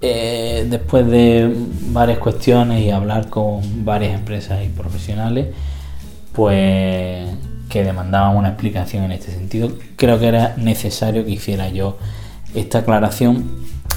eh, 0.00 0.66
después 0.68 1.06
de 1.06 1.54
varias 1.92 2.18
cuestiones 2.18 2.82
y 2.82 2.90
hablar 2.90 3.28
con 3.28 3.84
varias 3.84 4.14
empresas 4.14 4.64
y 4.64 4.68
profesionales, 4.68 5.48
pues 6.32 7.28
que 7.68 7.84
demandaban 7.84 8.36
una 8.36 8.48
explicación 8.48 9.04
en 9.04 9.12
este 9.12 9.30
sentido, 9.30 9.72
creo 9.96 10.18
que 10.18 10.26
era 10.26 10.54
necesario 10.56 11.24
que 11.24 11.30
hiciera 11.30 11.68
yo 11.68 11.98
esta 12.54 12.78
aclaración 12.78 13.44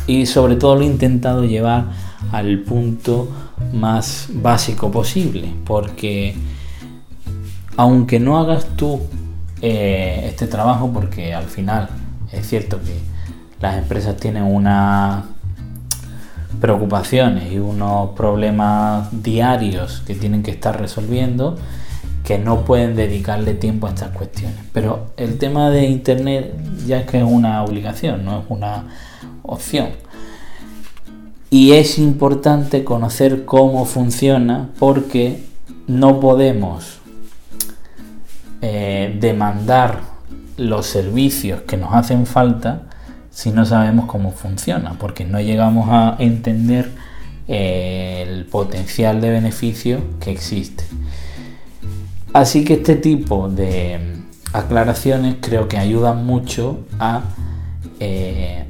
y 0.05 0.25
sobre 0.25 0.55
todo 0.55 0.75
lo 0.75 0.81
he 0.83 0.85
intentado 0.85 1.43
llevar 1.45 1.85
al 2.31 2.59
punto 2.59 3.29
más 3.73 4.27
básico 4.29 4.91
posible, 4.91 5.53
porque 5.65 6.35
aunque 7.77 8.19
no 8.19 8.37
hagas 8.37 8.65
tú 8.75 9.01
eh, 9.61 10.25
este 10.27 10.47
trabajo, 10.47 10.91
porque 10.93 11.33
al 11.33 11.45
final 11.45 11.89
es 12.31 12.47
cierto 12.47 12.79
que 12.79 12.93
las 13.61 13.77
empresas 13.77 14.17
tienen 14.17 14.43
una 14.43 15.32
preocupaciones 16.59 17.51
y 17.51 17.59
unos 17.59 18.11
problemas 18.11 19.09
diarios 19.23 20.01
que 20.05 20.15
tienen 20.15 20.43
que 20.43 20.51
estar 20.51 20.79
resolviendo 20.79 21.57
que 22.23 22.39
no 22.39 22.63
pueden 22.63 22.95
dedicarle 22.95 23.53
tiempo 23.53 23.87
a 23.87 23.89
estas 23.89 24.11
cuestiones. 24.11 24.57
Pero 24.71 25.11
el 25.17 25.37
tema 25.37 25.69
de 25.69 25.85
Internet 25.85 26.53
ya 26.85 26.99
es 27.01 27.05
que 27.05 27.17
es 27.17 27.23
una 27.23 27.63
obligación, 27.63 28.23
no 28.23 28.39
es 28.39 28.45
una 28.49 28.85
opción. 29.43 29.89
Y 31.49 31.73
es 31.73 31.99
importante 31.99 32.83
conocer 32.83 33.45
cómo 33.45 33.85
funciona 33.85 34.69
porque 34.79 35.43
no 35.85 36.19
podemos 36.19 36.99
eh, 38.61 39.17
demandar 39.19 39.99
los 40.57 40.85
servicios 40.85 41.61
que 41.61 41.77
nos 41.77 41.93
hacen 41.93 42.25
falta 42.25 42.83
si 43.33 43.51
no 43.51 43.65
sabemos 43.65 44.05
cómo 44.05 44.31
funciona, 44.31 44.93
porque 44.99 45.25
no 45.25 45.41
llegamos 45.41 45.89
a 45.89 46.15
entender 46.19 46.91
eh, 47.47 48.25
el 48.27 48.45
potencial 48.45 49.21
de 49.21 49.31
beneficio 49.31 50.01
que 50.19 50.31
existe. 50.31 50.83
Así 52.31 52.63
que 52.63 52.75
este 52.75 52.95
tipo 52.95 53.49
de 53.49 53.99
aclaraciones 54.53 55.35
creo 55.41 55.67
que 55.67 55.77
ayudan 55.77 56.25
mucho 56.25 56.85
a 56.99 57.23
eh, 57.99 58.65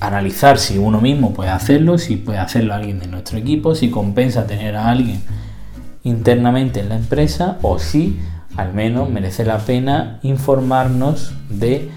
analizar 0.00 0.58
si 0.58 0.78
uno 0.78 1.00
mismo 1.00 1.32
puede 1.32 1.50
hacerlo, 1.50 1.98
si 1.98 2.16
puede 2.16 2.38
hacerlo 2.38 2.74
alguien 2.74 2.98
de 2.98 3.06
nuestro 3.06 3.38
equipo, 3.38 3.74
si 3.74 3.90
compensa 3.90 4.46
tener 4.46 4.76
a 4.76 4.90
alguien 4.90 5.22
internamente 6.02 6.80
en 6.80 6.88
la 6.88 6.96
empresa 6.96 7.58
o 7.62 7.78
si 7.78 8.18
al 8.56 8.74
menos 8.74 9.10
merece 9.10 9.44
la 9.44 9.58
pena 9.58 10.18
informarnos 10.22 11.34
de 11.48 11.90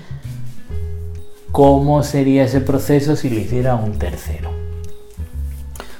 cómo 1.60 2.04
sería 2.04 2.46
ese 2.46 2.62
proceso 2.62 3.18
si 3.18 3.30
lo 3.30 3.38
hiciera 3.38 3.76
un 3.76 4.00
tercero. 4.00 4.50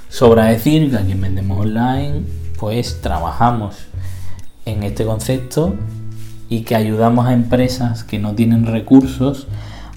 Sobra 0.08 0.46
decir 0.46 0.90
que 0.90 0.96
aquí 0.96 1.12
en 1.12 1.20
Vendemos 1.20 1.60
Online 1.60 2.22
pues 2.58 3.02
trabajamos 3.02 3.76
en 4.64 4.84
este 4.84 5.04
concepto 5.04 5.74
y 6.48 6.62
que 6.62 6.76
ayudamos 6.76 7.26
a 7.26 7.34
empresas 7.34 8.04
que 8.04 8.18
no 8.18 8.34
tienen 8.34 8.64
recursos 8.64 9.48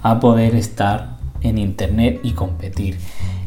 a 0.01 0.19
poder 0.19 0.53
estar 0.55 1.15
en 1.39 1.57
Internet 1.57 2.19
y 2.23 2.31
competir 2.31 2.97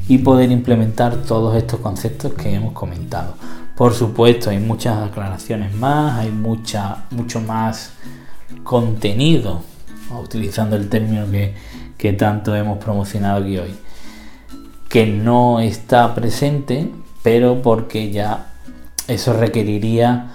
y 0.08 0.16
poder 0.16 0.50
implementar 0.50 1.16
todos 1.16 1.54
estos 1.54 1.80
conceptos 1.80 2.32
que 2.32 2.54
hemos 2.54 2.72
comentado. 2.72 3.34
Por 3.76 3.92
supuesto, 3.92 4.48
hay 4.48 4.58
muchas 4.58 5.06
aclaraciones 5.06 5.74
más, 5.74 6.18
hay 6.18 6.30
mucha, 6.30 7.04
mucho 7.10 7.42
más 7.42 7.92
contenido, 8.64 9.60
utilizando 10.18 10.76
el 10.76 10.88
término 10.88 11.30
que, 11.30 11.75
que 11.98 12.12
tanto 12.12 12.54
hemos 12.54 12.78
promocionado 12.78 13.42
aquí 13.42 13.58
hoy, 13.58 13.74
que 14.88 15.06
no 15.06 15.60
está 15.60 16.14
presente, 16.14 16.90
pero 17.22 17.62
porque 17.62 18.10
ya 18.10 18.52
eso 19.08 19.32
requeriría 19.32 20.30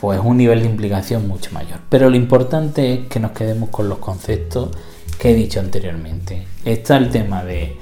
pues 0.00 0.20
un 0.22 0.36
nivel 0.36 0.60
de 0.60 0.66
implicación 0.66 1.26
mucho 1.26 1.50
mayor. 1.52 1.80
Pero 1.88 2.10
lo 2.10 2.16
importante 2.16 2.92
es 2.92 3.06
que 3.08 3.20
nos 3.20 3.32
quedemos 3.32 3.70
con 3.70 3.88
los 3.88 3.98
conceptos 3.98 4.70
que 5.18 5.30
he 5.30 5.34
dicho 5.34 5.60
anteriormente. 5.60 6.46
Está 6.64 6.96
el 6.98 7.10
tema 7.10 7.42
de 7.42 7.76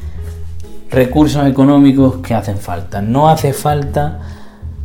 recursos 0.91 1.47
económicos 1.47 2.17
que 2.17 2.35
hacen 2.35 2.59
falta. 2.59 3.03
No 3.03 3.29
hace 3.29 3.53
falta 3.53 4.21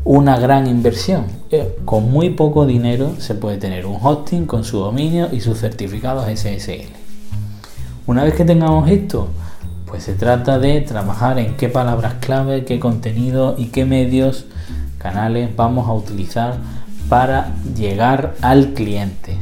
una 0.04 0.39
gran 0.39 0.68
inversión. 0.68 1.26
Eh, 1.52 1.78
con 1.86 2.12
muy 2.12 2.32
poco 2.32 2.66
dinero 2.66 3.14
se 3.20 3.36
puede 3.36 3.58
tener 3.58 3.86
un 3.86 3.97
hosting 4.02 4.45
con 4.45 4.64
su 4.64 4.80
dominio 4.80 5.30
y 5.32 5.41
sus 5.41 5.60
certificados 5.60 6.26
SSL. 6.28 6.99
Una 8.10 8.24
vez 8.24 8.34
que 8.34 8.43
tengamos 8.43 8.89
esto, 8.89 9.28
pues 9.86 10.01
se 10.01 10.16
trata 10.16 10.57
de 10.57 10.82
trabajar 10.82 11.38
en 11.38 11.55
qué 11.57 11.70
palabras 11.70 12.16
clave, 12.20 12.66
qué 12.66 12.80
contenido 12.80 13.53
y 13.55 13.66
qué 13.68 13.86
medios, 13.86 14.45
canales 14.97 15.55
vamos 15.55 15.88
a 15.88 15.93
utilizar 15.93 16.55
para 17.07 17.53
llegar 17.76 18.34
al 18.41 18.74
cliente. 18.74 19.38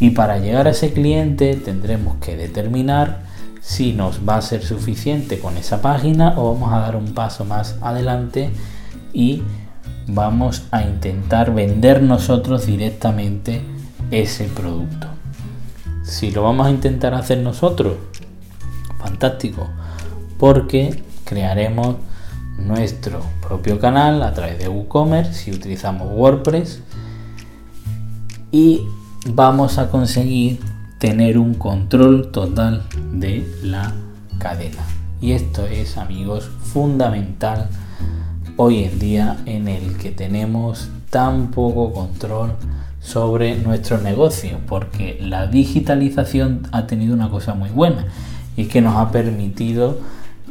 Y 0.00 0.10
para 0.10 0.38
llegar 0.38 0.66
a 0.66 0.70
ese 0.70 0.92
cliente 0.92 1.54
tendremos 1.54 2.16
que 2.16 2.36
determinar 2.36 3.20
si 3.60 3.92
nos 3.92 4.28
va 4.28 4.38
a 4.38 4.42
ser 4.42 4.64
suficiente 4.64 5.38
con 5.38 5.56
esa 5.56 5.80
página 5.80 6.34
o 6.36 6.54
vamos 6.54 6.72
a 6.72 6.80
dar 6.80 6.96
un 6.96 7.14
paso 7.14 7.44
más 7.44 7.76
adelante 7.82 8.50
y 9.12 9.44
vamos 10.08 10.64
a 10.72 10.82
intentar 10.82 11.54
vender 11.54 12.02
nosotros 12.02 12.66
directamente 12.66 13.60
ese 14.10 14.46
producto. 14.46 15.11
Si 16.02 16.30
lo 16.30 16.42
vamos 16.42 16.66
a 16.66 16.70
intentar 16.70 17.14
hacer 17.14 17.38
nosotros, 17.38 17.96
fantástico, 18.98 19.68
porque 20.38 21.02
crearemos 21.24 21.96
nuestro 22.58 23.20
propio 23.40 23.78
canal 23.78 24.22
a 24.22 24.32
través 24.34 24.58
de 24.58 24.68
WooCommerce 24.68 25.32
si 25.32 25.50
utilizamos 25.50 26.08
WordPress 26.12 26.82
y 28.50 28.82
vamos 29.26 29.78
a 29.78 29.90
conseguir 29.90 30.60
tener 30.98 31.38
un 31.38 31.54
control 31.54 32.30
total 32.30 32.84
de 33.12 33.50
la 33.62 33.92
cadena. 34.38 34.84
Y 35.20 35.32
esto 35.32 35.66
es, 35.66 35.96
amigos, 35.96 36.50
fundamental 36.62 37.68
hoy 38.56 38.84
en 38.84 38.98
día 38.98 39.38
en 39.46 39.68
el 39.68 39.96
que 39.96 40.10
tenemos 40.10 40.90
tan 41.10 41.50
poco 41.50 41.92
control 41.92 42.52
sobre 43.02 43.56
nuestro 43.56 43.98
negocio, 43.98 44.58
porque 44.66 45.18
la 45.20 45.48
digitalización 45.48 46.68
ha 46.70 46.86
tenido 46.86 47.14
una 47.14 47.28
cosa 47.28 47.54
muy 47.54 47.68
buena 47.68 48.06
y 48.56 48.66
que 48.66 48.80
nos 48.80 48.96
ha 48.96 49.10
permitido 49.10 49.98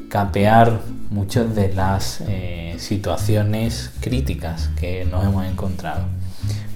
capear 0.09 0.81
muchas 1.09 1.55
de 1.55 1.73
las 1.73 2.21
eh, 2.27 2.75
situaciones 2.77 3.91
críticas 4.01 4.69
que 4.79 5.05
nos 5.05 5.23
hemos 5.23 5.45
encontrado. 5.45 6.03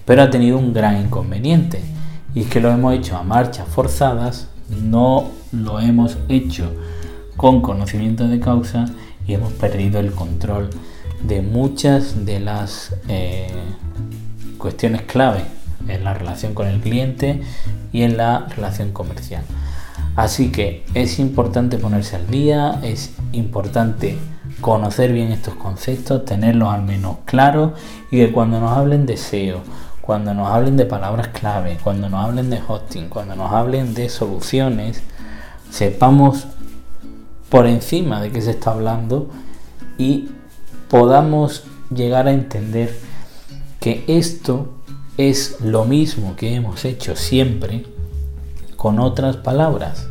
Pero 0.06 0.24
ha 0.24 0.30
tenido 0.30 0.58
un 0.58 0.74
gran 0.74 1.02
inconveniente 1.02 1.82
y 2.34 2.42
es 2.42 2.48
que 2.48 2.62
lo 2.62 2.72
hemos 2.72 2.94
hecho 2.94 3.18
a 3.18 3.24
marchas 3.24 3.68
forzadas, 3.68 4.48
no 4.70 5.32
lo 5.52 5.82
hemos 5.82 6.18
hecho 6.30 6.72
con 7.36 7.62
conocimiento 7.62 8.28
de 8.28 8.40
causa 8.40 8.86
y 9.28 9.34
hemos 9.34 9.52
perdido 9.54 10.00
el 10.00 10.12
control 10.14 10.70
de 11.22 11.42
muchas 11.42 12.26
de 12.26 12.40
las 12.40 12.96
eh, 13.10 13.50
cuestiones 14.58 15.02
clave 15.02 15.44
en 15.88 16.04
la 16.04 16.14
relación 16.14 16.54
con 16.54 16.68
el 16.68 16.80
cliente 16.80 17.42
y 17.92 18.04
en 18.04 18.18
la 18.18 18.48
relación 18.56 18.92
comercial. 18.92 19.44
Así 20.16 20.52
que 20.52 20.86
es 20.94 21.20
importante 21.20 21.78
ponerse 21.78 22.16
al 22.16 22.28
día, 22.28 22.80
es 22.84 23.14
importante 23.34 24.18
conocer 24.62 25.12
bien 25.12 25.32
estos 25.32 25.56
conceptos, 25.56 26.26
tenerlos 26.26 26.74
al 26.74 26.84
menos 26.84 27.18
claros 27.26 27.74
y 28.12 28.18
que 28.18 28.32
cuando 28.32 28.60
nos 28.60 28.72
hablen 28.72 29.06
de 29.06 29.18
SEO, 29.18 29.60
cuando 30.02 30.34
nos 30.34 30.48
hablen 30.50 30.78
de 30.78 30.86
palabras 30.86 31.30
clave, 31.30 31.78
cuando 31.84 32.10
nos 32.10 32.24
hablen 32.24 32.50
de 32.50 32.62
hosting, 32.66 33.10
cuando 33.10 33.36
nos 33.36 33.52
hablen 33.52 33.94
de 33.94 34.08
soluciones, 34.10 35.02
sepamos 35.70 36.48
por 37.50 37.68
encima 37.68 38.22
de 38.22 38.32
qué 38.32 38.42
se 38.42 38.52
está 38.52 38.72
hablando 38.72 39.30
y 39.98 40.30
podamos 40.90 41.66
llegar 41.94 42.28
a 42.28 42.32
entender 42.32 42.98
que 43.80 44.04
esto 44.08 44.76
es 45.18 45.58
lo 45.62 45.86
mismo 45.86 46.36
que 46.36 46.56
hemos 46.56 46.86
hecho 46.86 47.16
siempre 47.16 47.86
con 48.76 49.00
otras 49.00 49.38
palabras. 49.38 50.08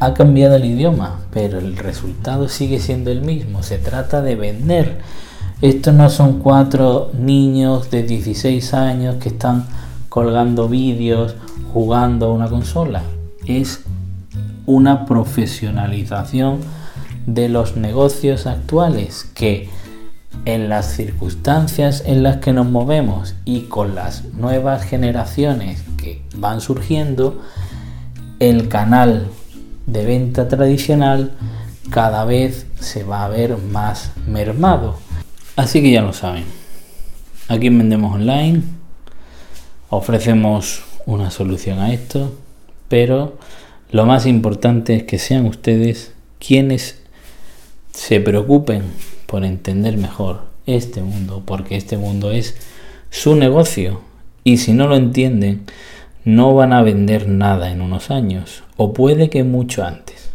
Ha 0.00 0.14
cambiado 0.14 0.56
el 0.56 0.64
idioma, 0.64 1.20
pero 1.32 1.58
el 1.58 1.76
resultado 1.76 2.48
sigue 2.48 2.80
siendo 2.80 3.10
el 3.10 3.22
mismo. 3.22 3.62
Se 3.62 3.78
trata 3.78 4.20
de 4.22 4.36
vender 4.36 4.98
estos 5.62 5.94
no 5.94 6.10
son 6.10 6.40
cuatro 6.40 7.10
niños 7.18 7.90
de 7.90 8.02
16 8.02 8.74
años 8.74 9.16
que 9.16 9.30
están 9.30 9.64
colgando 10.10 10.68
vídeos, 10.68 11.34
jugando 11.72 12.26
a 12.26 12.32
una 12.34 12.46
consola. 12.50 13.02
Es 13.46 13.80
una 14.66 15.06
profesionalización 15.06 16.58
de 17.24 17.48
los 17.48 17.78
negocios 17.78 18.46
actuales 18.46 19.24
que 19.32 19.70
en 20.46 20.70
las 20.70 20.94
circunstancias 20.94 22.02
en 22.06 22.22
las 22.22 22.38
que 22.38 22.54
nos 22.54 22.66
movemos 22.66 23.34
y 23.44 23.62
con 23.62 23.94
las 23.94 24.24
nuevas 24.32 24.84
generaciones 24.84 25.82
que 25.98 26.22
van 26.36 26.62
surgiendo, 26.62 27.42
el 28.40 28.68
canal 28.68 29.28
de 29.86 30.06
venta 30.06 30.48
tradicional 30.48 31.32
cada 31.90 32.24
vez 32.24 32.66
se 32.80 33.04
va 33.04 33.24
a 33.24 33.28
ver 33.28 33.58
más 33.58 34.12
mermado 34.26 34.96
Así 35.56 35.80
que 35.80 35.90
ya 35.90 36.02
lo 36.02 36.12
saben. 36.12 36.44
Aquí 37.48 37.68
en 37.68 37.78
Vendemos 37.78 38.14
Online 38.14 38.62
ofrecemos 39.88 40.82
una 41.06 41.30
solución 41.30 41.78
a 41.78 41.94
esto, 41.94 42.38
pero 42.88 43.38
lo 43.90 44.04
más 44.04 44.26
importante 44.26 44.96
es 44.96 45.04
que 45.04 45.18
sean 45.18 45.46
ustedes 45.46 46.12
quienes 46.38 47.00
se 47.94 48.20
preocupen 48.20 48.82
por 49.26 49.44
entender 49.44 49.96
mejor 49.96 50.42
este 50.66 51.02
mundo, 51.02 51.42
porque 51.44 51.76
este 51.76 51.96
mundo 51.96 52.30
es 52.30 52.56
su 53.10 53.36
negocio 53.36 54.00
y 54.44 54.58
si 54.58 54.72
no 54.72 54.86
lo 54.86 54.96
entienden, 54.96 55.64
no 56.24 56.54
van 56.54 56.72
a 56.72 56.82
vender 56.82 57.28
nada 57.28 57.70
en 57.70 57.80
unos 57.80 58.10
años, 58.10 58.62
o 58.76 58.92
puede 58.92 59.30
que 59.30 59.44
mucho 59.44 59.84
antes. 59.84 60.30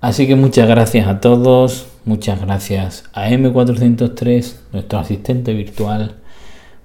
Así 0.00 0.26
que 0.26 0.36
muchas 0.36 0.68
gracias 0.68 1.06
a 1.08 1.20
todos, 1.20 1.86
Muchas 2.06 2.38
gracias 2.38 3.04
a 3.14 3.30
M403, 3.30 4.56
nuestro 4.72 4.98
asistente 4.98 5.54
virtual, 5.54 6.16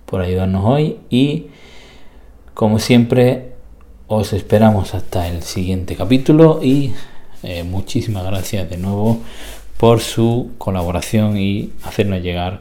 por 0.05 0.21
ayudarnos 0.21 0.63
hoy 0.63 0.99
y 1.09 1.47
como 2.53 2.79
siempre 2.79 3.51
os 4.07 4.31
esperamos 4.31 4.95
hasta 4.95 5.27
el 5.27 5.43
siguiente 5.43 5.97
capítulo 5.97 6.61
y 6.63 6.93
eh, 7.43 7.63
muchísimas 7.63 8.23
gracias 8.23 8.69
de 8.69 8.77
nuevo 8.77 9.19
por 9.79 10.01
su 10.01 10.51
colaboración 10.57 11.37
y 11.37 11.71
hacernos 11.85 12.21
llegar 12.21 12.59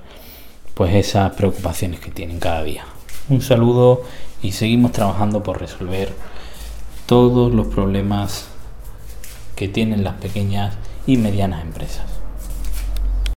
pues 0.74 0.94
esas 0.94 1.32
preocupaciones 1.32 1.98
que 1.98 2.12
tienen 2.12 2.38
cada 2.38 2.62
día. 2.62 2.84
Un 3.28 3.42
saludo 3.42 4.04
y 4.40 4.52
seguimos 4.52 4.92
trabajando 4.92 5.42
por 5.42 5.58
resolver 5.58 6.12
todos 7.06 7.52
los 7.52 7.66
problemas 7.66 8.46
que 9.56 9.66
tienen 9.66 10.04
las 10.04 10.14
pequeñas 10.14 10.76
y 11.08 11.16
medianas 11.16 11.62
empresas. 11.62 12.17